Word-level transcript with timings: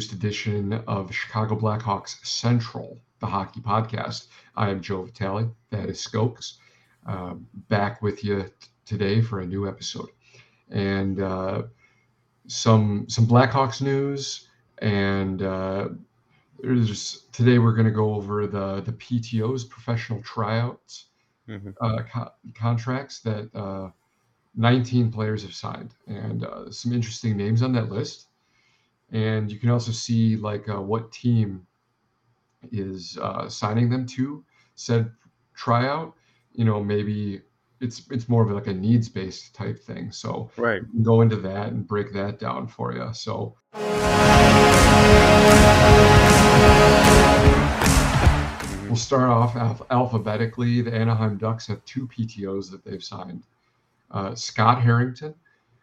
newest 0.00 0.14
edition 0.14 0.72
of 0.86 1.12
Chicago 1.14 1.54
Blackhawks 1.54 2.24
Central, 2.24 2.98
the 3.18 3.26
hockey 3.26 3.60
podcast. 3.60 4.28
I 4.56 4.70
am 4.70 4.80
Joe 4.80 5.02
Vitali. 5.02 5.46
That 5.68 5.90
is 5.90 5.98
Skoks. 6.02 6.54
Uh, 7.06 7.34
back 7.68 8.00
with 8.00 8.24
you 8.24 8.44
t- 8.44 8.50
today 8.86 9.20
for 9.20 9.40
a 9.40 9.46
new 9.46 9.68
episode, 9.68 10.08
and 10.70 11.20
uh, 11.20 11.64
some 12.46 13.10
some 13.10 13.26
Blackhawks 13.26 13.82
news. 13.82 14.48
And 14.78 15.42
uh, 15.42 15.88
there's 16.62 17.26
today 17.32 17.58
we're 17.58 17.74
going 17.74 17.84
to 17.84 17.90
go 17.92 18.14
over 18.14 18.46
the 18.46 18.80
the 18.80 18.92
PTO's 18.92 19.64
professional 19.66 20.22
tryouts 20.22 21.08
Mhm. 21.46 21.74
uh, 21.82 22.02
co- 22.10 22.32
contracts 22.54 23.20
that 23.20 23.54
uh, 23.54 23.90
19 24.56 25.12
players 25.12 25.42
have 25.42 25.52
signed, 25.54 25.94
and 26.06 26.44
uh, 26.46 26.70
some 26.70 26.90
interesting 26.94 27.36
names 27.36 27.60
on 27.60 27.72
that 27.74 27.90
list. 27.90 28.28
And 29.12 29.50
you 29.50 29.58
can 29.58 29.70
also 29.70 29.92
see 29.92 30.36
like 30.36 30.68
uh, 30.68 30.80
what 30.80 31.10
team 31.12 31.66
is 32.72 33.18
uh, 33.20 33.48
signing 33.48 33.90
them 33.90 34.06
to 34.06 34.44
said 34.76 35.10
tryout. 35.54 36.14
You 36.52 36.64
know, 36.64 36.82
maybe 36.82 37.42
it's 37.80 38.02
it's 38.10 38.28
more 38.28 38.42
of 38.42 38.50
like 38.50 38.66
a 38.66 38.74
needs 38.74 39.08
based 39.08 39.54
type 39.54 39.78
thing. 39.78 40.12
So 40.12 40.50
Right. 40.56 40.82
go 41.02 41.22
into 41.22 41.36
that 41.36 41.68
and 41.68 41.86
break 41.86 42.12
that 42.12 42.38
down 42.38 42.66
for 42.66 42.92
you. 42.92 43.08
So 43.14 43.56
we'll 48.86 48.96
start 48.96 49.28
off 49.30 49.56
alph- 49.56 49.82
alphabetically. 49.90 50.82
The 50.82 50.92
Anaheim 50.94 51.36
Ducks 51.36 51.66
have 51.68 51.84
two 51.84 52.06
PTOs 52.08 52.70
that 52.70 52.84
they've 52.84 53.02
signed. 53.02 53.44
Uh, 54.10 54.34
Scott 54.34 54.82
Harrington, 54.82 55.34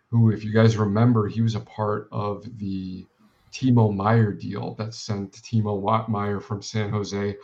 who, 0.10 0.32
if 0.32 0.44
you 0.44 0.52
guys 0.54 0.76
remember, 0.78 1.28
he 1.28 1.42
was 1.42 1.56
a 1.56 1.62
part 1.62 2.10
of 2.12 2.46
the 2.60 3.06
Timo 3.58 3.94
Meier 3.96 4.32
deal 4.34 4.76
that 4.76 4.94
sent 4.94 5.32
Timo 5.32 6.08
Meier 6.08 6.40
from 6.40 6.62
San 6.62 6.92
Jose 6.92 7.36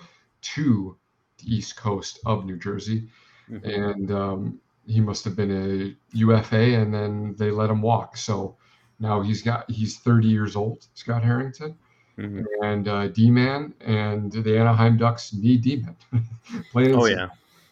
to 0.42 0.98
the 1.40 1.56
east 1.56 1.76
coast 1.76 2.20
of 2.26 2.46
New 2.46 2.58
Jersey. 2.58 3.10
Mhm. 3.50 3.90
And 3.90 4.12
um, 4.12 4.60
he 4.86 5.00
must 5.00 5.26
have 5.26 5.36
been 5.36 5.52
a 5.52 6.18
UFA, 6.18 6.76
and 6.76 6.94
then 6.94 7.36
they 7.38 7.50
let 7.50 7.70
him 7.70 7.82
walk. 7.82 8.16
So 8.18 8.56
now 9.00 9.22
he's 9.22 9.42
got 9.42 9.70
he's 9.72 9.98
30 9.98 10.28
years 10.28 10.56
old, 10.56 10.86
Scott 10.94 11.24
Harrington 11.24 11.76
Mhm. 12.18 12.46
and 12.62 12.88
uh, 12.88 13.08
D-Man, 13.08 13.74
and 13.82 14.32
the 14.32 14.56
Anaheim 14.58 14.98
Ducks 14.98 15.34
need 15.34 15.62
D-Man. 15.62 15.96
Plain 16.72 16.92
and 16.92 16.96
Oh 16.96 17.06
yeah. 17.06 17.30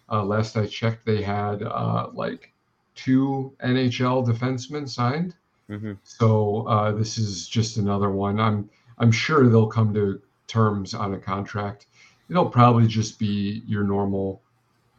Uh, 0.09 0.23
last 0.25 0.57
I 0.57 0.65
checked, 0.65 1.05
they 1.05 1.21
had 1.21 1.61
uh, 1.61 2.09
like 2.11 2.51
two 2.95 3.55
NHL 3.63 4.25
defensemen 4.25 4.89
signed. 4.89 5.35
Hmm 5.79 5.93
So 6.03 6.67
uh, 6.67 6.91
this 6.91 7.17
is 7.17 7.47
just 7.47 7.77
another 7.77 8.09
one. 8.09 8.39
I'm 8.39 8.69
I'm 8.97 9.11
sure 9.11 9.47
they'll 9.47 9.67
come 9.67 9.93
to 9.93 10.21
terms 10.47 10.93
on 10.93 11.13
a 11.13 11.17
contract. 11.17 11.87
It'll 12.29 12.49
probably 12.49 12.87
just 12.87 13.17
be 13.19 13.63
your 13.65 13.83
normal, 13.83 14.41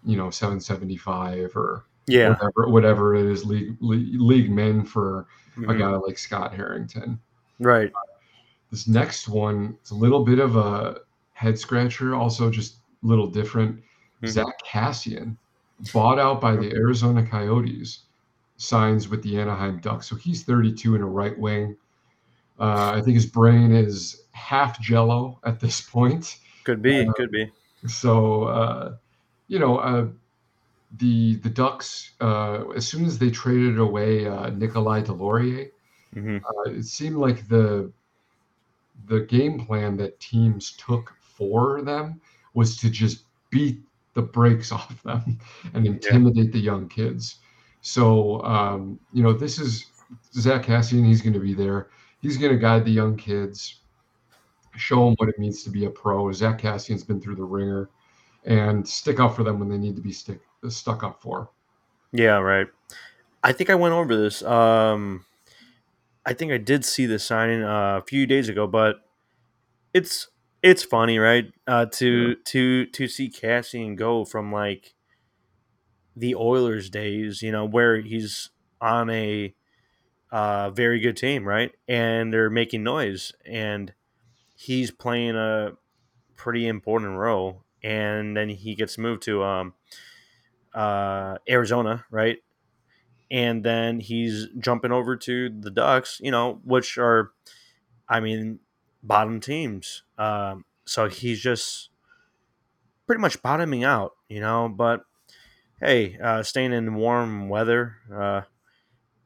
you 0.05 0.17
know, 0.17 0.31
775 0.31 1.55
or 1.56 1.84
Yeah. 2.06 2.31
whatever 2.31 2.69
whatever 2.69 3.14
it 3.14 3.27
is 3.27 3.45
league 3.45 3.77
league, 3.81 4.20
league 4.20 4.51
min 4.51 4.84
for 4.84 5.27
a 5.56 5.61
Mhm. 5.61 5.79
guy 5.79 5.89
like 5.97 6.19
Scott 6.19 6.55
Harrington 6.55 7.20
Right. 7.61 7.92
this 8.70 8.89
next 8.89 9.29
one 9.29 9.77
it's 9.81 9.91
a 9.91 9.95
little 9.95 10.25
bit 10.25 10.39
of 10.39 10.57
a 10.57 11.01
head 11.34 11.59
scratcher 11.59 12.14
also 12.14 12.51
just 12.51 12.77
a 13.05 13.07
little 13.07 13.27
different 13.29 13.81
Mhm. 14.23 14.29
zack 14.29 14.55
kassian 14.67 15.36
bought 15.92 16.19
out 16.19 16.41
by 16.41 16.57
the 16.57 16.73
arizona 16.75 17.25
coyotes 17.25 18.05
signs 18.63 19.09
with 19.09 19.23
the 19.23 19.39
anaheim 19.39 19.79
ducks 19.81 20.09
so 20.09 20.17
he's 20.17 20.43
32 20.45 20.95
in 20.95 21.03
a 21.03 21.07
right 21.07 21.39
wing 21.39 21.77
uh, 22.61 22.93
i 22.95 23.01
think 23.01 23.15
his 23.15 23.27
brain 23.27 23.73
is 23.73 24.23
half 24.33 24.81
jello 24.81 25.39
at 25.45 25.61
this 25.61 25.81
point 25.81 26.39
Could 26.65 26.83
be. 26.83 27.07
Uh, 27.07 27.13
Could 27.13 27.31
be. 27.33 27.51
so 27.87 28.45
uh, 28.45 28.95
you 29.49 29.59
know 29.59 29.79
uh, 29.79 30.07
the 30.99 31.37
the 31.37 31.51
ducks 31.51 32.13
uh, 32.20 32.69
as 32.77 32.86
soon 32.86 33.05
as 33.05 33.19
they 33.19 33.31
traded 33.31 33.79
away 33.79 34.27
uh, 34.27 34.51
nikolai 34.51 35.03
deslauriers 35.03 35.70
hmm 36.15 36.36
uh, 36.36 36.70
it 36.70 36.85
seemed 36.85 37.17
like 37.17 37.48
the 37.48 37.91
the 39.07 39.20
game 39.20 39.65
plan 39.67 39.97
that 39.97 40.20
teams 40.20 40.73
took 40.77 41.15
for 41.20 41.83
them 41.83 42.20
was 42.55 42.77
to 42.77 42.91
just 42.91 43.25
beat 43.51 43.81
the 44.15 44.23
brakes 44.23 44.70
off 44.79 45.03
them 45.03 45.39
and 45.75 45.86
intimidate 45.86 46.53
the 46.53 46.61
young 46.61 46.89
kids. 46.89 47.36
So 47.83 48.43
um, 48.43 48.98
you 49.13 49.23
know, 49.23 49.33
this 49.33 49.59
is 49.59 49.87
Zack 50.35 50.65
Kassian. 50.65 51.05
He's 51.05 51.20
going 51.20 51.35
to 51.35 51.41
be 51.41 51.55
there. 51.55 51.89
He's 52.20 52.37
going 52.37 52.53
to 52.53 52.59
guide 52.59 52.85
the 52.85 52.93
young 52.93 53.17
kids, 53.17 53.81
show 54.77 55.05
them 55.07 55.15
what 55.19 55.29
it 55.29 55.39
means 55.39 55.65
to 55.65 55.70
be 55.70 55.85
a 55.85 55.91
pro. 55.91 56.33
Zack 56.33 56.61
Kassian's 56.61 57.05
been 57.05 57.21
through 57.21 57.37
the 57.37 57.45
ringer, 57.45 57.91
and 58.45 58.89
stick 58.89 59.21
up 59.21 59.37
for 59.37 59.42
them 59.42 59.59
when 59.59 59.69
they 59.69 59.79
need 59.79 59.97
to 59.97 60.03
be 60.03 60.13
stick 60.13 60.41
stuck 60.69 61.03
up 61.03 61.21
for. 61.21 61.51
Yeah. 62.13 62.39
Right. 62.39 62.69
I 63.42 63.53
think 63.53 63.71
I 63.71 63.75
went 63.75 63.95
over 63.95 64.17
this. 64.17 64.42
Um, 64.42 65.25
I 66.25 66.33
think 66.33 66.53
I 66.53 66.59
did 66.59 66.85
see 66.85 67.07
the 67.07 67.19
signing 67.19 67.63
uh, 67.63 67.98
a 67.98 68.03
few 68.03 68.27
days 68.27 68.48
ago, 68.48 68.67
but 68.69 69.01
it's 69.92 70.29
it's 70.63 70.85
funny, 70.85 71.19
right? 71.19 71.53
Uh, 71.67 71.87
to 71.87 72.37
to 72.37 72.87
to 72.87 73.09
see 73.09 73.29
Kassian 73.29 73.97
go 73.97 74.25
from 74.25 74.53
like 74.53 74.95
the 76.17 76.34
Oilers 76.34 76.90
days, 76.90 77.42
you 77.42 77.52
know, 77.52 77.64
where 77.64 78.00
he's 78.00 78.50
on 78.80 79.11
a 79.11 79.55
uh, 80.30 80.70
very 80.70 81.00
good 81.00 81.17
team, 81.17 81.46
right? 81.46 81.73
And 81.86 82.33
they're 82.33 82.50
making 82.50 82.83
noise, 82.83 83.33
and 83.45 83.92
he's 84.55 84.90
playing 84.90 85.36
a 85.36 85.73
pretty 86.36 86.67
important 86.67 87.18
role. 87.18 87.64
And 87.84 88.36
then 88.36 88.48
he 88.48 88.74
gets 88.74 88.96
moved 88.96 89.23
to 89.23 89.42
um, 89.42 89.74
uh, 90.74 91.39
Arizona, 91.48 92.05
right? 92.11 92.39
And 93.30 93.64
then 93.64 94.00
he's 94.00 94.46
jumping 94.58 94.92
over 94.92 95.17
to 95.17 95.48
the 95.48 95.70
Ducks, 95.70 96.20
you 96.23 96.30
know, 96.30 96.61
which 96.64 96.98
are, 96.98 97.33
I 98.08 98.20
mean, 98.20 98.61
bottom 99.02 99.40
teams. 99.40 100.02
Um, 100.18 100.64
so 100.84 101.08
he's 101.08 101.40
just 101.40 101.90
pretty 103.06 103.20
much 103.20 103.42
bottoming 103.42 103.84
out, 103.84 104.12
you 104.29 104.40
know. 104.40 104.68
But 104.68 105.05
hey, 105.83 106.17
uh, 106.23 106.43
staying 106.43 106.73
in 106.73 106.95
warm 106.95 107.48
weather, 107.48 107.97
uh, 108.15 108.43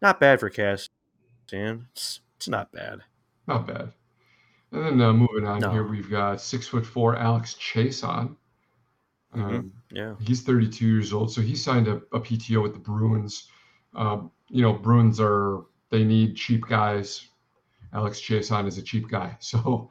not 0.02 0.18
bad 0.20 0.40
for 0.40 0.50
Cass. 0.50 0.88
Dan, 1.48 1.86
it's, 1.92 2.20
it's 2.36 2.48
not 2.48 2.72
bad. 2.72 3.00
Not 3.46 3.66
bad. 3.66 3.92
And 4.72 4.84
then 4.84 5.00
uh, 5.00 5.12
moving 5.12 5.46
on 5.46 5.60
No. 5.60 5.70
here, 5.70 5.84
we've 5.86 6.10
got 6.10 6.40
six 6.40 6.66
foot 6.66 6.84
four 6.84 7.16
Alex 7.16 7.54
Chiasson. 7.54 8.34
Mhm. 9.34 9.42
Um, 9.58 9.72
Yeah. 9.92 10.14
He's 10.20 10.42
32 10.42 10.86
years 10.86 11.12
old, 11.12 11.30
so 11.32 11.40
he 11.40 11.54
signed 11.54 11.88
a, 11.88 11.96
a 12.12 12.20
PTO 12.20 12.62
with 12.62 12.72
the 12.72 12.78
Bruins. 12.80 13.48
Um, 13.94 14.30
you 14.48 14.62
know, 14.62 14.72
Bruins 14.72 15.20
are 15.20 15.64
they 15.90 16.02
need 16.04 16.36
cheap 16.36 16.66
guys. 16.68 17.28
Alex 17.92 18.20
Chiasson 18.20 18.66
is 18.66 18.78
a 18.78 18.82
cheap 18.82 19.08
guy. 19.08 19.36
So 19.40 19.90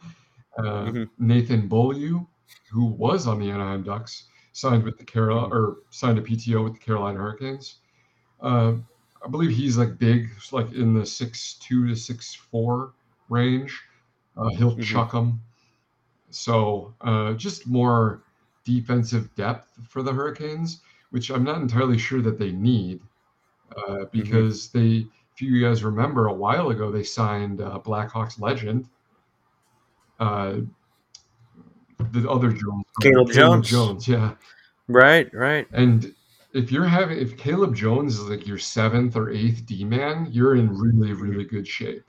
uh, 0.57 0.85
Mhm. 0.85 1.09
Nathan 1.19 1.67
Beaulieu, 1.67 2.25
who 2.71 2.85
was 2.85 3.27
on 3.27 3.39
the 3.39 3.49
Anaheim 3.51 3.83
Ducks, 3.83 4.25
signed 4.55 4.83
with 4.83 4.97
the 4.97 5.03
Carol 5.03 5.51
or 5.51 5.79
signed 5.89 6.17
a 6.17 6.21
PTO 6.21 6.63
with 6.63 6.73
the 6.73 6.79
Carolina 6.79 7.19
Hurricanes. 7.19 7.79
Uh, 8.39 8.75
I 9.23 9.27
believe 9.29 9.51
he's 9.51 9.77
like 9.77 9.97
big, 9.99 10.29
like 10.51 10.71
in 10.71 10.93
the 10.93 11.05
six 11.05 11.55
two 11.55 11.85
to 11.87 11.95
six 11.95 12.33
four 12.33 12.93
range. 13.27 13.77
Uh, 14.37 14.49
he'll 14.57 14.77
Mhm. 14.77 14.81
chuck 14.81 15.11
them. 15.11 15.41
So 16.29 16.95
uh, 17.01 17.33
just 17.33 17.67
more 17.67 18.23
defensive 18.63 19.33
depth 19.35 19.77
for 19.89 20.01
the 20.01 20.13
Hurricanes, 20.13 20.81
which 21.09 21.29
I'm 21.29 21.43
not 21.43 21.61
entirely 21.61 21.97
sure 21.97 22.21
that 22.21 22.39
they 22.39 22.51
need, 22.53 23.01
uh, 23.75 24.05
because 24.11 24.69
they, 24.69 25.09
if 25.33 25.41
you 25.41 25.61
guys 25.61 25.83
remember, 25.83 26.27
a 26.27 26.33
while 26.33 26.69
ago 26.69 26.91
they 26.91 27.03
signed 27.03 27.59
uh, 27.59 27.79
Blackhawks 27.83 28.39
legend, 28.39 28.89
uh, 30.19 30.59
the 32.11 32.29
other 32.29 32.49
Jones, 32.51 32.83
Caleb 33.01 33.31
Jones. 33.31 33.69
Jones, 33.69 34.07
yeah. 34.07 34.35
Right. 34.87 35.33
Right. 35.33 35.67
And 35.71 36.13
if 36.53 36.71
you're 36.71 36.85
having, 36.85 37.17
if 37.19 37.37
Caleb 37.37 37.75
Jones 37.75 38.19
is 38.19 38.29
like 38.29 38.47
your 38.47 38.57
seventh 38.57 39.15
or 39.15 39.29
eighth 39.31 39.65
D 39.65 39.83
man, 39.83 40.27
you're 40.31 40.55
in 40.55 40.69
really, 40.77 41.13
really 41.13 41.43
good 41.43 41.67
shape. 41.67 42.03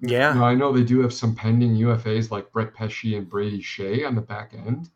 Yeah. 0.00 0.32
Now, 0.32 0.44
I 0.44 0.54
know 0.54 0.72
they 0.72 0.84
do 0.84 1.00
have 1.00 1.12
some 1.12 1.34
pending 1.34 1.74
UFAs 1.76 2.30
like 2.30 2.50
Brett 2.52 2.72
Pesce 2.74 3.14
and 3.16 3.28
Brady 3.28 3.60
Skjei 3.62 4.06
on 4.06 4.14
the 4.14 4.20
back 4.20 4.54
end, 4.54 4.90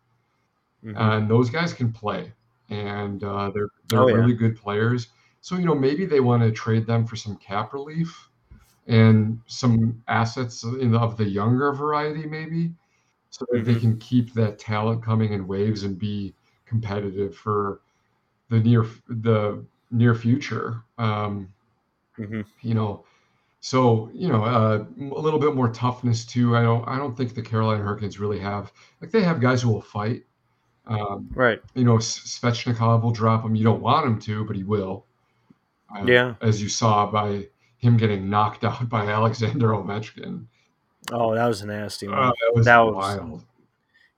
Mhm. 0.85 0.95
and 0.97 1.29
those 1.31 1.51
guys 1.51 1.73
can 1.75 1.93
play, 1.93 2.33
and 2.71 3.23
uh, 3.25 3.51
they're 3.51 3.69
they're 3.89 4.01
Oh, 4.01 4.09
yeah. 4.09 4.15
really 4.15 4.35
good 4.35 4.57
players. 4.57 5.09
So 5.41 5.57
you 5.57 5.65
know 5.67 5.75
maybe 5.75 6.07
they 6.07 6.21
want 6.21 6.43
to 6.43 6.53
trade 6.53 6.87
them 6.87 7.05
for 7.05 7.17
some 7.17 7.37
cap 7.37 7.73
relief 7.73 8.29
and 8.87 9.41
some 9.47 10.03
assets 10.09 10.63
in 10.65 10.93
the, 10.93 10.99
of 10.99 11.17
the 11.17 11.25
younger 11.29 11.73
variety, 11.73 12.27
maybe, 12.27 12.73
so 13.33 13.47
that 13.53 13.65
they 13.67 13.75
Mhm. 13.75 13.81
can 13.81 13.99
keep 13.99 14.35
that 14.35 14.59
talent 14.61 15.03
coming 15.05 15.33
in 15.35 15.49
waves 15.49 15.85
and 15.85 15.99
be 15.99 16.35
competitive 16.67 17.37
for 17.37 17.83
the 18.51 18.61
near 18.61 18.87
the 19.09 19.65
near 19.91 20.15
future. 20.15 20.83
Um, 20.99 21.55
Mhm. 22.19 22.47
you 22.63 22.75
know, 22.75 23.05
So, 23.65 24.11
you 24.15 24.29
know, 24.29 24.45
uh, 24.45 24.85
a 25.01 25.21
little 25.21 25.41
bit 25.41 25.55
more 25.57 25.69
toughness 25.71 26.27
too. 26.27 26.57
I 26.57 26.63
don't 26.63 26.87
I 26.89 26.99
don't 26.99 27.17
think 27.17 27.35
the 27.35 27.43
Carolina 27.43 27.83
Hurricanes 27.85 28.21
really 28.21 28.41
have 28.41 28.73
like 29.03 29.11
they 29.13 29.23
have 29.23 29.41
guys 29.41 29.63
who 29.63 29.71
will 29.73 29.83
fight. 29.83 30.25
Um, 30.87 31.31
Right. 31.35 31.63
you 31.75 31.85
know, 31.85 31.99
Svechnikov 31.99 33.03
will 33.03 33.13
drop 33.13 33.45
him. 33.45 33.57
You 33.57 33.65
don't 33.65 33.83
want 33.83 34.07
him 34.07 34.21
to, 34.21 34.45
but 34.47 34.57
he 34.57 34.65
will. 34.65 35.07
Uh, 35.95 36.05
Yeah. 36.07 36.35
As 36.43 36.63
you 36.63 36.69
saw 36.69 37.11
by 37.11 37.49
him 37.79 37.97
getting 37.99 38.31
knocked 38.31 38.65
out 38.71 38.89
by 38.89 39.07
Alexander 39.09 39.69
Ovechkin. 39.75 40.47
Oh, 41.13 41.35
that 41.35 41.47
was 41.47 41.61
a 41.63 41.67
nasty 41.67 42.09
one. 42.09 42.19
Uh, 42.19 42.27
that 42.31 42.53
was 42.55 42.65
That 42.67 42.79
was- 42.79 42.95
wild. 42.95 43.45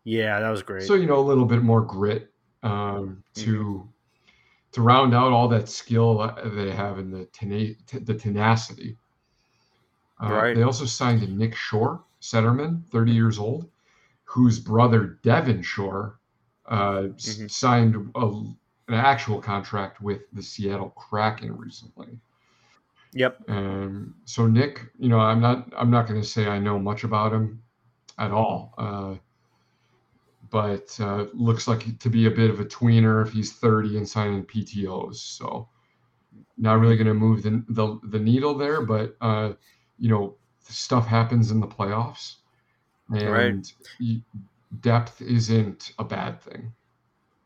Yeah, 0.04 0.38
that 0.40 0.50
was 0.50 0.62
great. 0.62 0.82
So 0.82 0.94
you 0.94 1.06
know, 1.06 1.18
a 1.18 1.26
little 1.26 1.46
bit 1.46 1.62
more 1.62 1.80
grit 1.80 2.30
um, 2.62 3.22
to 3.34 3.88
to 4.72 4.82
round 4.82 5.14
out 5.14 5.32
all 5.32 5.48
that 5.48 5.68
skill 5.68 6.18
they 6.56 6.70
have 6.72 6.98
in 6.98 7.10
the 7.10 7.24
tena- 7.26 7.76
t- 7.86 7.98
the 7.98 8.14
tenacity. 8.14 8.96
Uh, 10.22 10.30
Right. 10.32 10.56
They 10.56 10.62
also 10.62 10.84
signed 10.84 11.22
Nick 11.38 11.54
Shore, 11.54 12.02
centerman, 12.20 12.84
30 12.90 13.12
years 13.12 13.38
old, 13.38 13.68
whose 14.24 14.58
brother 14.58 15.18
Devin 15.22 15.62
Shore 15.62 16.18
uh, 16.66 17.08
s- 17.16 17.36
Mhm. 17.38 17.50
signed 17.50 18.10
a, 18.14 18.26
an 18.26 18.54
actual 18.94 19.40
contract 19.40 20.00
with 20.00 20.22
the 20.32 20.42
Seattle 20.42 20.90
Kraken 20.90 21.56
recently. 21.56 22.18
Yep. 23.14 23.40
Um, 23.48 24.16
so 24.24 24.46
Nick, 24.46 24.80
you 24.98 25.08
know, 25.08 25.20
I'm 25.20 25.40
not 25.40 25.72
I'm 25.76 25.90
not 25.90 26.08
going 26.08 26.20
to 26.20 26.26
say 26.26 26.46
I 26.46 26.58
know 26.58 26.78
much 26.78 27.04
about 27.04 27.32
him 27.32 27.62
at 28.18 28.32
all, 28.32 28.74
uh, 28.78 29.16
but 30.50 30.96
uh, 31.00 31.26
looks 31.34 31.68
like 31.68 31.98
to 31.98 32.10
be 32.10 32.26
a 32.26 32.30
bit 32.30 32.50
of 32.50 32.60
a 32.60 32.64
tweener 32.66 33.26
if 33.26 33.32
he's 33.32 33.52
30 33.54 33.98
and 33.98 34.08
signing 34.08 34.44
PTOS. 34.44 35.16
So 35.16 35.68
not 36.58 36.80
really 36.80 36.96
going 36.96 37.08
to 37.08 37.14
move 37.14 37.42
the, 37.42 37.64
the 37.68 38.00
the 38.10 38.20
needle 38.20 38.54
there, 38.54 38.82
but 38.82 39.16
uh, 39.20 39.54
you 39.98 40.10
know, 40.10 40.36
stuff 40.62 41.06
happens 41.06 41.50
in 41.52 41.60
the 41.60 41.68
playoffs, 41.68 42.36
and 43.14 43.72
Right. 44.00 44.26
depth 44.80 45.22
isn't 45.22 45.92
a 45.98 46.04
bad 46.04 46.40
thing. 46.42 46.72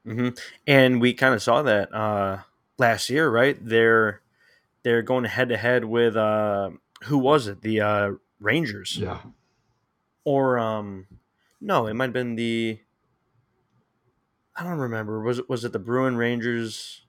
hmm 0.05 0.31
And 0.67 1.00
we 1.00 1.14
kind 1.14 1.35
of 1.35 1.43
saw 1.43 1.62
that 1.62 1.93
uh, 1.94 2.38
last 2.79 3.11
year, 3.11 3.31
right? 3.31 3.59
They're 3.61 4.23
they're 4.88 5.02
going 5.02 5.25
head 5.25 5.50
to 5.50 5.56
head 5.58 5.85
with 5.85 6.17
uh, 6.17 6.70
who 7.05 7.19
was 7.19 7.46
it? 7.46 7.61
The 7.61 7.81
uh, 7.82 8.11
Rangers, 8.40 8.96
Yeah, 8.96 9.20
or 10.25 10.58
um, 10.58 11.06
no, 11.61 11.87
it 11.87 11.94
might 11.94 12.05
have 12.06 12.12
been 12.14 12.37
the. 12.37 12.81
I 14.56 14.64
don't 14.64 14.79
remember. 14.79 15.20
Was 15.23 15.38
it 15.38 15.49
was 15.49 15.64
it 15.64 15.73
the 15.73 15.79
Bruin 15.79 16.17
Rangers? 16.17 17.05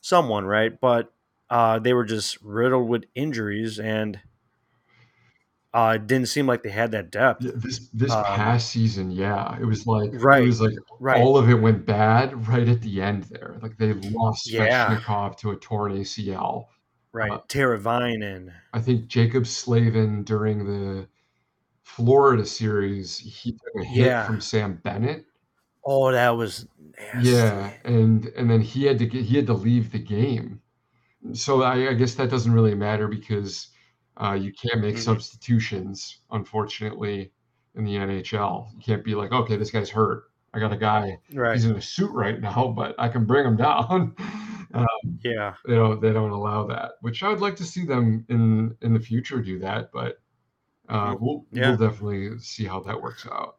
Someone, 0.00 0.44
right? 0.44 0.78
But 0.78 1.12
uh, 1.50 1.78
they 1.78 1.92
were 1.94 2.04
just 2.04 2.40
riddled 2.42 2.88
with 2.88 3.04
injuries, 3.14 3.78
and 3.80 4.20
uh, 5.74 5.94
it 5.96 6.06
didn't 6.06 6.28
seem 6.28 6.46
like 6.46 6.62
they 6.62 6.70
had 6.70 6.92
that 6.92 7.10
depth. 7.10 7.40
This 7.40 7.88
this 7.92 8.12
Um, 8.12 8.24
past 8.24 8.70
season, 8.70 9.10
yeah, 9.10 9.58
it 9.60 9.64
was 9.64 9.86
like 9.86 10.10
Right, 10.12 10.42
it 10.42 10.46
was 10.46 10.60
like 10.60 10.74
right. 11.00 11.20
all 11.20 11.36
of 11.36 11.48
it 11.50 11.54
went 11.54 11.84
bad 11.84 12.46
right 12.48 12.68
at 12.68 12.80
the 12.82 13.00
end 13.02 13.24
there. 13.24 13.58
Like 13.62 13.76
they 13.76 13.92
lost 13.94 14.50
Yeah. 14.50 14.98
Svechnikov 15.00 15.36
to 15.38 15.50
a 15.50 15.56
torn 15.56 15.92
ACL. 15.92 16.66
Right, 17.12 17.30
uh, 17.30 17.40
Teravainen 17.48 18.52
I 18.74 18.80
think 18.80 19.06
Jaccob 19.08 19.46
Slavin 19.46 20.22
during 20.24 20.64
the 20.66 21.08
Florida 21.82 22.44
series, 22.44 23.18
he 23.18 23.52
took 23.52 23.82
a 23.82 23.84
hit 23.84 24.06
Yeah. 24.06 24.26
from 24.26 24.40
Sam 24.40 24.80
Bennett. 24.84 25.24
oh, 25.84 26.12
that 26.12 26.30
was 26.30 26.66
nasty. 27.00 27.30
Yeah, 27.30 27.72
and 27.84 28.26
and 28.36 28.50
then 28.50 28.60
he 28.60 28.84
had 28.84 28.98
to 28.98 29.06
get 29.06 29.24
he 29.24 29.36
had 29.36 29.46
to 29.46 29.54
leave 29.54 29.90
the 29.90 29.98
game. 29.98 30.60
So 31.32 31.62
I, 31.62 31.88
I 31.90 31.94
guess 31.94 32.14
that 32.14 32.30
doesn't 32.30 32.52
really 32.52 32.74
matter 32.74 33.08
because 33.08 33.68
uh, 34.18 34.32
you 34.34 34.52
can't 34.52 34.80
make 34.82 34.96
Mhm. 34.96 35.00
substitutions, 35.00 36.20
unfortunately, 36.30 37.32
in 37.74 37.84
the 37.84 37.94
NHL. 37.96 38.68
You 38.76 38.82
can't 38.82 39.04
be 39.04 39.14
like, 39.14 39.32
okay, 39.32 39.56
this 39.56 39.70
guy's 39.70 39.88
hurt. 39.90 40.24
I 40.52 40.58
got 40.58 40.72
a 40.72 40.76
guy. 40.76 41.18
right. 41.34 41.54
He's 41.54 41.64
in 41.64 41.76
a 41.76 41.80
suit 41.82 42.10
right 42.12 42.40
now, 42.40 42.72
but 42.76 42.94
I 42.98 43.08
can 43.08 43.24
bring 43.24 43.46
him 43.46 43.56
down. 43.56 44.14
Uh, 44.74 44.84
Yeah, 45.24 45.54
they 45.66 45.74
don't 45.74 46.00
they 46.00 46.12
don't 46.12 46.30
allow 46.30 46.66
that, 46.66 46.92
which 47.00 47.22
I 47.22 47.28
would 47.30 47.40
like 47.40 47.56
to 47.56 47.64
see 47.64 47.84
them 47.84 48.24
in 48.28 48.76
in 48.82 48.92
the 48.94 49.00
future 49.00 49.40
do 49.40 49.58
that, 49.60 49.90
but 49.92 50.20
uh, 50.88 51.16
we'll 51.18 51.46
Yeah. 51.52 51.70
we'll 51.70 51.88
definitely 51.88 52.38
see 52.38 52.64
how 52.64 52.80
that 52.80 53.00
works 53.00 53.26
out. 53.26 53.58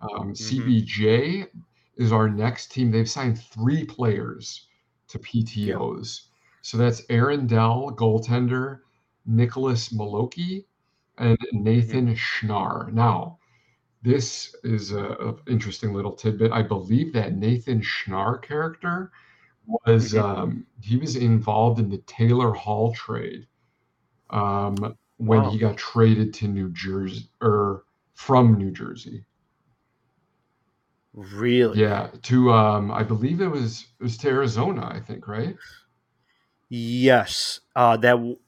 Um, 0.00 0.32
Mhm. 0.32 0.36
CBJ 0.36 1.46
is 1.96 2.12
our 2.12 2.28
next 2.28 2.72
team. 2.72 2.90
They've 2.90 3.10
signed 3.10 3.38
three 3.40 3.84
players 3.84 4.68
to 5.08 5.18
PTOs. 5.18 6.28
So 6.62 6.78
that's 6.78 7.02
Aaron 7.10 7.46
Dell, 7.46 7.94
goaltender, 7.96 8.80
Nicholas 9.26 9.90
Maloki, 9.90 10.64
and 11.18 11.38
Nathan 11.52 12.14
Schnarr. 12.14 12.92
Now, 12.92 13.38
this 14.02 14.54
is 14.64 14.92
a, 14.92 15.04
a 15.04 15.36
interesting 15.50 15.92
little 15.92 16.12
tidbit. 16.12 16.52
I 16.52 16.62
believe 16.62 17.12
that 17.12 17.34
Nathan 17.36 17.80
Schnarr 17.80 18.40
character 18.40 19.12
was 19.86 20.12
Mhm. 20.12 20.22
um, 20.22 20.66
he 20.80 20.96
was 20.96 21.16
involved 21.16 21.78
in 21.80 21.88
the 21.90 21.98
Taylor 21.98 22.52
Hall 22.52 22.92
trade 22.94 23.46
um, 24.30 24.96
when 25.16 25.42
Wow. 25.42 25.50
he 25.50 25.58
got 25.58 25.76
traded 25.76 26.32
to 26.34 26.48
New 26.48 26.70
Jersey 26.70 27.28
or 27.40 27.84
from 28.14 28.54
New 28.54 28.70
Jersey. 28.70 29.24
really. 31.12 31.80
Yeah, 31.80 32.08
to 32.22 32.52
um, 32.52 32.90
I 32.90 33.02
believe 33.02 33.40
it 33.40 33.48
was 33.48 33.86
it 33.98 34.02
was 34.02 34.16
to 34.18 34.28
Arizona, 34.28 34.86
I 34.94 35.00
think, 35.00 35.26
right? 35.26 35.56
Yes. 36.68 37.60
Uh, 37.74 37.96
that, 37.96 38.12
w- 38.12 38.38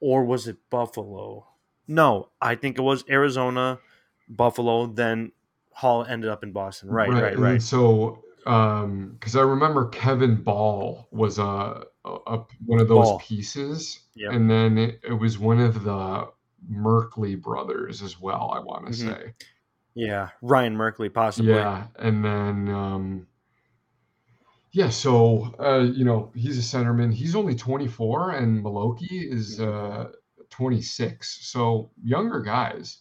or 0.00 0.24
was 0.24 0.48
it 0.48 0.56
Buffalo? 0.70 1.46
No, 1.86 2.30
I 2.40 2.56
think 2.56 2.78
it 2.78 2.82
was 2.82 3.04
Arizona, 3.08 3.78
Buffalo. 4.28 4.86
Then 4.86 5.30
Hall 5.72 6.04
ended 6.04 6.28
up 6.30 6.42
in 6.42 6.50
Boston. 6.50 6.88
Right, 6.90 7.08
right, 7.08 7.22
right. 7.22 7.50
then 7.52 7.60
so 7.60 8.24
um, 8.46 9.10
because 9.18 9.36
I 9.36 9.42
remember 9.42 9.88
Kevin 9.88 10.36
Bahl 10.42 11.08
was 11.10 11.38
a, 11.38 11.84
a, 12.04 12.10
a 12.26 12.46
one 12.64 12.80
of 12.80 12.88
those 12.88 13.08
Bahl. 13.10 13.18
pieces, 13.18 14.00
Yep. 14.14 14.32
and 14.32 14.50
then 14.50 14.78
it, 14.78 15.00
it 15.02 15.12
was 15.12 15.38
one 15.38 15.60
of 15.60 15.82
the 15.84 16.28
Merkley 16.70 17.40
brothers 17.40 18.02
as 18.02 18.20
well. 18.20 18.52
I 18.54 18.60
want 18.60 18.86
to 18.86 18.92
Mhm. 18.92 19.08
say. 19.16 19.34
Yeah, 19.94 20.30
Ryan 20.42 20.76
Merkley, 20.76 21.12
possibly. 21.12 21.52
Yeah, 21.52 21.86
and 21.98 22.24
then 22.24 22.68
um, 22.68 23.26
yeah, 24.72 24.90
so 24.90 25.54
uh, 25.58 25.78
you 25.90 26.04
know 26.04 26.30
he's 26.34 26.58
a 26.58 26.76
centerman. 26.76 27.12
He's 27.12 27.34
only 27.34 27.54
24, 27.54 28.32
and 28.32 28.62
Maloki 28.62 29.32
is 29.32 29.60
uh, 29.60 30.12
26. 30.50 31.46
So 31.48 31.90
younger 32.02 32.40
guys. 32.40 32.98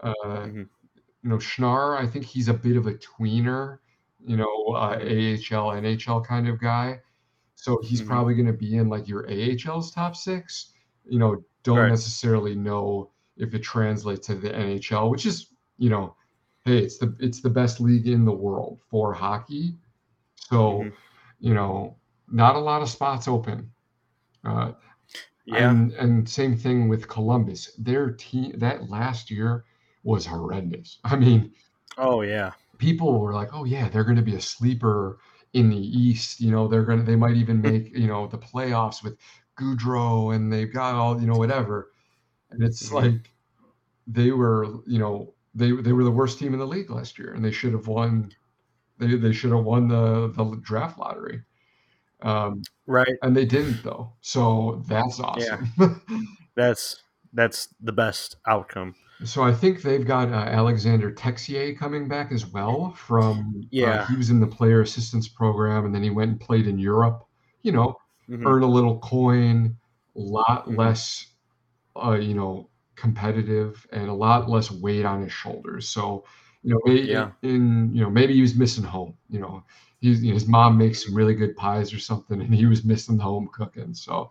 Uh, 0.00 0.14
Mhm. 0.24 0.68
You 1.22 1.30
know, 1.30 1.38
Schnarr, 1.38 1.98
I 1.98 2.06
think 2.06 2.24
he's 2.24 2.46
a 2.46 2.54
bit 2.54 2.76
of 2.76 2.86
a 2.86 2.94
tweener. 2.94 3.78
You 4.26 4.36
know, 4.36 4.66
uh, 4.74 4.98
AHL, 5.00 5.72
NHL 5.72 6.24
kind 6.26 6.48
of 6.48 6.60
guy. 6.60 7.00
So 7.54 7.80
he's 7.82 8.02
Mhm. 8.02 8.06
probably 8.08 8.34
going 8.34 8.46
to 8.48 8.52
be 8.52 8.76
in 8.76 8.88
like 8.88 9.08
your 9.08 9.26
AHL's 9.30 9.90
top 9.92 10.16
six. 10.16 10.72
You 11.04 11.18
know, 11.18 11.44
don't 11.62 11.78
Right. 11.78 11.88
necessarily 11.90 12.54
know 12.54 13.12
if 13.36 13.54
it 13.54 13.60
translates 13.62 14.26
to 14.28 14.34
the 14.34 14.50
NHL, 14.54 15.10
which 15.10 15.26
is 15.26 15.52
you 15.78 15.90
know, 15.90 16.16
hey, 16.64 16.78
it's 16.78 16.98
the 16.98 17.16
it's 17.20 17.40
the 17.42 17.50
best 17.50 17.80
league 17.80 18.08
in 18.08 18.24
the 18.24 18.32
world 18.32 18.80
for 18.90 19.14
hockey. 19.14 19.76
So, 20.36 20.82
Mhm. 20.82 20.92
you 21.40 21.54
know, 21.54 21.98
not 22.28 22.56
a 22.56 22.60
lot 22.60 22.82
of 22.82 22.88
spots 22.90 23.28
open. 23.28 23.72
Uh, 24.44 24.72
Yeah. 25.46 25.70
and 25.70 25.92
and 25.94 26.28
same 26.28 26.56
thing 26.56 26.88
with 26.88 27.08
Columbus. 27.08 27.72
Their 27.78 28.12
team 28.12 28.58
that 28.58 28.90
last 28.90 29.30
year 29.30 29.64
was 30.04 30.26
horrendous. 30.26 30.98
I 31.04 31.16
mean, 31.16 31.54
oh 31.98 32.22
yeah. 32.22 32.52
People 32.78 33.20
were 33.20 33.34
like, 33.34 33.50
"Oh 33.52 33.64
yeah, 33.64 33.88
they're 33.88 34.04
going 34.04 34.16
to 34.16 34.22
be 34.22 34.34
a 34.36 34.40
sleeper 34.40 35.18
in 35.52 35.70
the 35.70 35.76
East. 35.78 36.40
You 36.40 36.50
know, 36.50 36.68
they're 36.68 36.84
going 36.84 36.98
to 37.00 37.04
they 37.04 37.16
might 37.16 37.36
even 37.36 37.62
make 37.62 37.96
you 37.96 38.06
know 38.06 38.26
the 38.26 38.38
playoffs 38.38 39.02
with 39.02 39.18
Gaudreau, 39.58 40.34
and 40.34 40.52
they've 40.52 40.72
got 40.72 40.94
all 40.94 41.20
you 41.20 41.26
know 41.26 41.36
whatever." 41.38 41.92
And 42.50 42.62
it's 42.64 42.90
Mhm. 42.90 42.92
like 42.92 43.32
they 44.06 44.32
were, 44.32 44.66
you 44.86 44.98
know, 44.98 45.34
they 45.54 45.72
they 45.72 45.92
were 45.92 46.04
the 46.04 46.10
worst 46.10 46.38
team 46.38 46.52
in 46.54 46.60
the 46.60 46.66
league 46.66 46.90
last 46.90 47.18
year, 47.18 47.32
and 47.34 47.44
they 47.44 47.52
should 47.52 47.72
have 47.72 47.88
won. 47.88 48.30
They 48.98 49.16
they 49.16 49.32
should 49.32 49.52
have 49.52 49.64
won 49.64 49.88
the 49.88 50.28
the 50.28 50.56
draft 50.62 50.98
lottery. 50.98 51.42
Um, 52.22 52.68
Right. 52.86 53.18
and 53.22 53.36
they 53.36 53.46
didn't 53.46 53.82
though. 53.82 54.14
So 54.22 54.84
that's 54.88 55.20
awesome. 55.20 55.68
That's 56.54 57.02
that's 57.32 57.68
the 57.80 57.92
best 57.92 58.36
outcome. 58.46 58.94
So 59.24 59.42
I 59.42 59.52
think 59.52 59.82
they've 59.82 60.06
got 60.06 60.28
uh, 60.30 60.34
Alexander 60.34 61.10
Texier 61.12 61.76
coming 61.78 62.06
back 62.08 62.32
as 62.32 62.46
well 62.46 62.92
from 62.92 63.54
uh, 63.56 63.66
Yeah. 63.70 64.06
he 64.06 64.16
was 64.16 64.30
in 64.30 64.40
the 64.40 64.46
player 64.46 64.82
assistance 64.82 65.28
program 65.28 65.84
and 65.86 65.94
then 65.94 66.02
he 66.02 66.10
went 66.10 66.30
and 66.32 66.40
played 66.40 66.66
in 66.66 66.78
Europe. 66.78 67.24
You 67.62 67.72
know, 67.72 67.96
Mhm. 68.28 68.44
earn 68.46 68.62
a 68.62 68.66
little 68.66 68.98
coin, 69.00 69.76
a 70.16 70.20
lot 70.20 70.66
Mhm. 70.66 70.76
less 70.78 71.32
uh, 72.04 72.12
you 72.12 72.34
know, 72.34 72.68
competitive 72.94 73.86
and 73.90 74.08
a 74.08 74.12
lot 74.12 74.50
less 74.50 74.70
weight 74.70 75.06
on 75.06 75.22
his 75.22 75.32
shoulders. 75.32 75.88
So, 75.88 76.24
you 76.62 76.74
know, 76.74 76.80
may- 76.84 77.02
Yeah. 77.10 77.30
in 77.42 77.90
you 77.94 78.02
know, 78.02 78.10
maybe 78.10 78.34
he 78.34 78.42
was 78.42 78.54
missing 78.54 78.84
home, 78.84 79.14
you 79.30 79.40
know. 79.40 79.62
He's, 80.00 80.22
you 80.22 80.28
know, 80.28 80.34
his 80.34 80.46
mom 80.46 80.76
makes 80.76 81.02
some 81.06 81.14
really 81.14 81.34
good 81.34 81.56
pies 81.56 81.94
or 81.94 81.98
something 81.98 82.42
and 82.42 82.54
he 82.54 82.66
was 82.66 82.84
missing 82.84 83.18
home 83.18 83.48
cooking. 83.50 83.94
So 83.94 84.30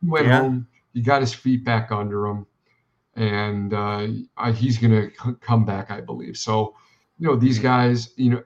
he 0.00 0.08
went 0.08 0.26
Yeah. 0.26 0.40
home, 0.40 0.66
he 0.92 1.02
got 1.02 1.20
his 1.20 1.32
feet 1.32 1.64
back 1.64 1.92
under 1.92 2.26
him, 2.26 2.46
and 3.16 3.72
uh, 3.74 4.08
I, 4.36 4.52
he's 4.52 4.78
going 4.78 4.92
to 4.92 5.10
c- 5.10 5.36
come 5.40 5.64
back, 5.64 5.90
I 5.90 6.00
believe. 6.00 6.36
So, 6.36 6.74
you 7.18 7.26
know, 7.28 7.36
these 7.36 7.58
guys, 7.58 8.12
you 8.16 8.30
know, 8.30 8.42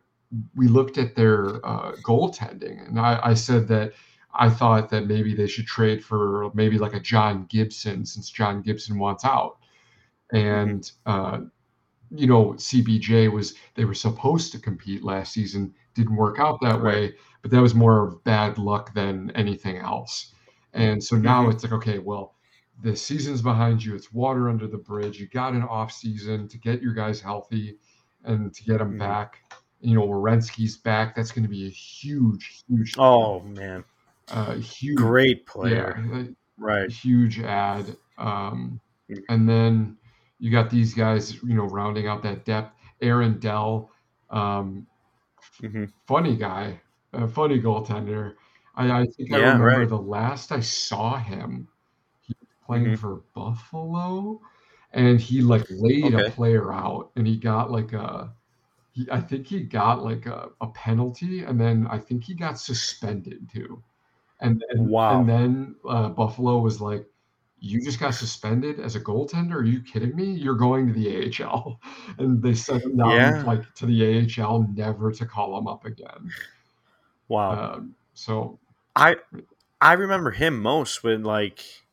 we 0.54 0.68
looked 0.68 0.98
at 0.98 1.14
their 1.16 1.64
uh, 1.66 1.92
goaltending, 2.02 2.86
and 2.86 2.98
I, 3.00 3.20
I 3.22 3.34
said 3.34 3.68
that 3.68 3.92
I 4.34 4.50
thought 4.50 4.90
that 4.90 5.06
maybe 5.06 5.34
they 5.34 5.46
should 5.46 5.66
trade 5.66 6.04
for 6.04 6.50
maybe 6.54 6.78
like 6.78 6.94
a 6.94 7.00
John 7.00 7.46
Gibson 7.48 8.04
since 8.04 8.30
John 8.30 8.62
Gibson 8.62 8.98
wants 8.98 9.24
out. 9.24 9.58
And 10.32 10.90
uh, 11.06 11.40
you 12.10 12.26
know, 12.26 12.54
CBJ 12.58 13.28
was 13.28 13.54
they 13.74 13.84
were 13.84 13.94
supposed 13.94 14.52
to 14.52 14.58
compete 14.60 15.04
last 15.04 15.32
season, 15.32 15.74
didn't 15.94 16.16
work 16.16 16.38
out 16.38 16.60
that 16.62 16.82
way, 16.82 17.14
but 17.42 17.50
that 17.50 17.60
was 17.62 17.74
more 17.74 18.06
of 18.06 18.24
bad 18.24 18.58
luck 18.58 18.94
than 18.94 19.30
anything 19.32 19.78
else. 19.78 20.34
And 20.72 21.02
so 21.02 21.16
now 21.16 21.46
Mhm. 21.46 21.50
it's 21.50 21.64
like, 21.64 21.72
okay, 21.72 21.98
well, 21.98 22.36
the 22.82 22.94
season's 22.96 23.42
behind 23.42 23.82
you, 23.84 23.94
it's 23.94 24.12
water 24.12 24.48
under 24.48 24.66
the 24.66 24.78
bridge. 24.78 25.18
You 25.18 25.28
got 25.28 25.54
an 25.54 25.62
off 25.62 25.92
season 25.92 26.48
to 26.48 26.58
get 26.58 26.82
your 26.82 26.94
guys 26.94 27.20
healthy 27.20 27.78
and 28.24 28.52
to 28.54 28.64
get 28.64 28.78
them 28.78 28.92
Mhm. 28.92 28.98
back. 28.98 29.38
You 29.80 29.94
know, 29.96 30.06
Werenski's 30.06 30.76
back. 30.76 31.14
That's 31.14 31.32
going 31.32 31.44
to 31.44 31.48
be 31.48 31.66
a 31.66 31.70
huge, 31.70 32.64
huge, 32.68 32.96
Oh 32.98 33.40
man, 33.40 33.84
uh, 34.28 34.54
huge, 34.54 34.96
great 34.96 35.46
player. 35.46 35.94
like, 36.10 36.34
Right. 36.58 36.90
huge 36.90 37.40
ad. 37.40 37.96
Um, 38.18 38.80
Mm. 39.10 39.22
and 39.28 39.48
then 39.48 39.96
you 40.38 40.50
got 40.50 40.70
these 40.70 40.94
guys, 40.94 41.34
you 41.42 41.54
know, 41.54 41.64
rounding 41.64 42.06
out 42.08 42.22
that 42.22 42.44
depth. 42.44 42.74
Aaron 43.00 43.38
Dell, 43.38 43.90
um, 44.30 44.86
hmm 45.60 45.84
funny 46.06 46.36
guy, 46.36 46.80
a 47.12 47.28
funny 47.28 47.60
goaltender. 47.60 48.34
I, 48.74 49.02
I 49.02 49.06
think 49.06 49.32
I 49.32 49.36
Yeah, 49.36 49.52
remember 49.52 49.80
right. 49.80 49.88
the 49.88 49.98
last 49.98 50.52
I 50.52 50.60
saw 50.60 51.16
him, 51.18 51.68
playing 52.68 52.92
Mhm. 52.92 52.96
for 52.96 53.24
Buffalo, 53.34 54.40
and 54.92 55.20
he 55.20 55.42
like 55.42 55.66
laid 55.70 56.14
a 56.14 56.22
player 56.22 56.72
out, 56.74 57.12
and 57.16 57.26
he 57.28 57.38
got 57.38 57.72
like 57.72 57.94
a. 57.94 58.34
He, 58.92 59.08
I 59.12 59.20
think 59.20 59.46
he 59.48 59.62
got 59.64 60.04
like 60.04 60.26
a, 60.26 60.50
a 60.60 60.68
penalty, 60.68 61.42
and 61.44 61.60
then 61.60 61.86
I 61.88 61.98
think 61.98 62.24
he 62.24 62.34
got 62.34 62.58
suspended 62.60 63.50
too. 63.50 63.84
And 64.40 64.62
and, 64.70 64.90
Wow. 64.90 65.10
and 65.10 65.28
then 65.28 65.76
uh, 65.88 66.10
Buffalo 66.10 66.58
was 66.60 66.80
like, 66.80 67.06
"You 67.60 67.82
just 67.82 68.00
got 68.00 68.14
suspended 68.14 68.80
as 68.80 68.96
a 68.96 69.00
goaltender? 69.00 69.54
Are 69.56 69.64
you 69.64 69.82
kidding 69.82 70.16
me? 70.16 70.26
You're 70.32 70.56
going 70.56 70.88
to 70.88 70.92
the 70.94 71.08
AHL." 71.10 71.80
And 72.18 72.42
they 72.42 72.54
sent 72.54 72.84
him 72.84 72.96
down 72.98 73.38
Yeah. 73.38 73.44
like 73.44 73.74
to 73.76 73.86
the 73.86 74.04
AHL, 74.04 74.68
never 74.74 75.12
to 75.12 75.26
call 75.26 75.58
him 75.58 75.68
up 75.68 75.84
again. 75.86 76.34
Wow. 77.28 77.58
Um, 77.58 77.94
so 78.14 78.60
I 78.96 79.16
I 79.80 79.92
remember 79.94 80.32
him 80.32 80.60
most 80.60 81.02
with 81.04 81.22
like 81.24 81.84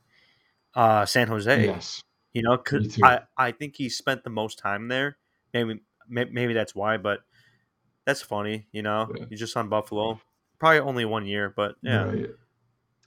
uh 0.76 1.06
San 1.06 1.28
Jose. 1.28 1.64
yes, 1.66 2.02
You 2.34 2.42
know, 2.44 2.58
cause. 2.58 2.98
I 3.04 3.22
I 3.38 3.52
think 3.52 3.76
he 3.76 3.90
spent 3.90 4.24
the 4.24 4.30
most 4.30 4.60
time 4.60 4.88
there. 4.88 5.18
Maybe 5.54 5.80
may- 6.08 6.26
maybe 6.26 6.54
that's 6.54 6.76
why, 6.76 6.98
but 6.98 7.20
that's 8.06 8.22
funny. 8.22 8.68
You 8.72 8.82
know, 8.84 9.12
Yeah. 9.18 9.26
he's 9.30 9.40
just 9.40 9.56
on 9.58 9.70
Buffalo. 9.70 10.20
Probably 10.60 10.80
only 10.80 11.06
one 11.06 11.26
year, 11.26 11.54
but 11.56 11.76
yeah. 11.82 12.04
right. 12.06 12.30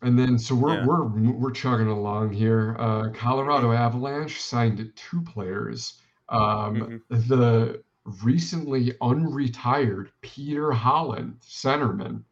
And 0.02 0.18
then 0.18 0.38
so 0.38 0.54
we're 0.54 0.74
Yeah. 0.76 0.86
we're 0.86 1.04
we're 1.32 1.50
chugging 1.50 1.88
along 1.88 2.32
here. 2.32 2.76
Uh, 2.78 3.10
Colorado 3.10 3.72
Avalanche 3.72 4.40
signed 4.40 4.92
two 4.96 5.20
players. 5.22 6.00
Um, 6.28 7.00
Mhm. 7.10 7.28
the 7.28 7.82
recently 8.24 8.92
unretired 9.02 10.08
Peter 10.22 10.72
Holland, 10.72 11.36
centerman, 11.40 12.22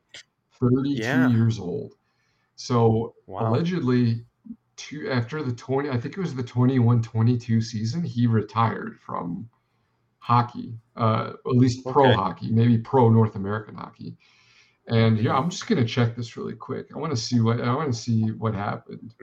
32 0.61 1.03
Yeah. 1.03 1.29
years 1.29 1.59
old. 1.59 1.95
So 2.57 3.15
Wow. 3.27 3.51
allegedly, 3.53 4.25
two 4.77 5.11
after 5.11 5.43
the 5.43 5.53
20, 5.53 5.89
I 5.91 5.99
think 5.99 6.17
it 6.17 6.21
was 6.21 6.35
the 6.35 6.43
21-22 6.45 7.63
season, 7.63 8.03
he 8.03 8.27
retired 8.27 8.99
from 9.01 9.49
hockey, 10.19 10.75
uh, 10.97 11.33
at 11.47 11.53
least 11.53 11.85
pro 11.85 12.07
Okay. 12.07 12.15
hockey, 12.15 12.51
maybe 12.51 12.79
pro 12.79 13.09
North 13.09 13.37
American 13.37 13.75
hockey. 13.75 14.17
And 14.89 15.19
yeah. 15.19 15.37
I'm 15.37 15.51
just 15.51 15.67
gonna 15.67 15.85
check 15.85 16.15
this 16.15 16.37
really 16.37 16.55
quick. 16.55 16.89
I 16.95 16.99
want 16.99 17.11
to 17.13 17.17
see 17.17 17.41
what 17.41 17.61
I 17.61 17.75
want 17.75 17.93
to 17.93 17.99
see 17.99 18.31
what 18.33 18.55
happened. 18.55 19.15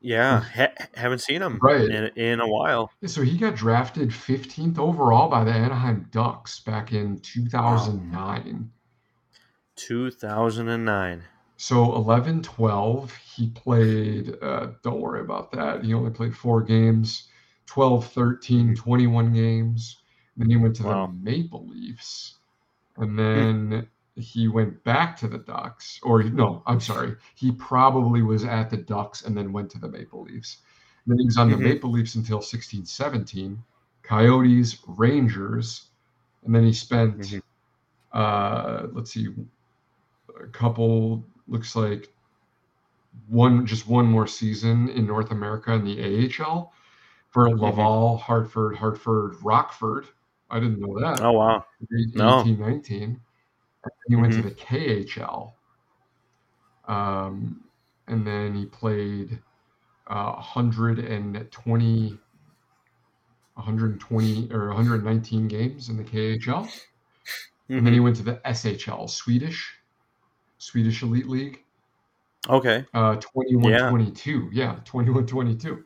Yeah, 0.00 0.40
ha- 0.42 0.74
haven't 0.94 1.18
seen 1.20 1.42
him 1.42 1.58
Right. 1.60 1.80
in 1.90 2.04
in 2.16 2.40
a 2.40 2.46
while. 2.46 2.92
Yeah, 3.00 3.08
so 3.08 3.22
he 3.22 3.36
got 3.36 3.56
drafted 3.56 4.10
15th 4.12 4.78
overall 4.78 5.28
by 5.28 5.42
the 5.42 5.50
Anaheim 5.52 6.06
Ducks 6.12 6.60
back 6.60 6.92
in 6.92 7.18
2009. 7.20 8.70
2009. 9.74 11.22
So 11.56 11.94
11 11.96 12.42
12, 12.42 13.12
he 13.14 13.48
played, 13.50 14.36
uh, 14.42 14.68
don't 14.82 15.00
worry 15.00 15.20
about 15.22 15.50
that. 15.52 15.84
He 15.84 15.94
only 15.94 16.10
played 16.10 16.36
four 16.36 16.62
games, 16.62 17.28
12 17.66 18.06
13, 18.06 18.74
21 18.74 19.32
games. 19.32 20.02
Then 20.36 20.50
he 20.50 20.56
went 20.56 20.76
to 20.76 20.82
Wow. 20.84 21.06
the 21.06 21.12
Maple 21.14 21.66
Leafs. 21.66 22.38
And 22.98 23.18
then 23.18 23.88
he 24.16 24.48
went 24.48 24.82
back 24.84 25.16
to 25.18 25.28
the 25.28 25.38
Ducks. 25.38 25.98
Or 26.02 26.22
no, 26.22 26.62
I'm 26.66 26.80
sorry. 26.80 27.16
He 27.34 27.52
probably 27.52 28.22
was 28.22 28.44
at 28.44 28.68
the 28.70 28.76
Ducks 28.76 29.22
and 29.24 29.36
then 29.36 29.52
went 29.52 29.70
to 29.70 29.78
the 29.78 29.88
Maple 29.88 30.22
Leafs. 30.22 30.58
then 31.08 31.18
he 31.20 31.24
was 31.24 31.36
on 31.36 31.48
the 31.48 31.56
Mhm. 31.56 31.60
Maple 31.62 31.90
Leafs 31.90 32.16
until 32.16 32.42
16 32.42 32.84
17, 32.84 33.62
Coyotes, 34.02 34.82
Rangers. 34.88 35.90
And 36.44 36.52
then 36.54 36.64
he 36.64 36.72
spent, 36.72 37.18
Mhm. 37.20 37.42
uh, 38.12 38.88
let's 38.92 39.12
see, 39.12 39.28
a 40.40 40.46
couple, 40.48 41.24
looks 41.48 41.76
like 41.76 42.12
one, 43.28 43.64
just 43.66 43.86
one 43.88 44.06
more 44.06 44.26
season 44.26 44.88
in 44.90 45.06
North 45.06 45.30
America 45.30 45.72
in 45.72 45.84
the 45.84 46.00
AHL 46.02 46.72
for 47.30 47.48
Mhm. 47.48 47.60
Laval, 47.60 48.18
Hartford, 48.18 48.76
Hartford, 48.76 49.36
Rockford. 49.42 50.06
I 50.50 50.60
didn't 50.60 50.80
know 50.80 50.98
that. 51.00 51.20
Oh 51.22 51.32
wow. 51.32 51.64
Eight- 51.82 52.14
No. 52.14 52.42
19. 52.42 53.20
And 53.84 53.92
then 54.08 54.08
he 54.08 54.16
went 54.16 54.32
to 54.34 54.40
Mhm. 54.40 54.44
the 54.44 54.54
KHL. 54.54 55.54
Um, 56.86 57.64
and 58.06 58.26
then 58.26 58.54
he 58.54 58.66
played 58.66 59.42
uh, 60.08 60.34
120, 60.36 62.16
120 63.54 64.52
or 64.52 64.68
119 64.68 65.48
games 65.48 65.88
in 65.88 65.96
the 65.96 66.04
KHL. 66.04 66.68
And 67.68 67.84
then 67.84 67.92
he 67.92 67.98
Mhm. 67.98 68.04
went 68.04 68.16
to 68.16 68.22
the 68.22 68.40
SHL, 68.44 69.08
Swedish, 69.08 69.80
Swedish 70.58 71.02
Elite 71.02 71.28
League. 71.28 71.62
Okay. 72.48 72.84
Uh, 72.94 73.16
21 73.16 73.72
Yeah. 73.72 73.88
22. 73.90 74.50
Yeah, 74.52 74.76
21 74.84 75.26
22. 75.26 75.84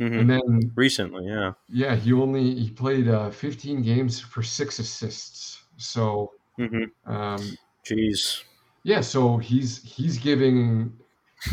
Mhm. 0.00 0.18
And 0.20 0.30
then, 0.30 0.72
Recently, 0.74 1.26
yeah. 1.26 1.52
yeah, 1.68 1.94
he 1.94 2.12
only 2.12 2.54
he 2.54 2.70
played 2.70 3.06
uh, 3.06 3.30
15 3.30 3.82
games 3.82 4.18
for 4.18 4.42
six 4.42 4.78
assists. 4.78 5.62
So, 5.76 6.32
hmm 6.56 6.84
um, 7.06 7.56
Jeez. 7.86 8.42
yeah, 8.82 9.00
so 9.02 9.36
he's 9.38 9.82
he's 9.82 10.18
giving. 10.18 10.92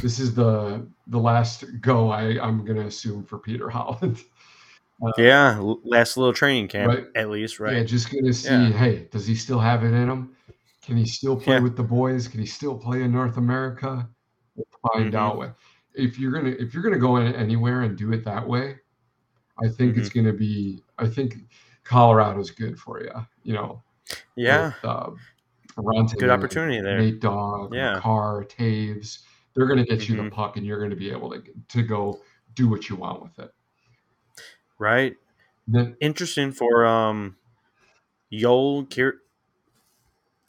This 0.02 0.20
is 0.20 0.34
the 0.34 0.86
the 1.08 1.20
last 1.20 1.66
go. 1.82 2.10
I 2.10 2.40
I'm 2.42 2.64
gonna 2.66 2.88
assume 2.88 3.24
for 3.26 3.38
Peter 3.38 3.70
Holland. 3.78 4.24
Uh, 5.04 5.12
Yeah, 5.18 5.60
last 5.84 6.18
little 6.18 6.34
training 6.34 6.70
camp 6.70 6.88
Right. 6.92 7.06
at 7.16 7.30
least, 7.30 7.60
right? 7.60 7.76
Yeah, 7.78 7.84
just 7.84 8.12
gonna 8.12 8.34
see. 8.34 8.50
Yeah. 8.50 8.70
Hey, 8.72 9.08
does 9.12 9.28
he 9.28 9.36
still 9.36 9.60
have 9.60 9.84
it 9.84 9.94
in 9.94 10.10
him? 10.10 10.36
Can 10.88 10.96
he 10.96 11.06
still 11.06 11.36
play 11.36 11.56
Yeah. 11.56 11.60
with 11.64 11.76
the 11.76 11.84
boys? 11.84 12.30
Can 12.30 12.40
he 12.40 12.46
still 12.46 12.78
play 12.78 13.04
in 13.04 13.12
North 13.12 13.36
America? 13.36 14.08
We'll 14.56 14.66
find 14.94 15.12
Mhm. 15.12 15.18
out. 15.18 15.58
If 15.94 16.18
you're 16.18 16.32
gonna 16.32 16.52
if 16.52 16.74
you're 16.74 16.82
gonna 16.82 16.98
go 16.98 17.18
in 17.18 17.36
anywhere 17.36 17.82
and 17.82 17.98
do 17.98 18.14
it 18.14 18.24
that 18.24 18.48
way, 18.48 18.80
I 19.62 19.68
think 19.68 19.98
it's 19.98 20.08
Mm-hmm. 20.08 20.20
gonna 20.28 20.38
be. 20.38 20.82
I 20.98 21.08
think 21.10 21.50
Colorado's 21.84 22.52
good 22.52 22.80
for 22.80 23.02
you. 23.04 23.12
You 23.44 23.54
know, 23.56 23.84
Yeah. 24.36 24.68
with, 24.68 24.86
uh, 24.86 25.10
Rantanen, 25.76 26.20
Good 26.20 26.30
opportunity 26.30 26.80
there. 26.80 27.00
Nate 27.00 27.20
Dogg, 27.20 27.74
Yeah. 27.76 28.00
Carr, 28.00 28.46
Toews. 28.46 29.20
They're 29.56 29.68
gonna 29.68 29.84
get 29.86 30.08
you 30.08 30.16
the 30.16 30.24
Mhm. 30.24 30.32
puck, 30.32 30.56
and 30.56 30.66
you're 30.66 30.80
gonna 30.80 30.96
be 30.96 31.12
able 31.12 31.32
to 31.32 31.44
to 31.68 31.84
go 31.84 32.22
do 32.56 32.70
what 32.70 32.88
you 32.88 32.96
want 32.96 33.22
with 33.24 33.38
it. 33.40 33.54
Right. 34.80 35.18
Then 35.68 35.98
Interesting 36.00 36.54
for 36.54 36.86
um 36.86 37.36
Joel 38.32 38.86
Kir- 38.86 39.22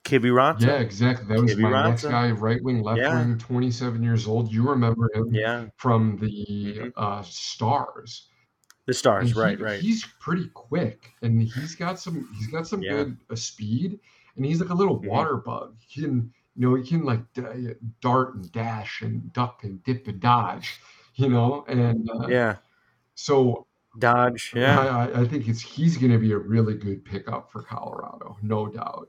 Kiviranta. 0.09 0.62
Yeah, 0.62 0.75
exactly. 0.79 1.27
That 1.35 1.43
was 1.43 1.57
my 1.57 1.88
next 1.88 2.05
guy, 2.05 2.31
right 2.31 2.62
wing, 2.62 2.83
left 2.83 2.99
Yeah. 3.00 3.19
wing, 3.19 3.38
27 3.38 4.03
years 4.03 4.27
old. 4.27 4.50
You 4.53 4.69
remember 4.69 5.11
him 5.15 5.33
Yeah. 5.35 5.67
from 5.77 6.17
the 6.19 6.29
Mhm. 6.29 6.93
uh, 6.97 7.23
Stars. 7.23 8.29
The 8.87 8.95
stars, 8.95 9.33
he, 9.35 9.38
right, 9.38 9.61
right. 9.61 9.79
he's 9.81 10.07
pretty 10.19 10.49
quick, 10.55 11.12
and 11.21 11.43
he's 11.43 11.75
got 11.75 12.00
some 12.00 12.27
he's 12.38 12.47
got 12.47 12.67
some 12.67 12.81
Yeah. 12.83 12.93
good 12.93 13.17
uh, 13.31 13.35
speed, 13.35 14.00
and 14.37 14.47
he's 14.47 14.61
like 14.62 14.71
a 14.71 14.75
little 14.75 14.99
Mhm. 15.00 15.09
water 15.09 15.37
bug. 15.37 15.77
He 15.87 16.00
can 16.03 16.33
you 16.57 16.69
know 16.71 16.75
he 16.75 16.88
can 16.88 17.05
like 17.05 17.21
d- 17.35 17.75
dart 18.00 18.35
and 18.37 18.50
dash 18.50 19.03
and 19.03 19.31
duck 19.35 19.62
and 19.65 19.83
dip 19.85 20.09
and 20.09 20.19
dodge, 20.21 20.81
you 21.17 21.29
know. 21.29 21.65
And 21.69 22.09
uh, 22.11 22.27
Yeah. 22.29 22.57
so 23.15 23.67
Dodge. 23.99 24.53
Yeah. 24.55 24.79
I, 24.79 24.87
I- 24.87 25.21
I 25.23 25.25
think 25.27 25.49
it's 25.49 25.61
he's 25.61 25.97
going 25.99 26.12
to 26.12 26.19
be 26.19 26.33
a 26.33 26.38
really 26.38 26.75
good 26.75 27.05
pickup 27.05 27.50
for 27.50 27.62
Colorado, 27.62 28.37
no 28.43 28.69
doubt. 28.69 29.09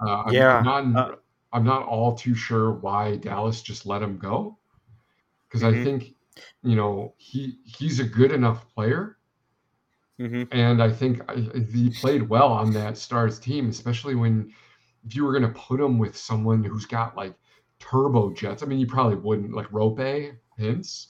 Uh, 0.00 0.22
I'm 0.26 0.36
Yeah, 0.36 0.62
not 0.62 0.84
uh, 0.94 1.16
I'm 1.52 1.64
not 1.64 1.86
all 1.86 2.14
too 2.16 2.34
sure 2.34 2.72
why 2.72 3.16
Dallas 3.16 3.62
just 3.62 3.86
let 3.86 4.02
him 4.02 4.18
go 4.18 4.58
because 5.48 5.64
I 5.64 5.74
think 5.74 6.16
you 6.62 6.76
know 6.76 7.14
he 7.18 7.58
he's 7.64 8.00
a 8.00 8.04
good 8.04 8.32
enough 8.32 8.68
player, 8.74 9.18
Mhm. 10.18 10.44
and 10.50 10.82
I 10.82 10.90
think 10.92 11.20
I, 11.28 11.36
he 11.72 11.90
played 11.90 12.28
well 12.28 12.52
on 12.52 12.72
that 12.74 12.96
Stars 12.98 13.38
team, 13.38 13.68
especially 13.68 14.14
when 14.14 14.52
if 15.04 15.14
you 15.16 15.24
were 15.24 15.32
going 15.38 15.52
to 15.52 15.58
put 15.60 15.80
him 15.80 15.98
with 15.98 16.16
someone 16.16 16.64
who's 16.64 16.86
got 16.86 17.16
like 17.16 17.34
turbo 17.78 18.32
jets. 18.32 18.62
I 18.62 18.66
mean, 18.66 18.78
you 18.78 18.86
probably 18.86 19.16
wouldn't 19.16 19.54
like 19.54 19.68
Roope 19.68 20.38
Hintz. 20.58 21.08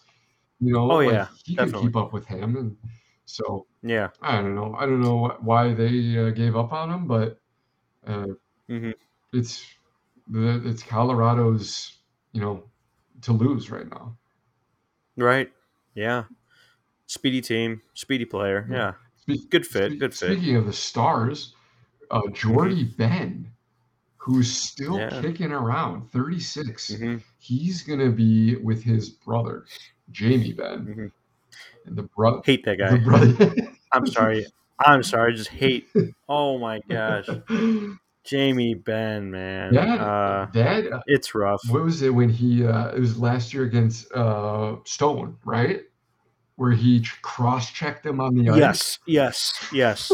You 0.61 0.75
know, 0.75 0.87
Oh, 0.89 1.01
like 1.01 1.23
yeah, 1.23 1.29
he 1.45 1.57
could 1.59 1.75
definitely. 1.75 1.77
keep 1.77 1.97
up 1.97 2.13
with 2.13 2.27
him, 2.27 2.57
and 2.57 2.79
so 3.27 3.67
Yeah. 3.83 4.11
I 4.23 4.41
don't 4.43 4.55
know. 4.57 4.75
I 4.77 4.87
don't 4.87 5.03
know 5.03 5.37
why 5.43 5.75
they 5.75 6.19
uh, 6.19 6.31
gave 6.31 6.57
up 6.57 6.73
on 6.73 6.91
him, 6.91 7.07
but 7.09 7.41
uh, 8.07 8.27
Mhm. 8.71 8.95
it's 9.33 9.65
the 10.29 10.63
it's 10.67 10.83
Colorado's 10.83 11.99
you 12.33 12.41
know 12.41 12.65
to 13.23 13.33
lose 13.33 13.71
right 13.71 13.89
now. 13.89 14.17
Right. 15.17 15.51
Yeah. 15.95 16.25
Speedy 17.07 17.41
team, 17.41 17.83
speedy 17.95 18.25
player. 18.25 18.67
Yeah. 18.71 18.93
Spe- 19.17 19.51
Good 19.51 19.67
fit, 19.67 19.93
spe- 19.93 19.99
good 19.99 20.15
fit. 20.15 20.33
Speaking 20.37 20.57
of 20.57 20.67
the 20.67 20.73
stars, 20.73 21.55
uh, 22.11 22.23
Jordie 22.33 22.85
Benn, 22.85 23.51
who's 24.17 24.51
still 24.51 24.99
Yeah. 24.99 25.21
kicking 25.23 25.53
around, 25.53 26.11
36. 26.11 26.91
Mhm. 26.91 27.23
He's 27.39 27.83
gonna 27.83 28.11
be 28.11 28.57
with 28.57 28.83
his 28.83 29.11
brother, 29.11 29.65
Jamie 30.11 30.53
Benn, 30.53 30.87
Mhm. 30.87 31.13
and 31.87 31.97
the 31.97 32.03
brother. 32.05 32.41
Hate 32.45 32.65
that 32.65 32.79
guy. 32.79 32.97
brother. 32.99 33.55
I'm 33.93 34.07
sorry. 34.07 34.47
I'm 34.85 35.03
sorry. 35.03 35.33
I 35.33 35.37
Just 35.37 35.51
hate. 35.51 35.87
Oh 36.29 36.59
my 36.59 36.81
gosh. 36.89 37.29
Jamie 38.25 38.75
Benn, 38.75 39.31
man. 39.31 39.77
Uh, 39.77 40.47
Dad, 40.53 40.87
uh, 40.91 41.01
it's 41.07 41.35
rough. 41.35 41.61
what 41.69 41.83
was 41.83 42.03
it 42.03 42.09
when 42.11 42.29
he? 42.31 42.65
Uh, 42.67 42.89
it 42.89 43.01
was 43.01 43.19
last 43.19 43.53
year 43.53 43.65
against 43.65 44.11
uh, 44.13 44.77
Stone, 44.85 45.37
right? 45.45 45.83
Where 46.57 46.71
he 46.73 47.05
cross-checked 47.23 48.07
him 48.07 48.21
on 48.21 48.35
the 48.35 48.49
ice. 48.51 48.57
Yes. 48.59 48.99
Yes. 49.07 49.69
Yes. 49.73 50.13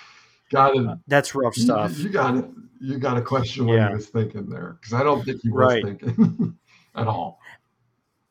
got 0.50 0.74
it. 0.76 0.98
That's 1.06 1.34
rough 1.34 1.54
stuff. 1.54 1.96
you 1.98 2.08
got 2.08 2.32
to 2.32 2.48
You 2.80 2.98
got 2.98 3.14
to 3.14 3.22
question 3.22 3.66
what 3.66 3.74
Yeah. 3.74 3.88
he 3.90 3.94
was 3.94 4.08
thinking 4.08 4.48
there, 4.48 4.76
because 4.80 4.92
I 4.94 5.02
don't 5.04 5.24
think 5.24 5.40
he 5.42 5.50
was 5.50 5.58
Right. 5.58 5.84
thinking 5.84 6.58
at 6.96 7.06
all. 7.06 7.38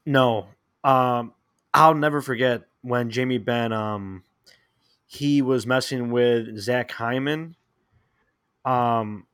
No. 0.05 0.47
Um, 0.83 1.33
I'll 1.73 1.93
never 1.93 2.21
forget 2.21 2.63
when 2.81 3.09
Jamie 3.11 3.37
Benn 3.37 3.71
um 3.71 4.23
he 5.05 5.41
was 5.41 5.67
messing 5.67 6.09
with 6.11 6.57
Zach 6.57 6.91
Hyman 6.91 7.55
um 8.65 9.25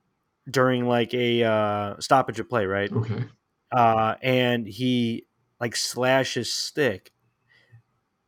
during 0.49 0.85
like 0.85 1.13
a 1.13 1.43
uh 1.43 1.99
stoppage 1.99 2.39
of 2.39 2.49
play, 2.49 2.65
right? 2.65 2.91
Okay. 2.91 3.25
Uh 3.71 4.15
and 4.21 4.67
he 4.67 5.25
like 5.59 5.75
slashes 5.75 6.47
his 6.47 6.53
stick, 6.53 7.11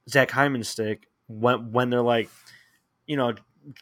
Zach 0.09 0.31
Hyman's 0.31 0.69
stick, 0.69 1.07
when 1.27 1.71
when 1.71 1.89
they're 1.89 2.01
like, 2.01 2.29
you 3.05 3.15
know, 3.17 3.33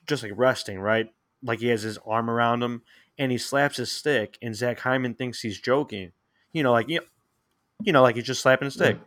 just 0.05 0.24
like 0.24 0.33
resting, 0.36 0.79
right? 0.79 1.09
Like 1.43 1.59
he 1.59 1.67
has 1.67 1.81
his 1.81 1.97
arm 2.05 2.29
around 2.29 2.63
him 2.63 2.81
and 3.17 3.31
he 3.31 3.38
slaps 3.38 3.77
his 3.77 3.91
stick 3.91 4.38
and 4.41 4.55
Zach 4.55 4.79
Hyman 4.79 5.15
thinks 5.15 5.41
he's 5.41 5.59
joking. 5.59 6.12
You 6.51 6.63
know, 6.63 6.71
like 6.71 6.89
you 6.89 7.01
you 7.83 7.93
know, 7.93 8.01
like 8.01 8.15
he's 8.15 8.25
just 8.25 8.41
slapping 8.41 8.65
his 8.65 8.74
stick. 8.74 8.97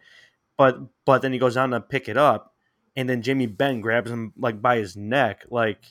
But 0.57 0.79
but 1.05 1.23
then 1.23 1.33
he 1.33 1.39
goes 1.39 1.55
down 1.55 1.71
to 1.71 1.81
pick 1.81 2.09
it 2.09 2.17
up, 2.17 2.55
and 2.95 3.09
then 3.09 3.23
Jamie 3.23 3.47
Benn 3.47 3.81
grabs 3.81 4.11
him 4.11 4.33
like 4.37 4.61
by 4.61 4.77
his 4.77 4.97
neck, 4.97 5.45
like 5.51 5.83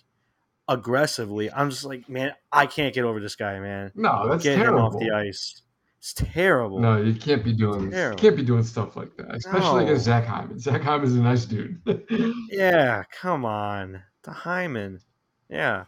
aggressively. 0.70 1.52
I'm 1.52 1.70
just 1.70 1.84
like, 1.84 2.08
man, 2.08 2.34
I 2.52 2.66
can't 2.66 2.94
get 2.94 3.04
over 3.04 3.20
this 3.20 3.36
guy, 3.36 3.60
man. 3.60 3.92
No, 3.96 4.30
that's 4.30 4.44
Get 4.44 4.56
terrible. 4.56 4.80
him 4.80 4.86
off 4.86 5.00
the 5.00 5.12
ice. 5.12 5.62
It's 5.98 6.14
terrible. 6.14 6.80
No, 6.80 7.02
you 7.02 7.14
can't 7.14 7.44
be 7.44 7.52
doing 7.52 7.92
you 7.92 8.14
can't 8.16 8.38
be 8.38 8.44
doing 8.44 8.64
stuff 8.64 8.96
like 8.96 9.18
that, 9.18 9.36
especially 9.36 9.84
against 9.84 10.08
No. 10.08 10.14
Zach 10.14 10.26
Hyman. 10.26 10.58
Zach 10.60 10.82
Hyman's 10.82 11.14
a 11.16 11.22
nice 11.22 11.44
dude. 11.44 11.82
Yeah, 12.50 13.04
come 13.22 13.44
on, 13.44 14.02
the 14.24 14.32
Hyman. 14.32 15.02
Yeah, 15.50 15.86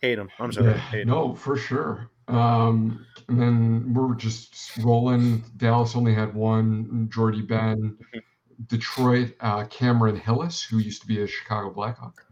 hate 0.00 0.18
him. 0.18 0.30
I'm 0.38 0.50
sorry, 0.50 0.68
Yeah, 0.68 0.76
hate 0.78 1.02
him. 1.02 1.08
no, 1.08 1.34
for 1.34 1.58
sure. 1.58 2.08
Um, 2.28 3.04
and 3.28 3.38
then 3.40 3.92
we're 3.92 4.14
just 4.14 4.78
rolling. 4.78 5.44
Dallas 5.58 5.94
only 5.96 6.14
had 6.14 6.32
one. 6.34 7.08
Jordie 7.12 7.42
Benn, 7.42 7.98
Mm-hmm. 8.00 8.18
Detroit, 8.66 9.34
uh, 9.40 9.64
Cameron 9.66 10.16
Hillis, 10.16 10.62
who 10.62 10.78
used 10.78 11.00
to 11.02 11.06
be 11.06 11.22
a 11.22 11.26
Chicago 11.26 11.70
Blackhawk. 11.70 12.24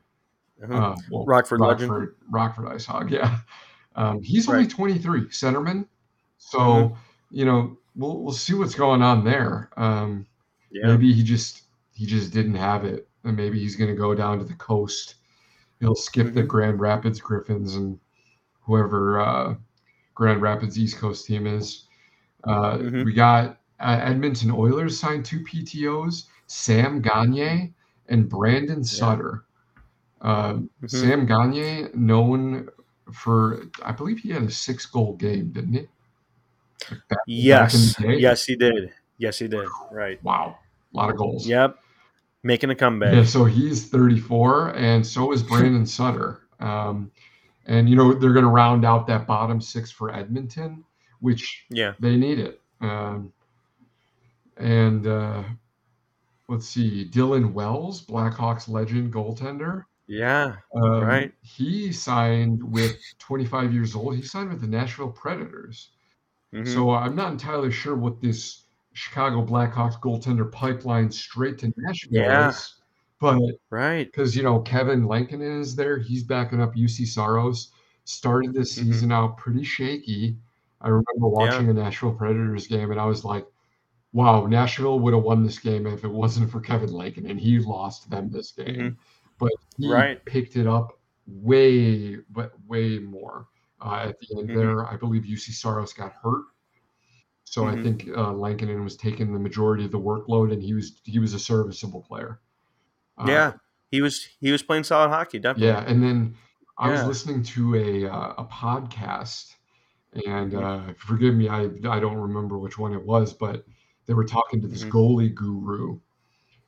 Mhm. 0.62 0.74
Uh, 0.74 0.96
well, 1.10 1.24
Rockford 1.26 1.60
legend. 1.60 1.90
Rockford, 1.90 2.16
Rockford 2.30 2.66
Ice 2.68 2.86
Hog. 2.86 3.10
Yeah, 3.10 3.38
um, 3.96 4.22
he's 4.22 4.48
only 4.48 4.66
23, 4.66 5.26
centerman. 5.26 5.86
So 6.38 6.58
Mhm. 6.58 6.96
you 7.30 7.44
know, 7.44 7.76
we'll 7.94 8.22
we'll 8.22 8.32
see 8.32 8.54
what's 8.54 8.74
going 8.74 9.02
on 9.02 9.24
there. 9.24 9.70
Um, 9.76 10.26
Yeah, 10.70 10.88
maybe 10.88 11.12
he 11.12 11.22
just 11.22 11.62
he 11.92 12.06
just 12.06 12.32
didn't 12.32 12.54
have 12.54 12.84
it, 12.84 13.08
and 13.24 13.36
maybe 13.36 13.58
he's 13.58 13.76
going 13.76 13.90
to 13.90 13.96
go 13.96 14.14
down 14.14 14.38
to 14.38 14.44
the 14.44 14.54
coast. 14.54 15.16
He'll 15.80 15.94
skip 15.94 16.32
the 16.34 16.42
Mhm. 16.42 16.48
Grand 16.48 16.80
Rapids 16.80 17.20
Griffins 17.20 17.74
and 17.76 17.98
whoever 18.62 19.20
uh, 19.20 19.54
Grand 20.14 20.40
Rapids 20.42 20.78
East 20.78 20.98
Coast 20.98 21.26
team 21.26 21.46
is. 21.46 21.86
Uh, 22.44 22.78
Mhm. 22.78 23.04
We 23.04 23.12
got 23.12 23.58
uh, 23.80 23.98
Edmonton 24.02 24.50
Oilers 24.50 24.98
signed 24.98 25.24
two 25.24 25.40
PTOS: 25.40 26.28
Sam 26.46 27.00
Gagner 27.02 27.70
and 28.08 28.28
Brandon 28.28 28.82
Sutter. 28.84 29.44
Um, 30.22 30.70
Mhm. 30.82 30.90
Sam 30.90 31.26
Gagner, 31.26 31.90
known 31.94 32.68
for, 33.12 33.62
I 33.84 33.92
believe 33.92 34.18
he 34.18 34.30
had 34.30 34.42
a 34.42 34.50
six-goal 34.50 35.16
game, 35.16 35.50
didn't 35.50 35.74
he? 35.74 35.86
Like 36.90 37.08
back- 37.08 37.18
yes, 37.26 37.72
back 37.94 38.00
in 38.04 38.10
the 38.10 38.16
day? 38.16 38.22
yes, 38.22 38.44
he 38.44 38.56
did. 38.56 38.92
Yes, 39.18 39.38
he 39.38 39.48
did. 39.48 39.66
Right. 39.90 40.22
Wow, 40.24 40.58
a 40.92 40.96
lot 40.96 41.10
of 41.10 41.16
goals. 41.16 41.46
Yep, 41.46 41.78
making 42.42 42.70
a 42.70 42.74
comeback. 42.74 43.14
Yeah, 43.14 43.24
so 43.24 43.44
he's 43.44 43.88
34, 43.88 44.70
and 44.76 45.06
so 45.06 45.32
is 45.32 45.42
Brandon 45.42 45.86
Sutter. 45.86 46.42
Um, 46.60 47.10
and 47.66 47.88
you 47.88 47.96
know 47.96 48.12
they're 48.12 48.32
going 48.32 48.44
to 48.44 48.50
round 48.50 48.84
out 48.84 49.06
that 49.08 49.26
bottom 49.26 49.60
six 49.60 49.90
for 49.90 50.12
Edmonton, 50.14 50.84
which 51.20 51.66
Yeah. 51.70 51.92
they 52.00 52.16
need 52.16 52.38
it. 52.38 52.60
Um, 52.80 53.32
and 54.56 55.06
uh, 55.06 55.42
let's 56.48 56.66
see, 56.66 57.08
Dylan 57.10 57.52
Wells, 57.52 58.04
Blackhawks 58.06 58.68
legend 58.68 59.12
goaltender. 59.12 59.84
Yeah. 60.06 60.56
Um, 60.74 61.00
Right. 61.02 61.32
He 61.42 61.92
signed 61.92 62.62
with 62.62 62.96
25 63.18 63.72
years 63.72 63.94
old. 63.94 64.14
He 64.16 64.22
signed 64.22 64.50
with 64.50 64.60
the 64.60 64.66
Nashville 64.68 65.10
Predators. 65.10 65.90
Mhm. 66.52 66.66
So 66.72 66.90
I'm 66.90 67.16
not 67.16 67.32
entirely 67.32 67.72
sure 67.72 67.96
what 67.96 68.20
this 68.20 68.64
Chicago 68.92 69.44
Blackhawks 69.44 70.00
goaltender 70.00 70.50
pipeline 70.50 71.10
straight 71.10 71.58
to 71.58 71.72
Nashville 71.76 72.22
Yeah. 72.22 72.48
is, 72.50 72.76
but 73.20 73.40
right. 73.70 74.06
because 74.06 74.34
you 74.36 74.42
know 74.42 74.60
Kevin 74.60 75.06
Lankinen 75.06 75.60
is 75.60 75.74
there, 75.76 75.98
he's 75.98 76.22
backing 76.22 76.60
up 76.62 76.74
Juuse 76.74 77.06
Saros. 77.06 77.72
Started 78.04 78.54
this 78.54 78.78
Mhm. 78.78 78.84
season 78.84 79.12
out 79.12 79.36
pretty 79.36 79.64
shaky. 79.64 80.38
I 80.80 80.88
remember 80.88 81.26
watching 81.28 81.68
a 81.68 81.72
Nashville 81.74 82.14
Predators 82.14 82.68
game, 82.68 82.90
and 82.92 83.00
I 83.00 83.06
was 83.06 83.24
like, 83.24 83.46
"Wow, 84.12 84.46
Nashville 84.46 85.00
would 85.00 85.12
have 85.14 85.24
won 85.24 85.42
this 85.42 85.58
game 85.58 85.86
if 85.86 86.04
it 86.04 86.10
wasn't 86.12 86.50
for 86.50 86.60
Kevin 86.60 86.92
Lankinen. 86.92 87.36
He 87.38 87.58
lost 87.58 88.08
them 88.08 88.30
this 88.30 88.52
game, 88.52 88.96
but 89.38 89.52
he 89.78 89.84
Mm-hmm. 89.86 89.92
Right. 89.92 90.24
picked 90.24 90.56
it 90.56 90.66
up 90.66 90.98
way, 91.26 92.16
but 92.30 92.52
way 92.66 92.98
more 92.98 93.48
uh, 93.80 94.06
at 94.08 94.16
the 94.20 94.38
end 94.40 94.50
Mhm. 94.50 94.54
there. 94.54 94.86
I 94.86 94.96
believe 94.96 95.24
Juuse 95.24 95.52
Saros 95.54 95.92
got 95.92 96.12
hurt, 96.14 96.44
so 97.44 97.66
I 97.66 97.76
Mhm. 97.76 97.82
think 97.82 98.08
uh, 98.16 98.32
Lankinen 98.32 98.82
was 98.84 98.96
taking 98.96 99.32
the 99.32 99.38
majority 99.38 99.84
of 99.84 99.90
the 99.92 99.98
workload, 100.00 100.52
and 100.52 100.62
he 100.62 100.74
was 100.74 101.00
he 101.04 101.18
was 101.18 101.34
a 101.34 101.38
serviceable 101.38 102.02
player. 102.02 102.40
Uh, 103.18 103.26
yeah. 103.28 103.52
He 103.90 104.02
was 104.02 104.28
he 104.40 104.50
was 104.52 104.62
playing 104.62 104.84
solid 104.84 105.10
hockey, 105.10 105.38
definitely. 105.38 105.68
yeah, 105.68 105.84
and 105.86 106.02
then 106.02 106.36
I 106.78 106.88
was 106.90 107.04
listening 107.06 107.42
to 107.44 107.74
a 107.76 108.10
uh, 108.12 108.34
a 108.38 108.44
podcast, 108.46 109.54
and 110.26 110.52
Mhm. 110.52 110.62
uh, 110.62 110.94
forgive 110.98 111.34
me, 111.34 111.48
I 111.48 111.64
I 111.88 112.00
don't 112.00 112.16
remember 112.18 112.58
which 112.58 112.78
one 112.78 112.92
it 112.92 113.04
was, 113.04 113.32
but 113.32 113.64
they 114.06 114.14
were 114.14 114.24
talking 114.24 114.60
to 114.62 114.68
this 114.68 114.84
Mhm. 114.84 114.90
goalie 114.90 115.34
guru, 115.34 116.00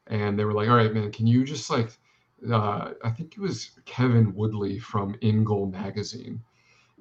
and 0.07 0.39
they 0.39 0.45
were 0.45 0.55
like, 0.55 0.69
"All 0.69 0.77
right, 0.77 0.93
man, 0.95 1.13
can 1.13 1.27
you 1.27 1.45
just 1.45 1.71
like, 1.71 1.91
uh, 2.51 2.93
I 3.03 3.11
think 3.11 3.37
it 3.37 3.41
was 3.41 3.71
Kevin 3.85 4.35
Woodley 4.35 4.79
from 4.79 5.17
In 5.21 5.45
Goal 5.45 5.67
magazine." 5.67 6.43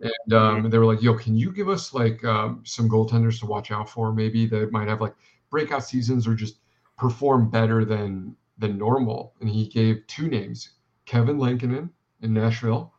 And 0.02 0.34
um, 0.34 0.70
they 0.70 0.78
were 0.78 0.86
like, 0.86 1.02
"Yo, 1.02 1.16
can 1.16 1.36
you 1.36 1.52
give 1.52 1.70
us 1.70 1.94
like 1.94 2.24
um, 2.24 2.62
some 2.66 2.90
goaltenders 2.90 3.40
to 3.40 3.46
watch 3.46 3.72
out 3.72 3.90
for? 3.90 4.14
Maybe 4.14 4.46
that 4.48 4.72
might 4.72 4.88
have 4.88 5.02
like 5.02 5.16
breakout 5.50 5.84
seasons 5.84 6.28
or 6.28 6.36
just 6.36 6.58
perform 6.98 7.50
better 7.50 7.86
than 7.86 8.36
than 8.58 8.78
normal." 8.78 9.34
And 9.42 9.50
he 9.50 9.68
gave 9.68 10.06
two 10.08 10.28
names: 10.28 10.70
Kevin 11.06 11.40
Lankinen 11.40 11.90
in 12.22 12.34
Nashville 12.34 12.94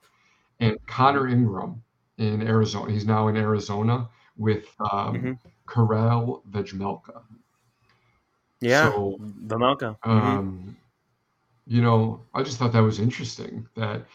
and 0.61 0.77
Connor 0.87 1.29
Ingram 1.29 1.83
in 2.18 2.42
Arizona. 2.42 2.92
He's 2.92 3.07
now 3.07 3.29
in 3.29 3.37
Arizona 3.37 4.09
with 4.37 4.66
um, 4.92 5.14
Mhm. 5.14 5.38
Karel 5.68 6.42
Vejmelka. 6.51 7.22
Yeah. 8.61 8.90
So, 8.90 9.16
the 9.20 9.57
Melka. 9.57 9.96
Mhm. 10.05 10.74
You 11.68 11.83
know, 11.83 12.24
I 12.35 12.42
just 12.42 12.59
thought 12.59 12.72
that 12.72 12.81
was 12.83 12.98
interesting 12.98 13.68
that, 13.76 14.07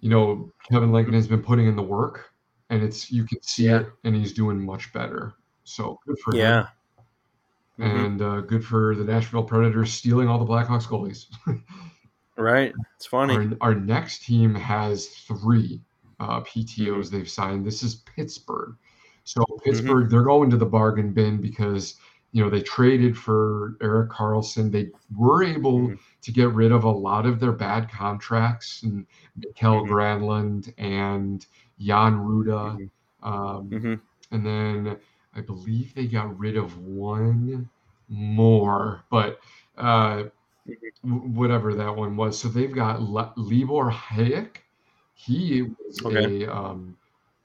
you 0.00 0.08
know, 0.08 0.50
Kevin 0.70 0.92
Lankinen 0.92 1.18
has 1.18 1.26
been 1.26 1.42
putting 1.42 1.66
in 1.66 1.74
the 1.76 1.82
work 1.82 2.30
and 2.70 2.82
it's, 2.82 3.10
you 3.10 3.24
can 3.24 3.42
see 3.42 3.64
Yeah. 3.66 3.80
it 3.80 3.86
and 4.04 4.14
he's 4.14 4.32
doing 4.32 4.64
much 4.64 4.92
better. 4.92 5.34
So 5.64 5.98
good 6.06 6.18
for 6.20 6.32
him. 6.34 6.38
Yeah. 6.40 6.66
Mhm. 7.78 8.04
and 8.06 8.22
uh, 8.22 8.40
good 8.42 8.64
for 8.64 8.94
the 8.94 9.02
Nashville 9.02 9.42
Predators 9.42 9.92
stealing 9.92 10.28
all 10.28 10.38
the 10.38 10.44
Blackhawks 10.50 10.86
goalies. 10.86 11.26
Right. 12.38 12.72
It's 12.96 13.04
funny. 13.06 13.34
our, 13.36 13.46
our 13.60 13.74
next 13.74 14.24
team 14.24 14.54
has 14.54 15.06
three 15.08 15.82
uh, 16.18 16.40
PTOs 16.40 17.06
Mhm. 17.06 17.10
they've 17.10 17.28
signed. 17.28 17.66
This 17.66 17.82
is 17.82 17.96
Pittsburgh. 18.16 18.74
So 19.24 19.42
Mm-hmm. 19.42 19.64
Pittsburgh, 19.64 20.10
they're 20.10 20.22
going 20.22 20.48
to 20.50 20.56
the 20.56 20.64
bargain 20.66 21.12
bin 21.12 21.40
because 21.42 21.96
you 22.32 22.42
know 22.42 22.50
they 22.50 22.62
traded 22.62 23.16
for 23.16 23.76
Erik 23.82 24.10
Karlsson. 24.10 24.70
They 24.72 24.90
were 25.16 25.44
able 25.44 25.78
Mhm. 25.80 25.98
to 26.22 26.32
get 26.32 26.50
rid 26.52 26.72
of 26.72 26.84
a 26.84 26.90
lot 26.90 27.26
of 27.26 27.40
their 27.40 27.52
bad 27.52 27.90
contracts 27.90 28.82
and 28.82 29.06
Mikael 29.36 29.82
Mhm. 29.82 29.88
Granlund 29.88 30.74
and 30.78 31.46
Jan 31.78 32.14
Rutta. 32.18 32.78
Mhm. 32.78 32.90
Um, 33.22 33.68
Mhm. 33.70 34.00
and 34.30 34.46
then 34.46 34.98
I 35.34 35.40
believe 35.42 35.94
they 35.94 36.06
got 36.06 36.38
rid 36.38 36.56
of 36.56 36.78
one 36.78 37.68
more, 38.08 39.04
but 39.10 39.40
uh, 39.78 40.24
Mhm. 40.66 41.34
whatever 41.34 41.74
that 41.74 41.94
one 41.96 42.16
was. 42.16 42.38
So 42.38 42.48
they've 42.48 42.72
got 42.74 43.02
Le- 43.02 43.32
Libor 43.36 43.90
Hajek. 43.90 44.58
He 45.14 45.62
was 45.62 46.00
Okay. 46.04 46.44
a 46.44 46.54
um, 46.54 46.96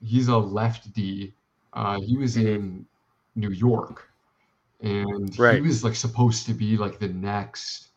he's 0.02 0.28
a 0.30 0.38
left 0.38 0.94
D. 0.94 1.34
Uh, 1.74 2.00
he 2.02 2.18
was 2.18 2.38
Mhm. 2.38 2.46
in 2.56 2.86
New 3.36 3.50
York, 3.52 4.10
and 4.82 5.34
he 5.36 5.62
was 5.62 5.84
like 5.84 5.96
supposed 5.96 6.46
to 6.46 6.54
be 6.54 6.78
like 6.78 7.00
the 7.00 7.08
next, 7.10 7.90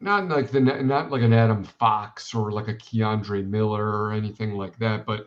not 0.00 0.28
like 0.28 0.50
the 0.50 0.60
not 0.60 1.10
like 1.10 1.22
an 1.22 1.32
Adam 1.32 1.64
Fox 1.64 2.34
or 2.34 2.52
like 2.52 2.68
a 2.68 2.74
K'Andre 2.74 3.46
Miller 3.46 3.86
or 4.02 4.12
anything 4.12 4.52
like 4.54 4.78
that, 4.78 5.06
but 5.06 5.26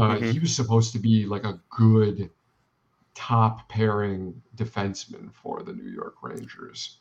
uh, 0.00 0.16
Mhm. 0.16 0.32
he 0.32 0.38
was 0.38 0.54
supposed 0.54 0.92
to 0.92 0.98
be 0.98 1.24
like 1.26 1.44
a 1.44 1.60
good 1.70 2.30
top 3.14 3.68
pairing 3.68 4.42
defenseman 4.56 5.32
for 5.32 5.62
the 5.62 5.72
New 5.72 5.90
York 5.90 6.16
Rangers. 6.22 7.00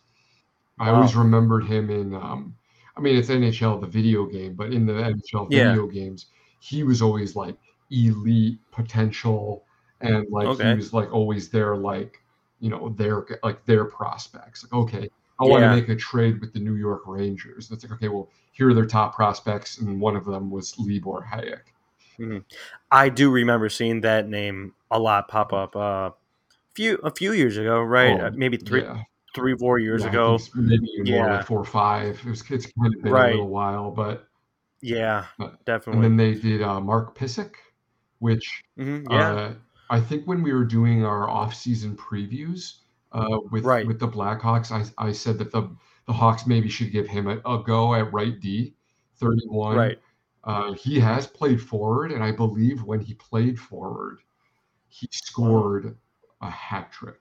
I 0.80 0.90
always 0.90 1.16
remembered 1.16 1.66
him 1.66 1.90
in, 1.90 2.14
um, 2.14 2.56
I 2.98 3.02
mean, 3.02 3.18
it's 3.18 3.30
NHL, 3.30 3.80
the 3.80 3.88
video 3.88 4.26
game, 4.26 4.56
but 4.56 4.72
in 4.74 4.86
the 4.86 4.94
NHL 4.94 5.48
Yeah. 5.50 5.66
video 5.70 5.88
games, 5.88 6.28
he 6.60 6.84
was 6.84 7.02
always 7.02 7.36
like 7.36 7.58
elite 7.92 8.60
potential, 8.72 9.66
and 10.02 10.26
like 10.32 10.58
he 10.58 10.74
was 10.76 10.94
like 10.94 11.12
always 11.14 11.50
there, 11.50 11.76
like 11.76 12.22
you 12.60 12.70
know, 12.70 12.90
their 12.90 13.26
like 13.44 13.66
their 13.66 13.86
prospects. 13.86 14.64
Like, 14.64 14.74
okay, 14.74 15.10
I 15.40 15.44
want 15.46 15.64
to 15.64 15.68
make 15.68 15.90
a 15.90 15.96
trade 15.96 16.40
with 16.42 16.54
the 16.54 16.60
New 16.60 16.76
York 16.76 17.04
Rangers. 17.06 17.70
It's 17.72 17.84
like, 17.84 17.94
okay, 17.94 18.08
well, 18.08 18.30
here 18.54 18.70
are 18.70 18.74
their 18.74 18.86
top 18.86 19.16
prospects, 19.16 19.80
and 19.80 20.00
one 20.00 20.16
of 20.16 20.26
them 20.26 20.50
was 20.50 20.78
Libor 20.80 21.26
Hajek. 21.30 21.62
I 22.92 23.10
do 23.10 23.30
remember 23.30 23.70
seeing 23.70 24.02
that 24.02 24.28
name 24.30 24.74
a 24.92 25.00
lot 25.00 25.28
pop 25.28 25.52
up. 25.54 25.76
Uh, 25.76 26.12
few 26.76 26.96
a 27.04 27.12
few 27.12 27.32
years 27.34 27.58
ago, 27.58 27.82
right? 27.82 28.20
Oh, 28.20 28.26
Uh, 28.26 28.32
maybe 28.36 28.58
three, 28.58 28.82
yeah, 28.82 29.04
three, 29.34 29.56
four 29.58 29.80
years 29.80 30.04
yeah, 30.04 30.10
ago. 30.10 30.40
maybe 30.56 30.86
even 30.98 31.12
more 31.12 31.28
like 31.28 31.46
four 31.46 31.60
or 31.60 31.66
five. 31.66 32.20
It 32.20 32.30
was 32.30 32.44
it's 32.50 32.68
kind 32.80 32.94
of 32.96 33.02
been 33.04 33.14
a 33.14 33.30
little 33.32 33.50
while, 33.50 33.92
but 33.92 34.28
Yeah, 34.82 35.26
and 35.40 35.56
definitely. 35.66 36.04
then 36.04 36.18
they 36.18 36.34
did 36.36 36.62
uh, 36.62 36.80
Mark 36.80 37.18
Pysyk, 37.18 37.56
which 38.20 38.64
hmm 38.78 39.04
Yeah. 39.10 39.32
Uh, 39.32 39.54
I 39.90 40.00
think 40.00 40.26
when 40.26 40.42
we 40.42 40.54
were 40.54 40.66
doing 40.66 41.06
our 41.06 41.30
off-season 41.30 41.96
previews 41.96 42.80
uh, 43.12 43.40
with 43.52 43.64
Right. 43.64 43.86
with 43.86 44.00
the 44.00 44.08
Blackhawks, 44.08 44.72
I, 44.72 44.86
I 45.04 45.12
said 45.12 45.38
that 45.40 45.52
the 45.52 45.70
the 46.08 46.14
Hawks 46.14 46.46
maybe 46.46 46.70
should 46.70 46.92
give 46.92 47.08
him 47.08 47.28
a, 47.28 47.38
a 47.46 47.64
go 47.64 47.96
at 47.96 48.14
right 48.14 48.40
D, 48.40 48.76
31. 49.18 49.76
Right. 49.76 50.00
Uh, 50.44 50.74
he 50.74 51.00
has 51.00 51.26
played 51.26 51.60
forward, 51.60 52.12
and 52.12 52.24
I 52.24 52.32
believe 52.32 52.84
when 52.84 53.00
he 53.00 53.16
played 53.16 53.60
forward, 53.60 54.20
he 54.88 55.08
scored 55.12 55.98
a 56.42 56.50
hat 56.50 56.92
trick. 56.92 57.20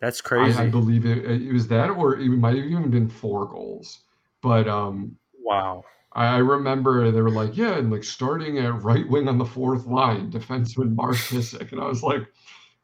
That's 0.00 0.20
I, 0.24 0.28
crazy. 0.28 0.58
I 0.58 0.68
believe 0.68 1.06
it, 1.06 1.24
it 1.24 1.52
was 1.52 1.68
that, 1.68 1.90
or 1.90 2.18
it 2.18 2.28
might 2.28 2.56
have 2.56 2.64
even 2.64 2.90
been 2.90 3.08
four 3.08 3.46
goals. 3.46 4.00
But 4.42 4.66
um, 4.66 5.16
wow. 5.38 5.84
I 6.14 6.38
remember 6.38 7.10
they 7.10 7.22
were 7.22 7.30
like, 7.30 7.56
yeah, 7.56 7.78
and 7.78 7.90
like 7.90 8.04
starting 8.04 8.58
at 8.58 8.82
right 8.82 9.08
wing 9.08 9.28
on 9.28 9.38
the 9.38 9.44
fourth 9.46 9.86
line, 9.86 10.30
defenseman 10.30 10.94
Mark 10.94 11.16
Pysyk. 11.16 11.72
And 11.72 11.80
I 11.80 11.86
was 11.86 12.02
like, 12.02 12.26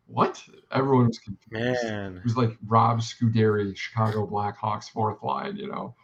what? 0.07 0.43
Everyone 0.73 1.09
was 1.09 1.19
confused. 1.19 1.85
Man. 1.85 2.17
It 2.17 2.25
was 2.25 2.37
like 2.37 2.57
Rob 2.67 3.01
Scuderi, 3.01 3.77
Chicago 3.77 4.27
Blackhawks 4.27 4.91
fourth 4.91 5.23
line, 5.23 5.57
you 5.57 5.69
know? 5.69 5.95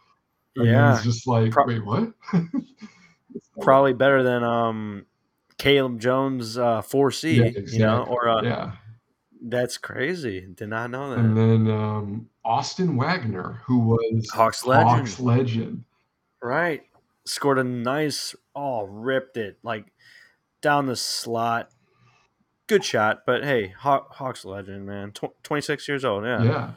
And 0.55 0.67
it 0.67 0.71
Yeah. 0.71 0.91
was 0.91 1.03
just 1.03 1.27
like, 1.27 1.51
Pro- 1.51 1.65
wait, 1.65 1.83
what? 1.83 2.13
Probably 3.61 3.93
better 3.93 4.21
than 4.21 4.43
um 4.43 5.05
Caleb 5.57 5.99
Jones 5.99 6.57
uh 6.57 6.81
4C, 6.81 7.37
yeah, 7.37 7.61
you 7.65 7.79
know, 7.79 8.03
or 8.03 8.27
uh 8.29 8.41
Yeah. 8.43 8.71
that's 9.41 9.77
crazy. 9.77 10.47
Did 10.53 10.69
not 10.69 10.91
know 10.91 11.09
that. 11.09 11.19
And 11.19 11.35
then 11.35 11.71
um, 11.71 12.29
Austin 12.43 12.95
Wagner, 12.97 13.61
who 13.65 13.79
was 13.79 14.29
Hawks 14.31 14.65
legend. 14.65 14.89
Hawks 14.89 15.19
legend. 15.19 15.83
Right. 16.41 16.83
Scored 17.25 17.57
a 17.59 17.63
nice 17.63 18.35
oh, 18.55 18.83
ripped 18.83 19.37
it 19.37 19.59
like 19.63 19.93
down 20.61 20.87
the 20.87 20.95
slot. 20.95 21.71
Good 22.67 22.85
shot, 22.85 23.23
but 23.25 23.43
hey, 23.43 23.69
Haw- 23.69 24.07
Hawks 24.11 24.45
legend, 24.45 24.85
man. 24.87 25.11
Tw- 25.13 25.41
26 25.43 25.87
years 25.87 26.05
old, 26.05 26.25
yeah. 26.25 26.47
Yeah. 26.47 26.73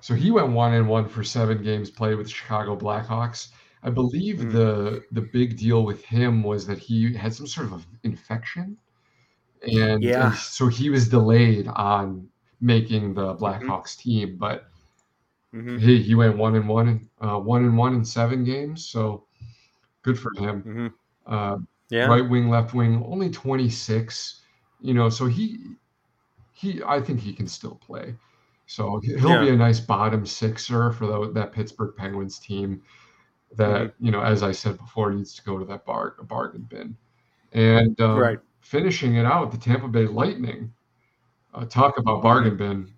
So 0.00 0.14
he 0.14 0.30
went 0.32 0.52
one 0.52 0.74
and 0.74 0.88
one 0.88 1.08
for 1.08 1.24
seven 1.24 1.62
games 1.62 1.90
played 1.90 2.16
with 2.16 2.30
Chicago 2.30 2.76
Blackhawks. 2.76 3.52
I 3.82 3.90
believe 3.90 4.50
Mm. 4.50 4.52
the 4.52 5.04
the 5.12 5.22
big 5.22 5.58
deal 5.58 5.84
with 5.84 6.04
him 6.04 6.42
was 6.44 6.66
that 6.68 6.78
he 6.78 7.14
had 7.14 7.34
some 7.34 7.46
sort 7.48 7.72
of 7.72 7.86
infection, 8.04 8.78
and, 9.62 10.10
Yeah. 10.10 10.16
and 10.16 10.34
so 10.34 10.68
he 10.68 10.90
was 10.90 11.08
delayed 11.08 11.68
on 11.68 12.30
making 12.60 13.14
the 13.14 13.34
Mm-hmm. 13.40 13.70
Blackhawks 13.70 13.96
team. 13.98 14.38
But 14.38 14.66
hmm 15.52 15.78
he 15.78 16.02
he 16.02 16.14
went 16.14 16.36
one 16.36 16.54
and 16.54 16.68
one, 16.68 17.10
uh, 17.20 17.38
one 17.38 17.64
and 17.64 17.76
one 17.76 17.94
in 17.94 18.04
seven 18.04 18.44
games. 18.44 18.86
So 18.88 19.26
good 20.02 20.18
for 20.18 20.30
him. 20.38 20.62
hmm 20.62 20.86
Uh, 21.26 21.58
Yeah. 21.90 22.06
right 22.06 22.28
wing, 22.28 22.48
left 22.48 22.74
wing, 22.74 23.02
only 23.06 23.30
26. 23.30 24.40
You 24.80 24.94
know, 24.94 25.08
so 25.08 25.26
he 25.26 25.76
he 26.52 26.82
I 26.86 27.00
think 27.00 27.20
he 27.20 27.32
can 27.32 27.46
still 27.48 27.76
play. 27.76 28.14
So 28.66 29.00
he- 29.02 29.16
he'll 29.18 29.40
be 29.40 29.50
a 29.50 29.56
nice 29.56 29.80
bottom 29.80 30.24
sixer 30.26 30.92
for 30.92 31.06
tho- 31.06 31.32
that 31.32 31.52
Pittsburgh 31.52 31.94
Penguins 31.96 32.38
team 32.38 32.82
that, 33.56 33.88
Mm-hmm. 33.94 34.04
you 34.06 34.10
know, 34.12 34.22
as 34.22 34.42
I 34.42 34.52
said 34.52 34.78
before, 34.78 35.12
needs 35.12 35.34
to 35.34 35.42
go 35.44 35.58
to 35.58 35.64
that 35.66 35.84
bar- 35.84 36.16
bargain 36.24 36.62
bin. 36.62 36.96
And 37.52 38.00
um, 38.00 38.18
Right. 38.18 38.38
finishing 38.60 39.16
it 39.16 39.26
out, 39.26 39.50
the 39.50 39.58
Tampa 39.58 39.88
Bay 39.88 40.06
Lightning. 40.06 40.72
Uh, 41.54 41.66
talk 41.66 41.98
about 41.98 42.22
bargain 42.22 42.56
bin, 42.56 42.88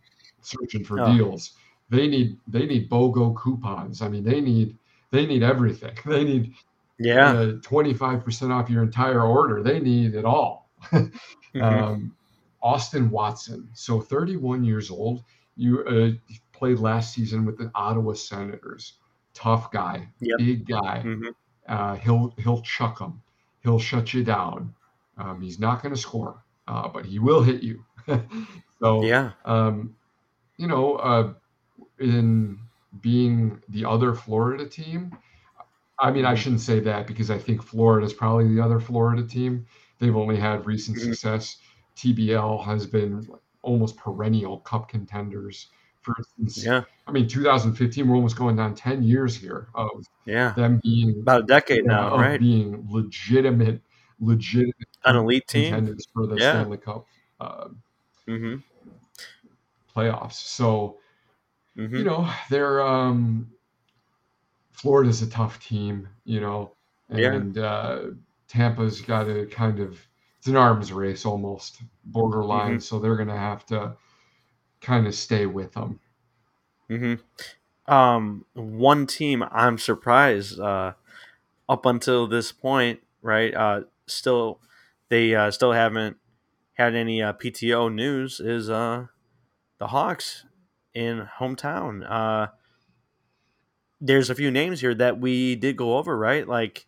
searching 0.41 0.85
for 0.85 0.99
Mm-hmm. 0.99 1.11
Oh. 1.11 1.17
deals. 1.17 1.55
They 1.91 2.07
need 2.07 2.39
they 2.47 2.67
need 2.67 2.89
BOGO 2.89 3.35
coupons. 3.37 4.01
I 4.01 4.09
mean, 4.09 4.23
they 4.25 4.41
need 4.41 4.79
they 5.11 5.27
need 5.27 5.43
everything. 5.43 5.97
They 6.07 6.25
need 6.25 6.55
Yeah. 6.99 7.53
twenty 7.63 7.95
five 7.95 8.25
percent 8.25 8.53
off 8.53 8.71
your 8.71 8.83
entire 8.83 9.23
order. 9.23 9.63
They 9.63 9.81
need 9.81 10.15
it 10.15 10.25
all. 10.25 10.71
Mhm. 11.55 11.63
um, 11.63 12.17
Austin 12.63 13.11
Watson, 13.11 13.69
so 13.75 14.01
31 14.01 14.65
years 14.65 14.91
old. 14.91 15.23
You 15.57 15.85
uh, 15.85 16.11
played 16.53 16.79
last 16.81 17.15
season 17.15 17.45
with 17.45 17.59
the 17.59 17.71
Ottawa 17.77 18.15
Senators. 18.15 18.95
Tough 19.35 19.71
guy, 19.71 20.09
Yep. 20.21 20.39
big 20.39 20.67
guy. 20.67 21.03
Mhm. 21.05 21.33
Uh, 21.69 21.95
he'll 21.97 22.35
he'll 22.39 22.61
chuck 22.63 22.99
him. 22.99 23.23
He'll 23.61 23.79
shut 23.79 24.13
you 24.15 24.25
down. 24.25 24.75
Um, 25.17 25.41
he's 25.41 25.61
not 25.61 25.81
going 25.83 25.95
to 25.95 26.01
score, 26.01 26.43
uh, 26.67 26.89
but 26.89 27.05
he 27.07 27.19
will 27.21 27.43
hit 27.43 27.63
you. 27.63 27.85
so 28.81 29.05
Yeah. 29.05 29.31
um, 29.45 29.95
you 30.57 30.67
know, 30.67 30.95
uh, 30.97 31.35
in 32.01 32.59
being 33.01 33.63
the 33.69 33.85
other 33.85 34.13
Florida 34.15 34.67
team, 34.69 35.17
I 35.99 36.11
mean, 36.11 36.25
I 36.25 36.35
shouldn't 36.35 36.61
say 36.61 36.81
that 36.81 37.07
because 37.07 37.31
I 37.31 37.39
think 37.39 37.63
Florida 37.63 38.05
is 38.07 38.13
probably 38.13 38.53
the 38.55 38.61
other 38.63 38.81
Florida 38.81 39.25
team. 39.27 39.67
They've 39.99 40.17
only 40.17 40.37
had 40.37 40.67
recent 40.67 40.99
Mhm. 40.99 41.15
success. 41.15 41.59
TBL 41.97 42.59
has 42.65 42.87
been 42.87 43.29
almost 43.63 43.97
perennial 43.97 44.59
cup 44.61 44.89
contenders 44.89 45.69
for 46.03 46.15
instance, 46.19 46.67
Yeah. 46.67 46.85
I 47.07 47.13
mean, 47.13 47.27
2015. 47.29 48.09
We're 48.09 48.17
almost 48.17 48.37
going 48.37 48.59
on 48.61 48.75
10 48.75 49.03
years 49.03 49.35
here 49.37 49.69
of 49.75 49.89
Yeah. 50.27 50.55
them 50.55 50.81
being 50.83 51.27
About 51.27 51.43
a 51.43 51.47
decade 51.47 51.85
now, 51.87 52.15
right? 52.17 52.41
being 52.41 52.87
legitimate, 52.91 53.83
legitimate 54.21 54.89
An 55.05 55.17
elite 55.17 55.47
team. 55.49 55.85
contenders 55.87 56.07
for 56.15 56.27
the 56.27 56.41
Yeah. 56.41 56.41
Stanley 56.41 56.79
Cup 56.79 57.07
uh, 57.41 57.69
hmm 58.27 58.57
playoffs. 59.95 60.35
So 60.35 60.99
hmm 61.77 61.91
you 61.95 62.05
know 62.05 62.31
they're 62.51 62.83
um 62.83 63.54
florida's 64.85 65.23
a 65.23 65.31
tough 65.31 65.59
team 65.65 66.07
you 66.25 66.41
know 66.41 66.71
Yeah. 67.09 67.33
and 67.35 67.57
uh 67.59 68.01
tampa's 68.49 69.01
got 69.01 69.25
to 69.25 69.47
kind 69.47 69.81
of 69.81 69.99
it's 70.39 70.47
an 70.47 70.57
arms 70.57 70.93
race 70.93 71.25
almost 71.25 71.81
borderline 72.05 72.77
Mhm. 72.77 72.83
so 72.83 72.99
they're 72.99 73.17
gonna 73.17 73.37
have 73.51 73.65
to 73.67 73.97
kind 74.83 75.07
of 75.07 75.15
stay 75.15 75.47
with 75.47 75.73
them 75.73 75.99
hmm 76.89 77.15
Um, 77.87 78.45
one 78.55 79.07
team 79.07 79.43
I'm 79.51 79.79
surprised 79.79 80.61
uh, 80.61 80.93
up 81.69 81.87
until 81.87 82.27
this 82.27 82.53
point, 82.53 83.01
right? 83.23 83.55
Uh, 83.55 83.81
still, 84.07 84.61
they 85.11 85.35
uh, 85.35 85.51
still 85.51 85.73
haven't 85.73 86.17
had 86.75 86.95
any 86.95 87.23
uh, 87.23 87.33
PTO 87.35 87.89
news. 87.93 88.41
Is 88.41 88.71
uh, 88.71 89.07
the 89.79 89.85
the 89.85 89.89
Hawks 89.89 90.47
in 90.95 91.29
hometown. 91.41 92.11
Uh, 92.11 92.49
there's 94.01 94.31
a 94.31 94.35
few 94.35 94.51
names 94.51 94.81
here 94.81 94.95
that 94.95 95.21
we 95.21 95.57
did 95.57 95.77
go 95.77 95.99
over, 95.99 96.17
right? 96.17 96.47
Like 96.47 96.87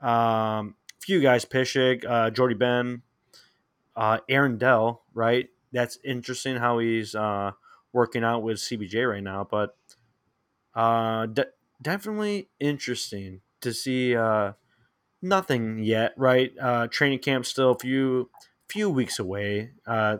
um, 0.00 0.76
a 0.92 1.00
few 1.00 1.20
guys, 1.20 1.44
Pysyk, 1.44 2.04
uh, 2.04 2.30
Jordie 2.30 2.54
Benn, 2.54 3.02
uh, 3.96 4.20
Aaron 4.28 4.58
Dell, 4.58 5.04
right? 5.14 5.48
That's 5.72 5.98
interesting 6.04 6.56
how 6.56 6.78
he's 6.78 7.14
uh, 7.14 7.52
working 7.92 8.24
out 8.24 8.42
with 8.42 8.58
CBJ 8.58 9.10
right 9.10 9.22
now, 9.22 9.46
but 9.50 9.76
uh, 10.74 11.26
de- 11.26 11.52
definitely 11.80 12.48
interesting 12.60 13.40
to 13.60 13.72
see. 13.72 14.16
Uh, 14.16 14.52
nothing 15.22 15.78
yet, 15.80 16.14
right? 16.16 16.52
Uh, 16.60 16.86
training 16.88 17.18
camp 17.20 17.46
still 17.46 17.72
a 17.72 17.78
few 17.78 18.30
few 18.68 18.90
weeks 18.90 19.18
away. 19.18 19.72
Uh, 19.86 20.18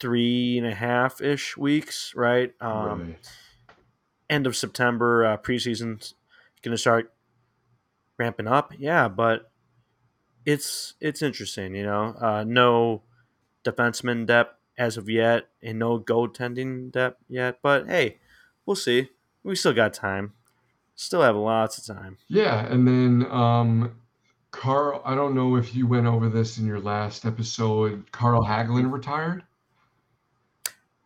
three 0.00 0.58
and 0.58 0.66
a 0.66 0.74
half 0.74 1.20
ish 1.20 1.56
weeks, 1.56 2.12
right? 2.14 2.54
Um, 2.62 3.00
right. 3.00 3.30
End 4.30 4.46
of 4.46 4.56
September, 4.56 5.24
uh, 5.24 5.36
preseason's 5.38 6.14
going 6.62 6.72
to 6.72 6.78
start 6.78 7.12
ramping 8.18 8.46
up. 8.46 8.72
Yeah, 8.78 9.08
but 9.08 9.50
it's 10.44 10.94
it's 11.00 11.22
interesting, 11.22 11.74
you 11.74 11.84
know. 11.84 12.14
Uh, 12.20 12.44
no 12.46 13.02
defenseman 13.64 14.26
depth 14.26 14.56
as 14.76 14.96
of 14.96 15.08
yet, 15.08 15.48
and 15.62 15.78
no 15.78 15.98
goaltending 15.98 16.92
depth 16.92 17.22
yet. 17.28 17.58
But 17.62 17.86
hey, 17.86 18.18
we'll 18.66 18.76
see. 18.76 19.10
We 19.42 19.56
still 19.56 19.72
got 19.72 19.94
time. 19.94 20.34
Still 20.94 21.22
have 21.22 21.36
lots 21.36 21.78
of 21.78 21.96
time. 21.96 22.18
Yeah, 22.28 22.66
and 22.66 22.86
then 22.86 23.30
um, 23.30 23.96
Carl. 24.50 25.00
I 25.04 25.14
don't 25.14 25.34
know 25.34 25.56
if 25.56 25.74
you 25.74 25.86
went 25.86 26.06
over 26.06 26.28
this 26.28 26.58
in 26.58 26.66
your 26.66 26.80
last 26.80 27.24
episode. 27.24 28.10
Carl 28.10 28.42
Hagelin 28.42 28.92
retired. 28.92 29.44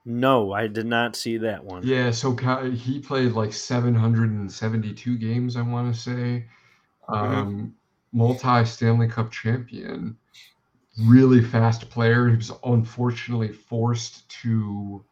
No, 0.04 0.52
I 0.52 0.68
did 0.68 0.86
not 0.86 1.16
see 1.16 1.36
that 1.38 1.64
one. 1.64 1.90
Yeah, 1.90 2.10
so 2.12 2.34
he 2.70 3.00
played 3.00 3.32
like 3.32 3.52
772 3.52 5.18
games, 5.18 5.56
I 5.56 5.62
want 5.62 5.92
to 5.94 6.00
say. 6.00 6.48
Um, 7.08 7.76
Multi 8.12 8.64
Stanley 8.66 9.08
Cup 9.08 9.30
champion, 9.32 10.18
really 10.98 11.42
fast 11.42 11.90
player. 11.90 12.28
He 12.30 12.36
was 12.36 12.52
unfortunately 12.64 13.52
forced 13.52 14.28
to 14.42 15.04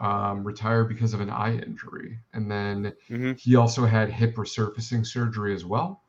um, 0.00 0.44
retire 0.44 0.84
because 0.84 1.14
of 1.14 1.20
an 1.20 1.30
eye 1.30 1.56
injury. 1.58 2.20
And 2.34 2.50
then 2.50 2.94
Mhm. 3.08 3.36
he 3.36 3.56
also 3.56 3.86
had 3.86 4.10
hip 4.10 4.36
resurfacing 4.36 5.06
surgery 5.06 5.54
as 5.54 5.64
well. 5.64 6.04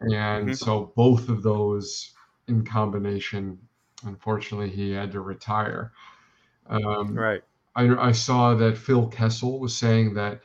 And 0.00 0.54
Mhm. 0.54 0.54
so 0.54 0.92
both 0.96 1.28
of 1.28 1.42
those 1.42 2.14
in 2.48 2.64
combination, 2.64 3.68
unfortunately, 4.04 4.70
he 4.70 4.92
had 4.92 5.12
to 5.12 5.20
retire. 5.20 5.92
Um, 6.68 7.16
Right. 7.16 7.42
I, 7.74 7.88
I 8.08 8.12
saw 8.12 8.54
that 8.54 8.76
Phil 8.78 9.06
Kessel 9.08 9.60
was 9.60 9.76
saying 9.76 10.14
that, 10.14 10.40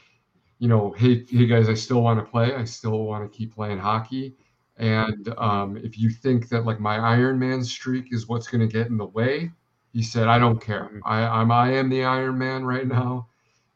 you 0.60 0.68
know, 0.68 0.92
hey, 0.98 1.26
hey 1.30 1.46
guys, 1.48 1.70
I 1.70 1.74
still 1.74 2.02
want 2.02 2.20
to 2.20 2.26
play. 2.30 2.54
I 2.56 2.64
still 2.66 3.04
want 3.06 3.30
to 3.30 3.38
keep 3.38 3.54
playing 3.56 3.80
hockey. 3.80 4.36
And 4.78 5.34
um, 5.38 5.78
if 5.78 5.98
you 5.98 6.10
think 6.10 6.50
that 6.50 6.66
like 6.66 6.80
my 6.80 6.98
Iron 6.98 7.40
Man 7.40 7.64
streak 7.64 8.08
is 8.12 8.28
what's 8.28 8.48
going 8.48 8.68
to 8.68 8.72
get 8.72 8.88
in 8.88 8.98
the 8.98 9.06
way, 9.06 9.52
he 9.92 10.02
said, 10.04 10.28
I 10.28 10.40
don't 10.40 10.60
care. 10.62 10.90
Mhm. 10.94 11.02
I, 11.04 11.24
I'm 11.24 11.52
I 11.52 11.72
am 11.74 11.90
the 11.90 12.04
Iron 12.04 12.38
Man 12.38 12.66
right 12.66 12.88
now. 12.88 13.28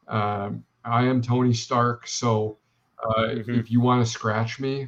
Um, 0.08 0.64
I 0.84 1.04
am 1.06 1.22
Tony 1.22 1.54
Stark. 1.54 2.08
So 2.08 2.58
uh, 3.04 3.28
Mhm. 3.34 3.60
if 3.60 3.72
you 3.72 3.82
want 3.82 4.06
to 4.06 4.12
scratch 4.12 4.60
me, 4.60 4.88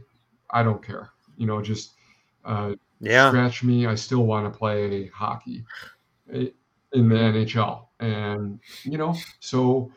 I 0.51 0.63
don't 0.63 0.83
care. 0.83 1.09
You 1.37 1.47
know, 1.47 1.61
just 1.61 1.93
uh, 2.45 2.73
Yeah. 2.99 3.27
scratch 3.27 3.63
me. 3.63 3.85
I 3.85 3.95
still 3.95 4.25
want 4.25 4.51
to 4.51 4.57
play 4.57 5.07
hockey 5.07 5.65
in 6.93 7.09
the 7.09 7.15
NHL, 7.15 7.89
and 7.99 8.59
you 8.83 8.97
know, 8.97 9.15
so 9.39 9.91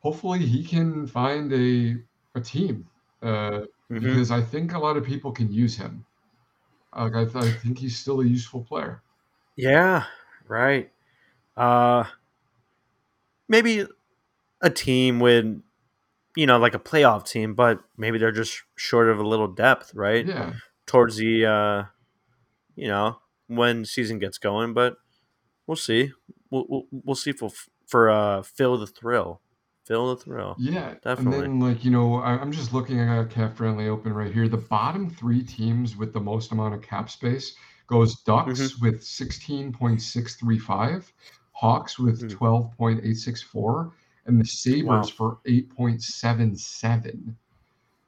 hopefully 0.00 0.40
he 0.40 0.64
can 0.64 1.06
find 1.06 1.52
a 1.52 1.96
a 2.36 2.40
team 2.42 2.88
uh, 3.22 3.62
Mhm. 3.90 4.00
because 4.02 4.30
I 4.30 4.40
think 4.42 4.72
a 4.74 4.78
lot 4.78 4.96
of 4.96 5.04
people 5.04 5.32
can 5.32 5.52
use 5.52 5.76
him. 5.76 6.06
Like 6.96 7.14
I, 7.14 7.24
th- 7.24 7.36
I 7.36 7.52
think 7.52 7.78
he's 7.78 7.98
still 7.98 8.20
a 8.20 8.24
useful 8.26 8.64
player. 8.64 9.02
Yeah. 9.56 10.04
Right. 10.48 10.92
Uh, 11.56 12.04
maybe 13.48 13.86
a 14.62 14.70
team 14.70 15.20
with, 15.20 15.62
you 16.36 16.46
know, 16.46 16.58
like 16.58 16.74
a 16.74 16.78
playoff 16.78 17.26
team, 17.30 17.54
but 17.54 17.80
maybe 17.96 18.18
they're 18.18 18.32
just 18.32 18.62
short 18.76 19.08
of 19.08 19.18
a 19.18 19.26
little 19.28 19.48
depth, 19.48 19.94
right? 19.94 20.26
Yeah, 20.26 20.54
Towards 20.86 21.16
the, 21.16 21.46
uh, 21.46 21.84
you 22.76 22.88
know, 22.88 23.18
when 23.48 23.84
season 23.84 24.18
gets 24.18 24.38
going, 24.38 24.74
but 24.74 24.96
we'll 25.70 25.76
see. 25.76 26.12
We'll, 26.50 26.66
we'll, 26.68 26.86
we'll 26.90 27.14
see 27.14 27.30
for 27.32 27.48
for 27.86 28.10
uh, 28.10 28.42
Phil 28.42 28.76
the 28.76 28.88
Thrill. 28.88 29.40
Phil 29.86 30.14
the 30.14 30.20
Thrill. 30.20 30.56
yeah. 30.58 30.94
Definitely. 31.02 31.44
And 31.44 31.60
then 31.60 31.68
like 31.68 31.84
you 31.84 31.92
know, 31.92 32.16
I, 32.16 32.32
I'm 32.32 32.50
just 32.50 32.72
looking. 32.74 32.98
I 33.00 33.06
got 33.06 33.20
a 33.20 33.26
cap 33.26 33.56
friendly 33.56 33.86
open 33.88 34.12
right 34.12 34.32
here. 34.32 34.48
The 34.48 34.56
bottom 34.56 35.08
three 35.08 35.44
teams 35.44 35.96
with 35.96 36.12
the 36.12 36.18
most 36.20 36.50
amount 36.50 36.74
of 36.74 36.82
cap 36.82 37.08
space 37.08 37.54
goes 37.86 38.16
Ducks 38.22 38.80
with 38.80 39.00
16.635, 39.00 41.12
Hawks 41.52 41.98
with 42.00 42.20
Mhm. 42.22 42.36
12.864, 42.36 43.92
and 44.26 44.40
the 44.40 44.44
Sabres 44.44 44.84
Wow. 44.84 45.02
for 45.16 45.38
8.77. 45.46 47.36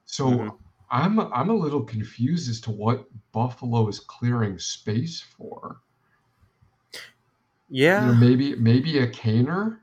So 0.04 0.30
Mhm. 0.30 0.58
I'm 0.90 1.20
I'm 1.20 1.50
a 1.50 1.54
little 1.54 1.82
confused 1.84 2.50
as 2.50 2.60
to 2.62 2.70
what 2.72 3.06
Buffalo 3.32 3.86
is 3.88 4.00
clearing 4.00 4.58
space 4.58 5.20
for. 5.20 5.80
Yeah. 7.74 8.12
maybe 8.12 8.54
maybe 8.56 8.98
a 8.98 9.06
Kaner, 9.08 9.78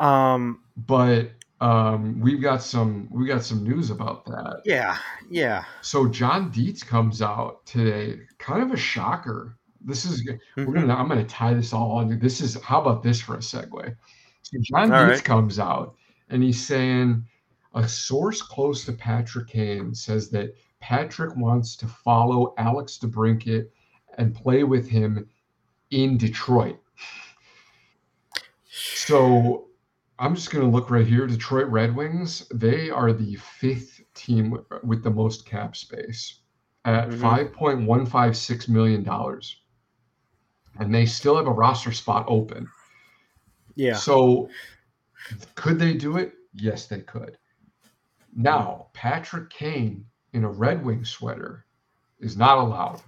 Um. 0.00 0.62
but 0.76 1.30
um, 1.60 2.20
we've 2.20 2.42
got 2.42 2.62
some 2.62 3.08
we 3.10 3.26
got 3.26 3.42
some 3.44 3.64
news 3.64 3.90
about 3.90 4.24
that. 4.26 4.60
Yeah. 4.64 4.96
Yeah. 5.30 5.64
So 5.82 6.08
John 6.08 6.50
Dietz 6.50 6.82
comes 6.82 7.22
out 7.22 7.64
today, 7.66 8.20
kind 8.38 8.62
of 8.62 8.70
a 8.72 8.76
shocker. 8.76 9.56
This 9.80 10.04
is 10.04 10.24
we're 10.56 10.64
Mhm. 10.66 10.74
gonna 10.74 10.94
I'm 10.94 11.08
gonna 11.08 11.24
tie 11.24 11.54
this 11.54 11.72
all 11.72 11.92
on. 11.92 12.18
This 12.18 12.40
is 12.40 12.60
how 12.62 12.80
about 12.80 13.02
this 13.02 13.20
for 13.20 13.34
a 13.34 13.38
segue? 13.38 13.96
So 14.42 14.58
John 14.62 14.92
All 14.92 15.06
Dietz 15.06 15.18
right. 15.18 15.24
comes 15.24 15.58
out 15.58 15.94
and 16.28 16.42
he's 16.42 16.64
saying 16.64 17.24
a 17.74 17.88
source 17.88 18.40
close 18.42 18.84
to 18.84 18.92
Patrick 18.92 19.48
Kane 19.48 19.94
says 19.94 20.30
that 20.30 20.54
Patrick 20.80 21.34
wants 21.36 21.76
to 21.76 21.86
follow 21.88 22.54
Alex 22.58 22.98
DeBrincat 23.02 23.66
and 24.18 24.34
play 24.34 24.64
with 24.64 24.88
him 24.88 25.26
in 25.94 26.18
Detroit. 26.18 26.80
So 28.68 29.68
I'm 30.18 30.34
just 30.34 30.50
going 30.50 30.64
to 30.68 30.70
look 30.76 30.90
right 30.90 31.06
here. 31.06 31.26
Detroit 31.26 31.68
Red 31.68 31.94
Wings, 31.94 32.48
they 32.52 32.90
are 32.90 33.12
the 33.12 33.36
fifth 33.36 34.00
team 34.14 34.58
with- 34.82 35.04
the 35.04 35.10
most 35.10 35.46
cap 35.46 35.76
space 35.76 36.40
at 36.84 37.08
Mhm. 37.10 37.20
$5.156 37.20 38.68
million. 38.68 39.08
And 40.80 40.92
they 40.92 41.06
still 41.06 41.36
have 41.36 41.46
a 41.46 41.52
roster 41.52 41.92
spot 41.92 42.24
open. 42.28 42.68
Yeah. 43.76 43.94
So 43.94 44.50
could 45.54 45.78
they 45.78 45.94
do 45.94 46.16
it? 46.16 46.34
Yes, 46.54 46.86
they 46.86 47.00
could. 47.00 47.38
Now, 48.34 48.88
Patrick 48.92 49.50
Kane 49.50 50.06
in 50.32 50.42
a 50.42 50.50
Red 50.50 50.84
Wing 50.84 51.04
sweater 51.04 51.66
is 52.18 52.36
not 52.36 52.58
allowed. 52.58 53.00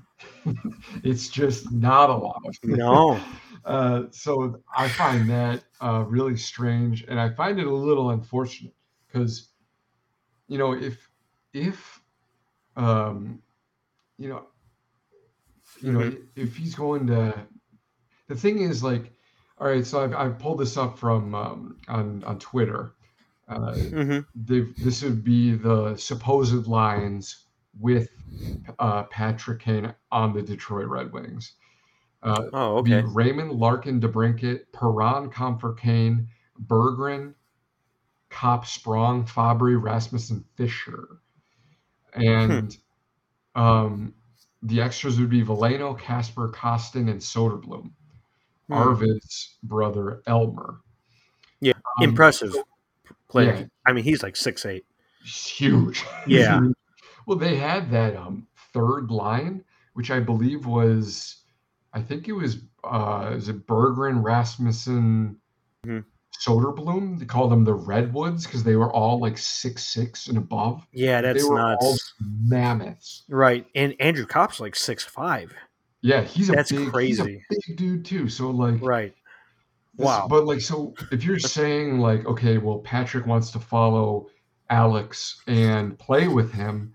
It's 1.03 1.29
just 1.29 1.73
not 1.73 2.11
allowed. 2.11 2.57
No. 2.63 3.27
Uh, 3.65 4.05
so 4.11 4.63
I 4.77 4.89
find 4.89 5.29
that 5.31 5.65
uh, 5.83 6.05
really 6.07 6.37
strange, 6.37 7.05
and 7.09 7.19
I 7.19 7.31
find 7.31 7.59
it 7.59 7.67
a 7.67 7.75
little 7.75 8.11
unfortunate 8.11 8.75
because, 9.07 9.51
you 10.49 10.59
know, 10.59 10.73
if 10.73 11.11
if 11.53 12.01
um, 12.77 13.43
you 14.19 14.29
know, 14.29 14.47
you 15.81 15.93
know, 15.93 16.01
Mhm. 16.01 16.29
if 16.37 16.57
he's 16.57 16.75
going 16.75 17.07
to, 17.09 17.47
the 18.29 18.35
thing 18.35 18.61
is 18.61 18.83
like, 18.83 19.13
all 19.59 19.69
right. 19.69 19.87
So 19.87 20.03
I've, 20.03 20.15
I've 20.15 20.39
pulled 20.39 20.61
this 20.61 20.77
up 20.77 20.99
from 20.99 21.35
um, 21.35 21.81
on 21.89 22.25
on 22.25 22.39
Twitter. 22.39 22.95
Uh, 23.49 23.77
hmm 23.91 24.21
this 24.35 25.03
would 25.03 25.25
be 25.25 25.55
the 25.55 25.97
supposed 25.97 26.67
lines 26.67 27.46
with 27.81 28.09
uh, 28.79 29.05
Patrick 29.05 29.61
Kane 29.61 29.95
on 30.11 30.33
the 30.33 30.43
Detroit 30.43 30.87
Red 30.89 31.13
Wings. 31.13 31.53
Uh, 32.23 32.45
Oh, 32.53 32.79
okay. 32.79 33.03
Raymond 33.07 33.53
Larkin 33.53 34.01
DeBrincat, 34.01 34.61
Perron 34.73 35.31
Compher 35.31 35.77
Kane, 35.79 36.29
Berggren, 36.67 37.35
Copp 38.31 38.67
Sprong, 38.67 39.25
Fabbri, 39.27 39.81
Rasmussen 39.81 40.45
Fischer. 40.57 41.19
And 42.15 42.77
um, 43.55 44.15
the 44.63 44.81
extras 44.81 45.21
would 45.21 45.31
be 45.31 45.43
Veleno, 45.43 45.99
Kasper, 45.99 46.49
Kostin, 46.49 47.11
and 47.11 47.21
Soderblom. 47.21 47.91
Hmm. 48.69 48.73
Arvid's 48.73 49.57
brother 49.63 50.23
Elmer. 50.27 50.81
Yeah, 51.61 51.75
Um, 51.99 52.05
Impressive 52.09 52.55
player. 53.29 53.55
yeah. 53.55 53.65
I 53.87 53.93
mean, 53.93 54.03
he's 54.05 54.23
like 54.23 54.35
six 54.37 54.67
eight. 54.67 54.85
He's 55.23 55.47
huge. 55.47 56.05
Yeah. 56.27 56.61
Well, 57.27 57.39
they 57.39 57.57
had 57.57 57.91
that 57.91 58.17
um, 58.17 58.47
third 58.73 59.11
line, 59.11 59.65
which 59.95 60.11
I 60.11 60.21
believe 60.21 60.65
was, 60.67 61.43
I 61.93 62.01
think 62.01 62.29
it 62.29 62.33
was 62.33 62.59
uh 62.85 63.33
is 63.37 63.49
it 63.49 63.67
Berggren, 63.67 64.23
Rasmussen, 64.23 65.37
Mhm. 65.85 66.05
Soderblom? 66.41 67.19
They 67.19 67.25
called 67.25 67.51
them 67.51 67.65
the 67.65 67.75
Redwoods 67.75 68.47
because 68.47 68.63
they 68.63 68.77
were 68.77 68.93
all 68.93 69.19
like 69.19 69.37
six 69.39 69.85
six 69.87 70.29
and 70.29 70.39
above. 70.39 70.87
Yeah, 70.93 71.21
that's 71.21 71.43
They 71.43 71.49
were 71.49 71.61
all 71.61 71.97
mammoths. 72.21 73.25
Right. 73.29 73.67
And 73.75 73.95
Andrew 74.01 74.27
Copp's 74.27 74.61
like 74.61 74.77
six 74.77 75.03
five. 75.03 75.53
Yeah, 76.03 76.23
he's 76.23 76.49
a 76.49 76.53
That's 76.53 76.71
big, 76.71 76.91
crazy. 76.93 77.43
He's 77.49 77.59
a 77.59 77.71
big 77.71 77.77
dude 77.79 78.05
too. 78.05 78.29
So 78.29 78.51
like, 78.51 78.81
Right. 78.81 79.15
this- 79.97 80.05
Wow. 80.07 80.27
But 80.29 80.45
like, 80.45 80.61
so 80.61 80.95
if 81.11 81.25
you're 81.25 81.39
saying 81.41 81.99
like, 81.99 82.25
okay, 82.27 82.59
well, 82.59 82.79
Patrick 82.81 83.27
wants 83.27 83.51
to 83.53 83.59
follow 83.59 84.29
Alex 84.71 85.43
and 85.49 85.99
play 85.99 86.29
with 86.29 86.53
him, 86.53 86.93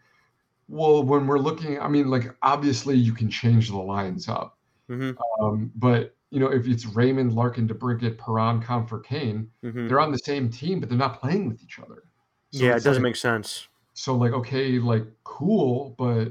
well, 0.71 1.03
when 1.03 1.27
we're 1.27 1.37
looking, 1.39 1.79
I 1.79 1.87
mean, 1.87 2.09
like, 2.09 2.33
obviously 2.41 2.95
you 2.95 3.13
can 3.13 3.29
change 3.29 3.69
the 3.69 3.77
lines 3.77 4.27
up. 4.29 4.57
hmm 4.87 5.11
Um, 5.41 5.71
but 5.75 6.15
you 6.31 6.39
know, 6.39 6.47
if 6.51 6.65
it's 6.65 6.85
Raymond, 6.85 7.33
Larkin, 7.33 7.67
DeBrincat, 7.67 8.17
Perron, 8.17 8.61
Compher, 8.61 9.03
Kane, 9.03 9.51
hmm 9.61 9.87
they're 9.87 9.99
on 9.99 10.11
the 10.13 10.17
same 10.19 10.49
team, 10.49 10.79
but 10.79 10.87
they're 10.89 10.97
not 10.97 11.19
playing 11.19 11.47
with 11.49 11.61
each 11.61 11.77
other. 11.79 12.03
So 12.51 12.63
yeah, 12.63 12.71
it 12.77 12.83
doesn't 12.83 13.03
like- 13.03 13.11
make 13.11 13.15
sense. 13.17 13.67
so 13.93 14.15
like 14.15 14.31
okay 14.33 14.79
like 14.79 15.05
cool 15.25 15.93
but 15.97 16.27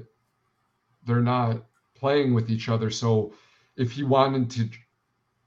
they're 1.04 1.20
not 1.36 1.54
playing 1.94 2.32
with 2.34 2.48
each 2.50 2.68
other 2.70 2.88
so 2.90 3.32
if 3.76 3.88
he 3.92 4.02
wanted 4.02 4.50
to 4.50 4.62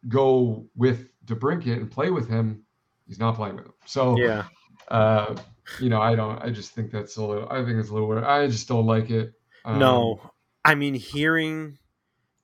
go 0.07 0.63
with 0.75 0.99
DeBrincat 1.25 1.77
and 1.81 1.89
play 1.89 2.09
with 2.11 2.27
him 2.29 2.63
he's 3.07 3.19
not 3.19 3.35
playing 3.35 3.55
with 3.55 3.65
him 3.65 3.73
so 3.85 4.15
Yeah. 4.17 4.43
uh 4.89 5.35
you 5.79 5.89
know 5.89 6.01
I 6.01 6.15
don't 6.15 6.41
I 6.41 6.49
just 6.49 6.71
think 6.71 6.91
that's 6.91 7.17
a 7.17 7.23
little 7.23 7.47
I 7.49 7.63
think 7.63 7.77
it's 7.79 7.89
a 7.89 7.93
little 7.93 8.07
weird 8.07 8.23
I 8.23 8.47
just 8.47 8.67
don't 8.67 8.85
like 8.85 9.09
it 9.09 9.33
Um, 9.65 9.79
No. 9.79 10.31
I 10.65 10.75
mean, 10.75 10.93
hearing 10.93 11.77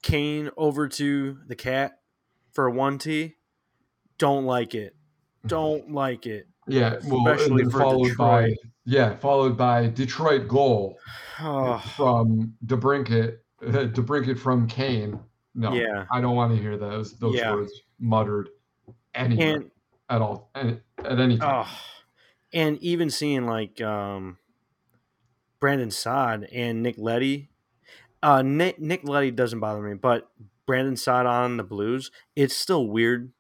Kane 0.04 0.50
over 0.58 0.88
to 0.90 1.38
the 1.48 1.56
cat 1.56 2.00
for 2.52 2.66
a 2.68 2.72
one 2.72 2.98
T, 2.98 3.36
don't 4.18 4.46
like 4.46 4.76
it. 4.76 4.96
Don't 5.48 5.92
like 5.92 6.26
it. 6.26 6.48
yeah 6.68 6.98
well 7.06 7.26
especially 7.28 7.64
followed 7.66 8.18
by 8.18 8.42
Detroit. 8.50 8.58
yeah 8.86 9.16
followed 9.18 9.58
by 9.58 9.88
Detroit 9.88 10.48
goal 10.48 10.98
Oh, 11.42 11.78
from 11.96 12.54
DeBrincat 12.66 13.38
DeBrincat 13.62 14.38
from 14.38 14.68
Kane 14.68 15.20
no 15.56 15.74
Yeah. 15.74 16.06
I 16.12 16.20
don't 16.22 16.36
want 16.36 16.54
to 16.56 16.62
hear 16.62 16.78
those 16.78 17.18
those 17.18 17.36
Yeah. 17.36 17.54
words 17.54 17.72
muttered 18.00 18.50
anywhere 19.16 19.56
and 19.56 19.72
at 20.10 20.22
all 20.22 20.50
at, 20.56 20.82
at 21.06 21.20
any 21.20 21.38
time. 21.38 21.66
oh, 21.68 21.80
and 22.54 22.78
even 22.80 23.10
seeing 23.10 23.46
like 23.46 23.82
um, 23.82 24.38
Brandon 25.60 25.92
Saad 25.92 26.48
and 26.52 26.82
Nick 26.84 26.98
Leddy. 26.98 27.50
Uh, 28.22 28.42
Nick 28.42 28.80
Nick 28.80 29.08
Leddy 29.08 29.32
doesn't 29.32 29.60
bother 29.60 29.82
me, 29.82 29.94
but 29.96 30.30
Brandon 30.66 30.98
Saad 30.98 31.26
on 31.26 31.58
the 31.58 31.64
Blues, 31.64 32.12
it's 32.36 32.56
still 32.56 32.88
weird. 32.88 33.32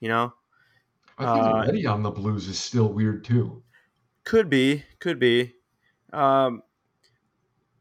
You 0.00 0.08
know, 0.08 0.34
I 1.18 1.32
think 1.34 1.46
uh, 1.46 1.58
Leddy 1.66 1.86
on 1.86 2.02
the 2.02 2.10
Blues 2.10 2.48
is 2.48 2.58
still 2.58 2.92
weird 2.92 3.24
too. 3.24 3.62
Could 4.24 4.48
be, 4.50 4.84
could 4.98 5.18
be. 5.18 5.54
Um, 6.12 6.62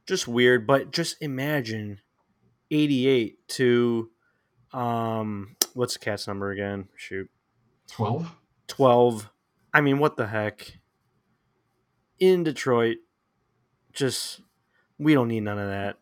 just 0.06 0.28
weird, 0.28 0.68
but 0.68 0.92
just 0.92 1.22
imagine 1.22 2.02
88 2.70 3.48
to 3.50 4.10
um 4.74 5.56
what's 5.74 5.94
the 5.94 6.00
cat's 6.00 6.28
number 6.28 6.52
again? 6.52 6.88
Shoot. 6.96 7.30
Twelve. 7.88 8.36
12. 8.68 9.30
I 9.74 9.82
mean, 9.82 10.00
what 10.00 10.18
the 10.18 10.28
heck? 10.28 10.80
In 12.20 12.44
Detroit, 12.44 12.98
just 13.94 14.42
we 15.00 15.14
don't 15.14 15.28
need 15.28 15.42
none 15.42 15.58
of 15.58 15.70
that. 15.70 15.98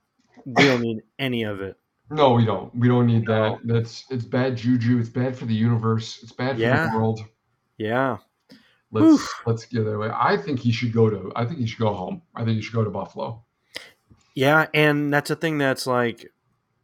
We 0.46 0.64
don't 0.66 0.82
need 0.82 1.00
any 1.20 1.44
of 1.44 1.62
it. 1.62 1.78
No, 2.12 2.34
we 2.34 2.44
don't. 2.46 2.76
We 2.76 2.88
don't 2.88 3.06
need 3.06 3.26
that. 3.28 3.60
That's 3.64 4.06
it's 4.10 4.26
bad 4.26 4.58
juju. 4.58 5.00
It's 5.00 5.10
bad 5.10 5.38
for 5.38 5.46
the 5.46 5.54
universe. 5.54 6.20
It's 6.24 6.32
bad 6.32 6.56
for 6.56 6.62
Yeah. 6.62 6.90
the 6.90 6.98
world. 6.98 7.22
Yeah. 7.78 8.18
Let's 8.92 9.06
Oof. 9.06 9.34
let's 9.46 9.66
get 9.66 9.86
that 9.86 9.98
way. 9.98 10.10
I 10.14 10.36
think 10.36 10.60
he 10.60 10.72
should 10.72 10.92
go 10.92 11.10
to. 11.10 11.32
I 11.36 11.46
think 11.46 11.60
he 11.60 11.68
should 11.68 11.80
go 11.80 11.94
home. 11.94 12.24
I 12.36 12.44
think 12.44 12.56
he 12.56 12.62
should 12.62 12.74
go 12.74 12.84
to 12.84 12.90
Buffalo. 12.90 13.44
Yeah, 14.36 14.68
and 14.74 15.14
that's 15.14 15.30
a 15.30 15.36
thing 15.36 15.58
that's 15.60 15.86
like, 15.86 16.32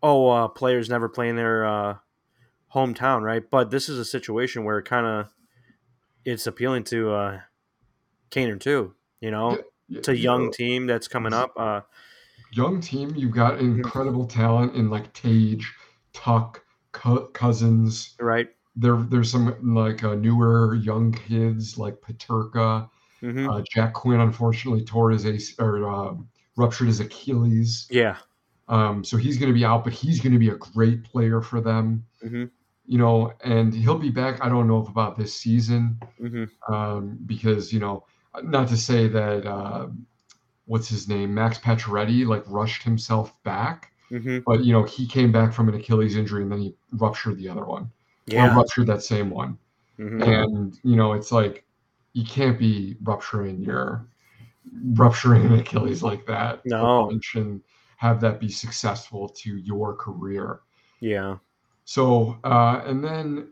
oh, 0.04 0.28
uh, 0.30 0.48
players 0.50 0.90
never 0.90 1.10
play 1.10 1.30
in 1.30 1.36
their 1.36 1.66
uh, 1.66 1.96
hometown, 2.74 3.22
right? 3.22 3.44
But 3.50 3.72
this 3.72 3.90
is 3.90 3.98
a 3.98 4.06
situation 4.06 4.64
where 4.66 4.78
it 4.78 4.86
kind 4.86 5.06
of 5.08 5.34
it's 6.26 6.48
appealing 6.48 6.84
to 6.86 7.12
uh, 7.14 7.40
Kaner 8.32 8.60
too. 8.60 8.94
You 9.22 9.32
know, 9.32 9.52
Yeah, 9.88 9.98
it's 10.00 10.08
a 10.10 10.16
you 10.16 10.24
young 10.24 10.46
know, 10.46 10.52
team 10.52 10.88
that's 10.88 11.08
coming 11.08 11.34
up. 11.34 11.52
Uh, 11.56 11.82
young 12.52 12.82
team. 12.82 13.14
You've 13.16 13.32
got 13.36 13.60
incredible 13.60 14.26
talent 14.26 14.76
in 14.76 14.90
like 14.90 15.14
Tage, 15.14 15.74
Tuch, 16.14 16.58
Co- 16.92 17.28
Cozens. 17.34 18.16
right? 18.20 18.50
There, 18.76 18.98
there's 18.98 19.32
some 19.32 19.56
like 19.76 20.04
uh, 20.04 20.16
newer 20.16 20.76
young 20.76 21.14
kids 21.14 21.78
like 21.78 21.96
Peterka. 22.02 22.90
hmm 23.22 23.50
Uh, 23.50 23.62
Jack 23.74 23.94
Quinn 23.94 24.20
unfortunately 24.20 24.84
tore 24.84 25.12
his 25.12 25.26
ace 25.26 25.56
or 25.60 25.88
uh, 25.90 26.14
ruptured 26.58 26.88
his 26.88 27.00
Achilles, 27.00 27.88
yeah. 27.90 28.18
um, 28.68 29.04
so 29.04 29.18
he's 29.18 29.38
going 29.38 29.50
to 29.52 29.54
be 29.58 29.66
out. 29.66 29.84
But 29.84 29.94
he's 29.94 30.20
going 30.20 30.34
to 30.34 30.40
be 30.40 30.50
a 30.50 30.56
great 30.56 31.04
player 31.04 31.42
for 31.42 31.62
them, 31.62 32.06
hmm 32.22 32.46
you 32.88 32.98
know. 32.98 33.34
And 33.44 33.74
he'll 33.74 33.98
be 34.00 34.10
back. 34.10 34.44
I 34.44 34.50
don't 34.50 34.68
know 34.68 34.82
if 34.82 34.90
about 34.90 35.18
this 35.18 35.34
season 35.34 36.00
hmm 36.20 36.46
um, 36.68 37.18
because 37.26 37.72
you 37.74 37.80
know, 37.80 38.06
not 38.44 38.68
to 38.70 38.78
say 38.78 39.08
that 39.08 39.46
uh, 39.46 39.88
what's 40.66 40.88
his 40.90 41.08
name, 41.08 41.34
Max 41.34 41.58
Pacioretty, 41.60 42.26
like 42.26 42.44
rushed 42.48 42.84
himself 42.84 43.34
back, 43.44 43.92
hmm 44.10 44.40
but 44.46 44.64
you 44.64 44.74
know 44.74 44.84
he 44.84 45.08
came 45.08 45.32
back 45.32 45.54
from 45.54 45.70
an 45.70 45.76
Achilles 45.76 46.16
injury 46.16 46.44
and 46.44 46.52
then 46.52 46.62
he 46.62 46.76
ruptured 46.94 47.38
the 47.38 47.50
other 47.50 47.66
one, 47.66 47.92
or 48.34 48.34
Yeah. 48.34 48.56
ruptured 48.56 48.88
that 48.88 49.04
same 49.04 49.30
one. 49.30 49.58
hmm 49.98 50.22
and 50.22 50.80
you 50.84 50.96
know 50.96 51.14
it's 51.14 51.32
like 51.32 51.66
you 52.14 52.26
can't 52.26 52.58
be 52.58 52.96
rupturing 53.04 53.60
your 53.62 54.06
rupturing 54.94 55.46
an 55.46 55.54
achilles 55.60 56.02
like 56.04 56.26
that 56.26 56.62
No. 56.66 57.10
and 57.10 57.62
have 57.98 58.20
that 58.22 58.40
be 58.40 58.50
successful 58.50 59.30
to 59.30 59.58
your 59.58 59.94
career 59.96 60.60
Yeah. 61.02 61.38
So 61.86 62.38
uh 62.44 62.82
and 62.86 63.04
then 63.04 63.48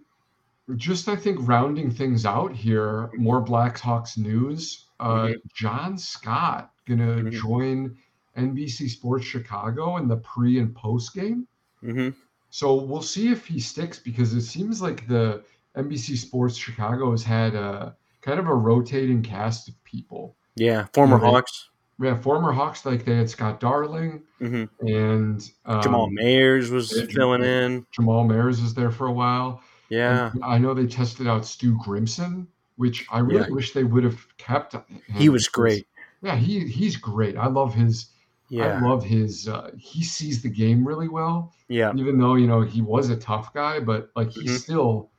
just 0.75 1.07
i 1.07 1.15
think 1.15 1.37
rounding 1.47 1.89
things 1.91 2.25
out 2.25 2.51
here 2.53 3.09
more 3.15 3.43
blackhawks 3.43 4.17
news 4.17 4.85
uh 4.99 5.27
Mhm. 5.27 5.35
john 5.53 5.97
scott 5.97 6.71
gonna 6.87 7.17
Mhm. 7.23 7.31
join 7.31 7.97
nbc 8.37 8.89
sports 8.89 9.25
chicago 9.25 9.97
in 9.97 10.07
the 10.07 10.17
pre 10.17 10.59
and 10.59 10.75
post 10.75 11.13
game 11.13 11.47
hmm 11.81 12.09
so 12.49 12.75
we'll 12.75 13.01
see 13.01 13.31
if 13.31 13.47
he 13.47 13.59
sticks 13.59 13.97
because 13.97 14.33
it 14.35 14.41
seems 14.43 14.79
like 14.79 15.07
the 15.07 15.43
NBC 15.75 16.15
Sports 16.15 16.55
Chicago 16.55 17.09
has 17.09 17.23
had 17.23 17.55
a 17.55 17.95
kind 18.21 18.39
of 18.39 18.45
a 18.45 18.53
rotating 18.53 19.23
cast 19.23 19.69
of 19.69 19.83
people. 19.83 20.35
Yeah. 20.55 20.85
Former 20.93 21.15
Yeah, 21.15 21.21
they- 21.21 21.29
Hawks. 21.31 21.69
Yeah, 22.01 22.15
former 22.19 22.51
Hawks 22.51 22.85
like 22.85 23.05
they 23.05 23.15
had 23.15 23.29
Scott 23.29 23.59
Darling 23.59 24.23
hmm 24.39 24.65
and 24.81 25.49
um, 25.65 25.81
Jamal 25.81 26.09
Mayers 26.09 26.71
was 26.71 26.91
filling 27.11 27.43
in. 27.43 27.85
Jamal 27.91 28.25
Mayers 28.25 28.61
was 28.61 28.73
there 28.73 28.91
for 28.91 29.07
a 29.07 29.11
while. 29.11 29.61
Yeah. 29.89 30.31
And 30.33 30.43
I 30.43 30.57
know 30.57 30.73
they 30.73 30.87
tested 30.87 31.27
out 31.27 31.45
Stu 31.45 31.77
Grimson, 31.77 32.47
which 32.77 33.05
I 33.11 33.19
really 33.19 33.41
Yeah. 33.41 33.49
wish 33.49 33.73
they 33.73 33.83
would 33.83 34.03
have 34.03 34.25
kept. 34.37 34.73
Him 34.73 34.83
He 35.15 35.29
was 35.29 35.47
great. 35.47 35.87
Yeah, 36.23 36.35
he 36.35 36.61
he's 36.67 36.95
great. 36.97 37.37
I 37.37 37.47
love 37.47 37.73
his. 37.75 38.07
Yeah. 38.49 38.79
I 38.79 38.81
love 38.81 39.03
his. 39.03 39.47
Uh, 39.47 39.71
he 39.77 40.03
sees 40.03 40.41
the 40.41 40.49
game 40.49 40.85
really 40.87 41.07
well. 41.07 41.53
Yeah. 41.69 41.93
even 41.95 42.17
though 42.17 42.35
you 42.35 42.47
know 42.47 42.61
he 42.61 42.81
was 42.81 43.09
a 43.09 43.15
tough 43.15 43.53
guy, 43.53 43.79
but 43.79 44.09
like 44.15 44.31
he 44.31 44.45
Mhm. 44.47 44.59
still, 44.59 45.09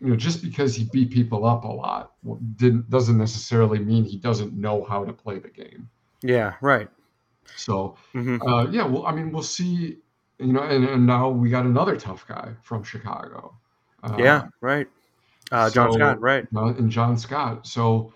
you 0.00 0.08
know, 0.08 0.16
just 0.16 0.42
because 0.42 0.74
he 0.74 0.84
beat 0.92 1.10
people 1.10 1.46
up 1.46 1.64
a 1.64 1.68
lot 1.68 2.12
didn't 2.56 2.90
doesn't 2.90 3.16
necessarily 3.16 3.78
mean 3.78 4.04
he 4.04 4.18
doesn't 4.18 4.52
know 4.54 4.84
how 4.84 5.04
to 5.04 5.12
play 5.12 5.38
the 5.38 5.48
game. 5.48 5.88
Yeah. 6.22 6.54
Right. 6.60 6.88
So 7.56 7.96
hmm 8.12 8.38
uh, 8.46 8.66
yeah, 8.70 8.86
well, 8.86 9.06
I 9.06 9.12
mean, 9.12 9.30
we'll 9.32 9.42
see. 9.42 9.98
You 10.38 10.52
know, 10.54 10.62
and, 10.62 10.88
and 10.88 11.06
now 11.06 11.28
we 11.28 11.50
got 11.50 11.66
another 11.66 11.96
tough 11.96 12.26
guy 12.26 12.54
from 12.62 12.82
Chicago. 12.82 13.54
Uh, 14.02 14.16
yeah. 14.18 14.42
Right. 14.62 14.88
Uh, 15.52 15.68
John 15.68 15.92
so- 15.92 15.98
Scott. 15.98 16.20
Right. 16.20 16.46
uh, 16.56 16.66
and 16.66 16.90
John 16.90 17.18
Scott. 17.18 17.66
So 17.66 18.12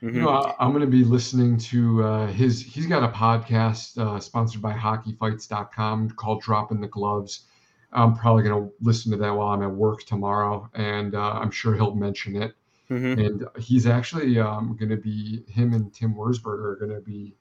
hmm 0.00 0.14
you 0.14 0.20
know, 0.22 0.28
I, 0.30 0.54
I'm 0.60 0.70
going 0.70 0.82
to 0.82 0.86
be 0.86 1.02
listening 1.02 1.56
to 1.58 2.04
uh, 2.04 2.26
his. 2.28 2.62
He's 2.62 2.86
got 2.86 3.02
a 3.02 3.08
podcast 3.08 3.98
uh, 3.98 4.20
sponsored 4.20 4.62
by 4.62 4.72
HockeyFights.com 4.72 6.10
called 6.10 6.40
"Dropping 6.42 6.80
the 6.80 6.86
Gloves." 6.88 7.46
I'm 7.92 8.14
probably 8.14 8.42
going 8.44 8.62
to 8.64 8.72
listen 8.82 9.10
to 9.12 9.16
that 9.18 9.30
while 9.34 9.48
I'm 9.48 9.62
at 9.62 9.70
work 9.70 10.04
tomorrow, 10.04 10.68
and 10.74 11.14
uh, 11.14 11.32
I'm 11.32 11.50
sure 11.50 11.74
he'll 11.74 11.94
mention 11.94 12.40
it. 12.40 12.54
Hmm 12.88 13.16
And 13.16 13.44
he's 13.58 13.86
actually 13.86 14.38
um, 14.38 14.76
going 14.78 14.90
to 14.90 14.96
be 14.96 15.44
him 15.48 15.72
and 15.74 15.92
Tim 15.92 16.14
Wurzberger 16.14 16.72
are 16.72 16.76
going 16.76 16.94
to 16.94 17.00
be 17.00 17.36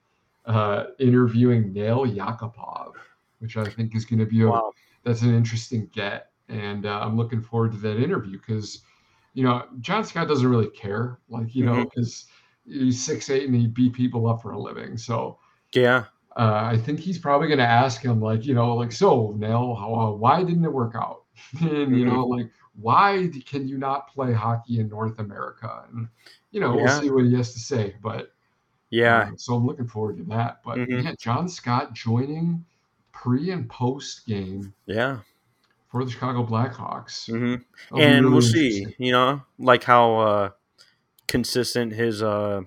uh, 0.46 0.86
interviewing 1.00 1.74
Nail 1.74 2.06
Yakupov, 2.06 2.94
which 3.40 3.58
I 3.58 3.70
think 3.70 3.96
is 3.96 4.06
going 4.06 4.20
to 4.20 4.26
be 4.26 4.44
a, 4.44 4.52
Wow. 4.52 4.74
that's 5.04 5.22
an 5.22 5.36
interesting 5.36 5.88
get, 5.94 6.32
and 6.50 6.86
uh, 6.86 7.00
I'm 7.02 7.18
looking 7.18 7.42
forward 7.42 7.74
to 7.74 7.78
that 7.80 7.98
interview 8.02 8.38
because, 8.40 8.84
you 9.34 9.44
know, 9.44 9.68
John 9.82 10.04
Scott 10.06 10.28
doesn't 10.28 10.48
really 10.50 10.70
care, 10.72 11.20
like 11.30 11.54
you 11.56 11.64
know, 11.66 11.84
Mhm. 11.84 11.92
because 11.94 12.28
he's 12.66 13.04
six 13.04 13.30
eight 13.30 13.48
and 13.48 13.56
he 13.56 13.68
beat 13.68 13.94
people 13.94 14.28
up 14.28 14.42
for 14.42 14.52
a 14.52 14.60
living. 14.60 14.98
So, 14.98 15.40
Yeah. 15.74 16.06
uh, 16.36 16.70
I 16.72 16.78
think 16.78 17.00
he's 17.00 17.18
probably 17.18 17.48
going 17.48 17.58
to 17.60 17.66
ask 17.66 18.02
him, 18.02 18.22
like, 18.22 18.46
you 18.46 18.54
know, 18.54 18.76
like, 18.76 18.92
so 18.92 19.34
Nail, 19.38 19.74
how, 19.76 19.94
uh, 19.96 20.12
why 20.12 20.44
didn't 20.44 20.66
it 20.66 20.74
work 20.74 20.94
out? 20.96 21.24
and 21.62 21.96
you 21.96 22.06
Mhm. 22.06 22.06
know, 22.06 22.26
like, 22.26 22.52
why 22.80 23.30
can 23.46 23.68
you 23.68 23.78
not 23.78 24.08
play 24.08 24.34
hockey 24.34 24.80
in 24.80 24.88
North 24.90 25.20
America? 25.20 25.86
And 25.92 26.08
you 26.52 26.60
know, 26.60 26.76
we'll 26.76 26.88
see 26.88 27.10
what 27.10 27.26
he 27.26 27.34
has 27.36 27.54
to 27.54 27.60
say. 27.60 27.96
But 28.02 28.34
Yeah. 28.90 29.30
uh, 29.34 29.36
so 29.38 29.56
I'm 29.56 29.66
looking 29.66 29.88
forward 29.88 30.18
to 30.18 30.24
that. 30.26 30.62
But 30.64 30.78
Mhm. 30.78 31.04
yeah, 31.04 31.14
John 31.20 31.50
Scott 31.50 31.94
joining 31.94 32.66
pre 33.12 33.52
and 33.52 33.70
post 33.70 34.26
game 34.26 34.74
Yeah. 34.86 35.20
for 35.90 36.04
the 36.04 36.12
Chicago 36.12 36.46
Blackhawks. 36.46 37.28
hmm 37.28 37.56
be 37.96 38.02
And 38.02 38.32
we'll 38.32 38.42
see, 38.42 38.94
you 38.98 39.12
know, 39.12 39.44
like 39.58 39.84
how 39.84 40.16
uh, 40.18 40.50
consistent 41.28 41.94
his 41.94 42.22
uh, 42.24 42.62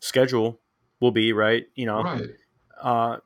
schedule 0.00 0.60
will 1.00 1.12
be, 1.12 1.32
right? 1.32 1.68
You 1.74 1.86
know, 1.86 2.02
Right. 2.04 2.30
uh, 2.80 3.18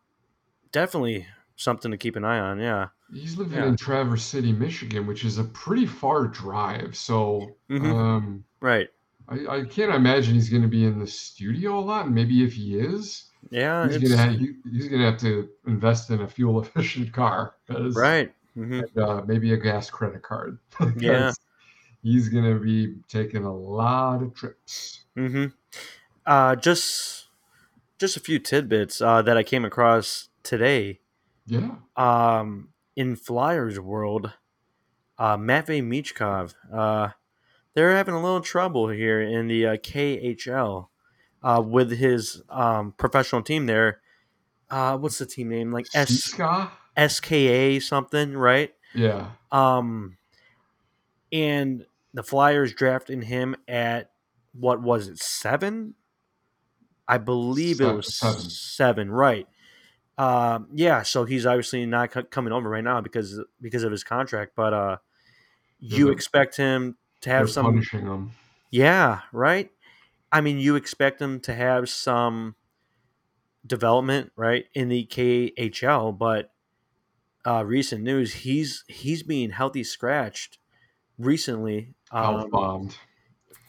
definitely 0.72 1.26
something 1.56 1.90
to 1.90 1.96
keep 1.96 2.16
an 2.16 2.24
eye 2.24 2.38
on. 2.38 2.58
Yeah. 2.58 2.88
He's 3.12 3.36
living 3.36 3.58
Yeah. 3.58 3.66
in 3.68 3.76
Traverse 3.76 4.24
City, 4.24 4.52
Michigan, 4.52 5.06
which 5.06 5.24
is 5.24 5.38
a 5.38 5.44
pretty 5.44 5.86
far 5.86 6.26
drive. 6.26 6.96
So 6.96 7.56
Mhm. 7.70 7.94
um, 7.94 8.44
Right. 8.60 8.88
I, 9.28 9.46
I 9.46 9.64
can't 9.64 9.94
imagine 9.94 10.34
he's 10.34 10.50
going 10.50 10.62
to 10.62 10.68
be 10.68 10.84
in 10.84 10.98
the 10.98 11.06
studio 11.06 11.78
a 11.78 11.80
lot. 11.80 12.06
And 12.06 12.14
maybe 12.14 12.44
if 12.44 12.54
he 12.54 12.78
is, 12.78 13.30
Yeah. 13.50 13.88
he's 13.88 14.14
have, 14.14 14.32
he, 14.32 14.54
he's 14.70 14.88
gonna 14.88 15.04
have 15.10 15.20
to 15.20 15.48
invest 15.66 16.10
in 16.10 16.20
a 16.22 16.28
fuel 16.28 16.60
efficient 16.62 17.12
car, 17.12 17.54
right. 17.68 18.32
hmm 18.54 18.80
and, 18.80 18.98
uh, 18.98 19.22
maybe 19.26 19.52
a 19.52 19.56
gas 19.56 19.90
credit 19.90 20.22
card. 20.22 20.58
yeah, 20.96 21.32
he's 22.02 22.28
gonna 22.28 22.58
be 22.58 22.96
taking 23.08 23.44
a 23.44 23.54
lot 23.54 24.22
of 24.22 24.34
trips. 24.34 25.04
hmm 25.14 25.46
Uh, 26.26 26.56
just 26.56 27.28
just 27.98 28.16
a 28.16 28.20
few 28.20 28.38
tidbits 28.38 29.00
uh, 29.00 29.22
that 29.22 29.36
I 29.36 29.42
came 29.42 29.64
across 29.64 30.28
today. 30.42 31.00
Yeah, 31.46 31.76
Um, 31.96 32.70
in 32.96 33.16
Flyers 33.16 33.78
world, 33.78 34.32
uh, 35.18 35.36
Matvey 35.36 35.82
Michkov, 35.82 36.54
uh, 36.72 37.10
they're 37.74 37.94
having 37.96 38.14
a 38.14 38.22
little 38.22 38.40
trouble 38.40 38.88
here 38.88 39.20
in 39.20 39.48
the 39.48 39.66
uh, 39.66 39.76
KHL 39.76 40.88
uh, 41.42 41.62
with 41.64 41.90
his 41.90 42.42
um, 42.48 42.92
professional 42.92 43.42
team 43.42 43.66
there. 43.66 44.00
Uh, 44.70 44.96
what's 44.96 45.18
the 45.18 45.26
team 45.26 45.48
name? 45.50 45.70
Like 45.72 45.86
S 45.94 46.32
SKA 46.96 47.80
something, 47.80 48.36
right? 48.36 48.72
Yeah, 48.94 49.32
Um, 49.50 50.16
and 51.32 51.84
the 52.12 52.22
Flyers 52.22 52.72
drafting 52.72 53.22
him 53.22 53.56
at 53.66 54.12
what 54.52 54.80
was 54.80 55.08
it 55.08 55.18
seven? 55.18 55.94
I 57.08 57.18
believe 57.18 57.80
it 57.80 57.92
was 57.92 58.16
seven. 58.18 58.40
seven, 58.50 59.10
right? 59.10 59.46
Um, 60.16 60.68
yeah, 60.74 61.02
so 61.02 61.24
he's 61.24 61.44
obviously 61.46 61.84
not 61.86 62.10
co- 62.12 62.22
coming 62.22 62.52
over 62.52 62.68
right 62.68 62.84
now 62.84 63.00
because 63.00 63.40
because 63.60 63.82
of 63.82 63.90
his 63.90 64.04
contract, 64.04 64.52
but 64.54 64.72
uh, 64.72 64.96
you 65.80 66.04
they're- 66.06 66.12
expect 66.12 66.56
him 66.56 66.96
to 67.22 67.30
have 67.30 67.50
some, 67.50 67.64
punishing 67.66 68.06
him. 68.06 68.30
yeah, 68.70 69.20
right. 69.32 69.70
I 70.30 70.40
mean, 70.40 70.58
you 70.58 70.76
expect 70.76 71.20
him 71.20 71.40
to 71.40 71.54
have 71.54 71.88
some 71.88 72.54
development, 73.66 74.32
right, 74.36 74.66
in 74.74 74.88
the 74.88 75.06
KHL, 75.06 76.16
but 76.16 76.52
uh, 77.46 77.64
recent 77.64 78.02
news, 78.02 78.32
he's 78.34 78.84
he's 78.88 79.22
being 79.22 79.50
healthy 79.50 79.84
scratched 79.84 80.58
recently 81.18 81.94
um, 82.10 82.48
bombed. 82.50 82.96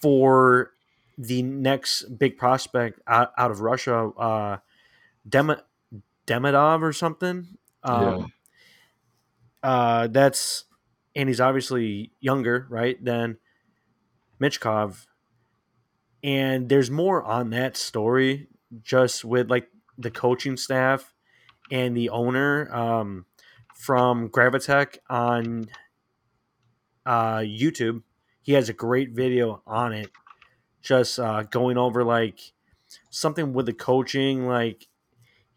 for 0.01 0.71
the 1.17 1.41
next 1.43 2.03
big 2.19 2.37
prospect 2.37 2.99
out, 3.07 3.31
out 3.37 3.51
of 3.51 3.61
Russia, 3.61 4.09
uh, 4.17 4.57
Dem- 5.27 5.55
Demidov 6.27 6.81
or 6.81 6.93
something. 6.93 7.57
Um, 7.83 8.31
yeah, 9.63 9.69
uh, 9.69 10.07
that's 10.07 10.65
and 11.15 11.29
he's 11.29 11.39
obviously 11.39 12.11
younger, 12.19 12.67
right, 12.69 13.03
than 13.03 13.37
Michkov. 14.41 15.05
And 16.23 16.69
there's 16.69 16.91
more 16.91 17.23
on 17.23 17.51
that 17.51 17.77
story, 17.77 18.47
just 18.81 19.23
with 19.23 19.49
like 19.49 19.69
the 19.97 20.11
coaching 20.11 20.57
staff 20.57 21.13
and 21.71 21.95
the 21.95 22.09
owner 22.09 22.73
um, 22.73 23.25
from 23.75 24.29
Gravitech 24.29 24.97
on 25.09 25.67
uh, 27.05 27.37
YouTube. 27.37 28.01
He 28.41 28.53
has 28.53 28.69
a 28.69 28.73
great 28.73 29.11
video 29.11 29.61
on 29.65 29.93
it, 29.93 30.11
just 30.81 31.19
uh, 31.19 31.43
going 31.43 31.77
over 31.77 32.03
like 32.03 32.39
something 33.09 33.53
with 33.53 33.67
the 33.67 33.73
coaching, 33.73 34.47
like 34.47 34.87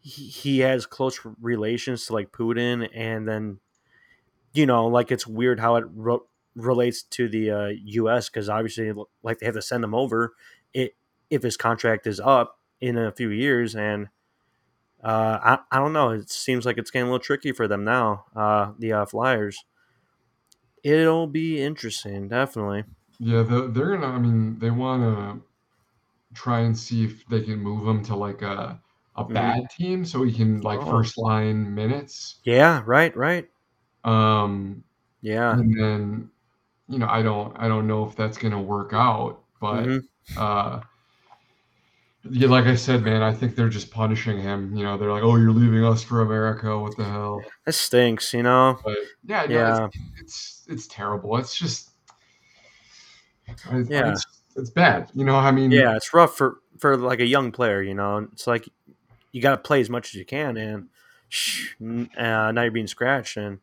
he, 0.09 0.59
has 0.59 0.85
close 0.85 1.19
relations 1.41 2.05
to 2.05 2.13
like 2.13 2.31
Putin, 2.31 2.89
and 2.93 3.27
then 3.27 3.59
you 4.53 4.65
know, 4.65 4.87
like 4.87 5.11
it's 5.11 5.27
weird 5.27 5.59
how 5.59 5.75
it 5.75 5.85
relates 6.55 7.03
to 7.03 7.29
the 7.29 7.51
uh, 7.51 7.67
U.S. 7.67 8.29
because 8.29 8.49
obviously, 8.49 8.91
like 9.23 9.39
they 9.39 9.45
have 9.45 9.55
to 9.55 9.61
send 9.61 9.83
him 9.83 9.93
over 9.93 10.33
it 10.73 10.95
if 11.29 11.43
his 11.43 11.57
contract 11.57 12.07
is 12.07 12.19
up 12.19 12.59
in 12.81 12.97
a 12.97 13.11
few 13.11 13.29
years, 13.29 13.75
and 13.75 14.09
uh, 15.03 15.39
I 15.41 15.77
I 15.77 15.79
don't 15.79 15.93
know. 15.93 16.09
It 16.09 16.29
seems 16.29 16.65
like 16.65 16.77
it's 16.77 16.91
getting 16.91 17.07
a 17.07 17.11
little 17.11 17.23
tricky 17.23 17.51
for 17.51 17.67
them 17.67 17.83
now. 17.83 18.25
Uh, 18.35 18.71
the 18.77 18.93
uh, 18.93 19.05
Flyers. 19.05 19.63
It'll 20.81 21.27
be 21.27 21.61
interesting, 21.61 22.29
definitely. 22.29 22.85
yeah. 23.19 23.43
They're, 23.43 23.67
they're 23.67 23.97
gonna. 23.97 24.07
I 24.07 24.17
mean, 24.17 24.59
they 24.59 24.71
want 24.71 25.03
to 25.03 25.41
try 26.33 26.61
and 26.61 26.77
see 26.77 27.03
if 27.03 27.25
they 27.27 27.41
can 27.41 27.59
move 27.59 27.87
him 27.87 28.03
to 28.05 28.15
like 28.15 28.41
a 28.41 28.79
a 29.19 29.23
Mhm. 29.25 29.33
bad 29.33 29.69
team 29.69 30.05
so 30.05 30.23
he 30.23 30.31
can 30.33 30.61
like 30.61 30.79
Oh. 30.81 30.89
first 30.91 31.17
line 31.17 31.73
minutes. 31.73 32.39
Yeah, 32.43 32.81
right, 32.85 33.15
right. 33.15 33.47
Um, 34.03 34.83
Yeah, 35.21 35.51
and 35.51 35.77
then 35.77 36.29
you 36.87 36.97
know 36.97 37.07
i 37.07 37.21
don't 37.21 37.55
i 37.59 37.67
don't 37.67 37.85
know 37.85 38.03
if 38.07 38.15
that's 38.15 38.37
going 38.37 38.51
to 38.53 38.57
work 38.57 38.93
out 38.93 39.41
but 39.61 39.83
Mhm. 39.85 40.01
uh 40.37 40.79
yeah 42.31 42.47
like 42.47 42.65
i 42.65 42.73
said 42.75 43.03
man 43.03 43.21
i 43.21 43.31
think 43.33 43.55
they're 43.55 43.69
just 43.69 43.91
punishing 43.91 44.39
him 44.41 44.75
you 44.75 44.83
know 44.83 44.97
they're 44.97 45.11
like 45.11 45.21
oh 45.21 45.35
you're 45.35 45.51
leaving 45.51 45.83
us 45.85 46.01
for 46.01 46.21
america 46.21 46.77
what 46.79 46.95
the 46.97 47.03
hell 47.03 47.43
that 47.65 47.73
stinks. 47.73 48.33
You 48.33 48.41
know. 48.43 48.79
but 48.83 48.97
yeah, 49.23 49.45
no, 49.45 49.53
Yeah. 49.53 49.87
it's, 49.87 49.97
it's 50.19 50.65
it's 50.69 50.87
terrible 50.87 51.37
it's 51.37 51.55
just 51.55 51.91
I- 53.69 53.85
Yeah. 53.87 54.11
it's, 54.11 54.25
it's 54.55 54.69
bad 54.69 55.11
you 55.13 55.25
know 55.25 55.35
i 55.35 55.51
mean 55.51 55.71
Yeah, 55.71 55.95
it's 55.95 56.13
rough 56.13 56.35
for 56.35 56.59
for 56.79 56.95
like 56.97 57.19
a 57.19 57.25
young 57.25 57.51
player. 57.51 57.81
You 57.81 57.93
know, 57.93 58.19
it's 58.31 58.47
like 58.47 58.69
you 59.31 59.41
got 59.41 59.51
to 59.51 59.57
play 59.57 59.81
as 59.81 59.89
much 59.89 60.09
as 60.09 60.15
you 60.15 60.25
can, 60.25 60.57
and 60.57 60.87
shh, 61.27 61.73
uh, 61.81 62.51
now 62.51 62.61
you're 62.61 62.71
being 62.71 62.87
scratched, 62.87 63.37
and 63.37 63.59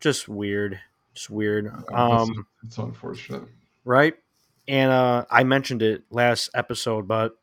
just 0.00 0.28
weird, 0.28 0.80
just 1.14 1.30
weird. 1.30 1.66
it's, 1.66 1.92
Um, 1.92 2.46
it's 2.64 2.78
unfortunate 2.78 3.44
right? 3.84 4.14
And 4.66 4.90
uh, 4.90 5.26
I 5.30 5.44
mentioned 5.44 5.82
it 5.82 6.04
last 6.10 6.50
episode, 6.54 7.06
but 7.06 7.36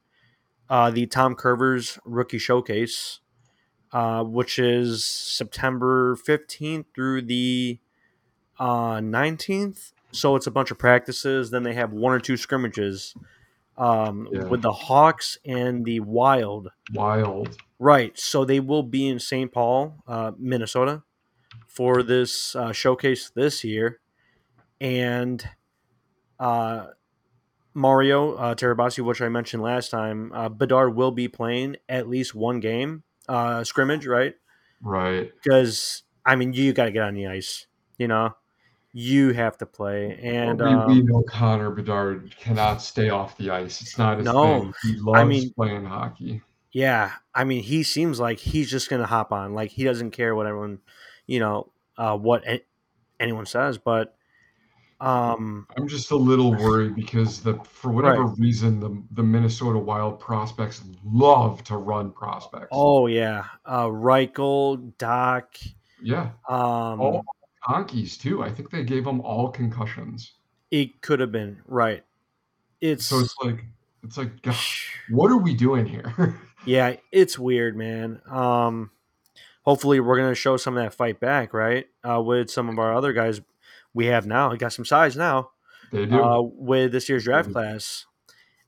uh, 0.70 0.90
the 0.90 1.06
Tom 1.06 1.36
Kurvers 1.36 2.00
Rookie 2.04 2.40
Showcase, 2.40 3.20
uh, 3.92 4.24
which 4.24 4.58
is 4.58 5.06
September 5.06 6.16
15th 6.16 6.86
through 6.96 7.24
the 7.24 7.80
uh, 8.60 8.96
19th. 8.98 9.94
So 10.12 10.36
it's 10.36 10.48
a 10.48 10.52
bunch 10.52 10.72
of 10.72 10.80
practices. 10.80 11.52
Then 11.52 11.64
they 11.64 11.74
have 11.74 11.94
one 11.94 12.14
or 12.14 12.20
two 12.20 12.38
scrimmages 12.38 13.16
um, 13.82 14.28
Yeah. 14.32 14.44
with 14.46 14.62
the 14.62 14.72
Hawks 14.72 15.38
and 15.44 15.84
the 15.84 16.00
Wild. 16.00 16.70
wild 16.94 17.58
Right. 17.80 18.18
So 18.18 18.46
they 18.46 18.60
will 18.60 18.84
be 18.84 19.08
in 19.08 19.18
St. 19.18 19.52
Paul, 19.52 20.04
uh, 20.08 20.34
Minnesota, 20.38 21.02
for 21.68 22.04
this 22.04 22.56
uh, 22.56 22.72
showcase 22.72 23.32
this 23.32 23.64
year, 23.64 24.00
and 24.80 25.44
uh, 26.40 26.88
Mario 27.74 28.36
uh, 28.36 28.54
Terabasi, 28.54 29.04
which 29.04 29.20
I 29.20 29.30
mentioned 29.30 29.64
last 29.64 29.90
time, 29.90 30.32
uh, 30.34 30.48
Bedard 30.50 30.96
will 30.96 31.12
be 31.12 31.28
playing 31.28 31.78
at 31.90 32.08
least 32.08 32.36
one 32.36 32.60
game 32.60 33.02
uh, 33.28 33.64
scrimmage, 33.64 34.06
right? 34.06 34.36
right 34.82 35.32
Because 35.42 36.04
I 36.24 36.36
mean, 36.36 36.54
you 36.54 36.74
got 36.74 36.86
to 36.86 36.92
get 36.92 37.04
on 37.04 37.16
the 37.16 37.26
ice. 37.28 37.66
You 37.98 38.08
know, 38.08 38.36
you 38.94 39.32
have 39.34 39.58
to 39.60 39.66
play, 39.66 40.20
and 40.22 40.60
we, 40.60 40.66
um, 40.66 40.88
we 40.88 41.02
know 41.02 41.24
Connor 41.24 41.70
Bedard 41.72 42.36
cannot 42.38 42.82
stay 42.82 43.10
off 43.10 43.38
the 43.38 43.50
ice. 43.50 43.82
It's 43.82 43.98
not 43.98 44.18
his 44.18 44.26
No. 44.26 44.44
thing. 44.44 44.74
He 44.84 44.96
loves 45.00 45.30
mean- 45.30 45.54
playing 45.54 45.86
hockey. 45.86 46.42
Yeah, 46.74 47.12
I 47.36 47.44
mean, 47.44 47.64
he 47.64 47.84
seems 47.84 48.20
like 48.20 48.40
he's 48.40 48.70
just 48.70 48.90
gonna 48.90 49.06
hop 49.06 49.32
on. 49.34 49.54
Like 49.54 49.72
he 49.72 49.84
doesn't 49.84 50.12
care 50.12 50.36
what 50.36 50.46
everyone, 50.48 50.80
you 51.28 51.40
know, 51.40 51.72
uh, 51.98 52.18
what 52.18 52.48
a- 52.48 52.64
anyone 53.20 53.46
says. 53.46 53.78
But, 53.78 54.16
um, 55.02 55.68
I'm 55.76 55.88
just 55.88 56.12
a 56.12 56.16
little 56.16 56.52
worried 56.52 56.96
because 56.96 57.42
the 57.42 57.56
for 57.64 57.92
whatever 57.92 58.24
Right. 58.26 58.38
reason 58.40 58.80
the 58.80 59.02
the 59.12 59.24
Minnesota 59.24 59.80
Wild 59.80 60.20
prospects 60.20 60.84
love 61.04 61.64
to 61.66 61.76
run 61.78 62.12
prospects. 62.12 62.68
oh 62.72 63.08
yeah, 63.08 63.46
uh, 63.66 63.88
Reichel, 63.88 64.94
Dach, 64.98 65.74
yeah, 66.02 66.30
um, 66.48 67.02
all 67.02 67.26
honkies 67.68 68.20
too. 68.20 68.44
I 68.44 68.50
think 68.52 68.70
they 68.70 68.84
gave 68.84 69.04
them 69.06 69.22
all 69.22 69.50
concussions. 69.50 70.34
it 70.72 71.02
could 71.02 71.20
have 71.20 71.32
been 71.32 71.62
right. 71.66 72.04
It's 72.80 73.06
So 73.06 73.20
it's 73.20 73.36
like 73.44 73.64
it's 74.04 74.18
like, 74.18 74.42
gosh, 74.42 74.96
what 75.10 75.32
are 75.32 75.38
we 75.38 75.54
doing 75.54 75.86
here? 75.86 76.40
Yeah, 76.64 76.98
it's 77.12 77.40
weird, 77.40 77.76
man. 77.76 78.22
Um, 78.30 78.92
hopefully, 79.64 80.00
we're 80.00 80.18
gonna 80.18 80.36
show 80.36 80.58
some 80.58 80.78
of 80.78 80.84
that 80.84 80.94
fight 80.94 81.20
back, 81.20 81.56
right? 81.56 81.88
Uh, 82.08 82.22
with 82.22 82.52
some 82.52 82.70
of 82.70 82.78
our 82.78 82.94
other 82.94 83.14
guys 83.14 83.42
we 83.96 84.06
have 84.06 84.28
now. 84.28 84.52
We 84.52 84.58
got 84.58 84.72
some 84.72 84.86
size 84.86 85.18
now. 85.18 85.50
They 85.92 86.06
do. 86.06 86.22
Uh, 86.24 86.42
with 86.42 86.92
this 86.92 87.10
year's 87.10 87.24
draft 87.24 87.52
class, 87.52 88.06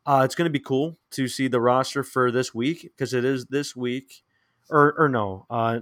uh, 0.08 0.24
it's 0.26 0.34
gonna 0.34 0.50
be 0.50 0.60
cool 0.60 0.98
to 1.12 1.28
see 1.28 1.48
the 1.48 1.62
roster 1.62 2.02
for 2.04 2.32
this 2.32 2.52
week 2.52 2.82
because 2.82 3.14
it 3.14 3.24
is 3.24 3.46
this 3.46 3.76
week, 3.76 4.24
or 4.72 4.96
or 4.98 5.08
no, 5.08 5.46
uh, 5.52 5.82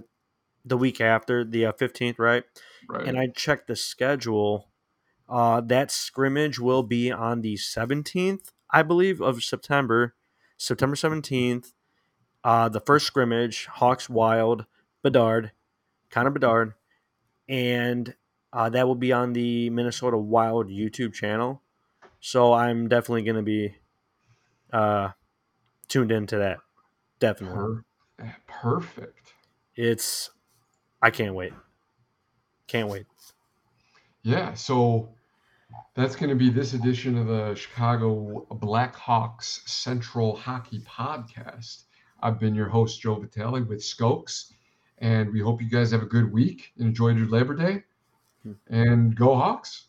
the 0.64 0.76
week 0.76 1.00
after 1.00 1.44
the 1.44 1.72
fifteenth, 1.78 2.18
right? 2.18 2.44
right. 2.88 3.06
And 3.06 3.18
I 3.18 3.28
checked 3.28 3.66
the 3.66 3.76
schedule. 3.76 4.68
Uh, 5.28 5.60
that 5.62 5.90
scrimmage 5.90 6.58
will 6.58 6.82
be 6.82 7.10
on 7.10 7.40
the 7.40 7.56
seventeenth, 7.56 8.52
I 8.70 8.82
believe, 8.82 9.20
of 9.20 9.42
September, 9.42 10.14
September 10.56 10.96
seventeenth. 10.96 11.72
Uh, 12.44 12.68
the 12.68 12.80
first 12.80 13.06
scrimmage, 13.06 13.66
Hawks 13.66 14.10
Wild, 14.10 14.66
Bedard, 15.02 15.52
Connor 16.10 16.30
Bedard, 16.30 16.74
and 17.48 18.14
uh, 18.52 18.68
that 18.68 18.86
will 18.86 18.96
be 18.96 19.12
on 19.12 19.32
the 19.32 19.70
Minnesota 19.70 20.18
Wild 20.18 20.68
YouTube 20.68 21.14
channel. 21.14 21.62
So 22.20 22.52
I'm 22.52 22.88
definitely 22.88 23.22
going 23.22 23.36
to 23.36 23.42
be 23.42 23.74
uh, 24.72 25.10
tuned 25.88 26.12
into 26.12 26.36
that. 26.38 26.58
Definitely, 27.18 27.82
eh, 28.18 28.32
perfect. 28.46 29.32
it's 29.76 30.30
I 31.02 31.10
can't 31.10 31.34
wait. 31.34 31.52
Can't 32.68 32.88
wait. 32.88 33.06
Yeah. 34.22 34.54
So 34.54 35.08
that's 35.94 36.16
going 36.16 36.30
to 36.30 36.36
be 36.36 36.48
this 36.48 36.74
edition 36.74 37.18
of 37.18 37.26
the 37.26 37.54
Chicago 37.54 38.46
Blackhawks 38.50 39.68
Central 39.68 40.36
Hockey 40.36 40.80
Podcast. 40.80 41.84
I've 42.22 42.38
been 42.38 42.54
your 42.54 42.68
host, 42.68 43.00
Joe 43.00 43.16
Vitali 43.16 43.62
with 43.62 43.80
Skoks, 43.80 44.52
and 44.98 45.32
we 45.32 45.40
hope 45.40 45.60
you 45.60 45.68
guys 45.68 45.90
have 45.90 46.02
a 46.02 46.06
good 46.06 46.32
week 46.32 46.72
and 46.78 46.86
enjoyed 46.86 47.18
your 47.18 47.28
Labor 47.28 47.54
Day. 47.54 47.82
Hmm. 48.44 48.52
And 48.68 49.16
go 49.16 49.34
Hawks. 49.34 49.86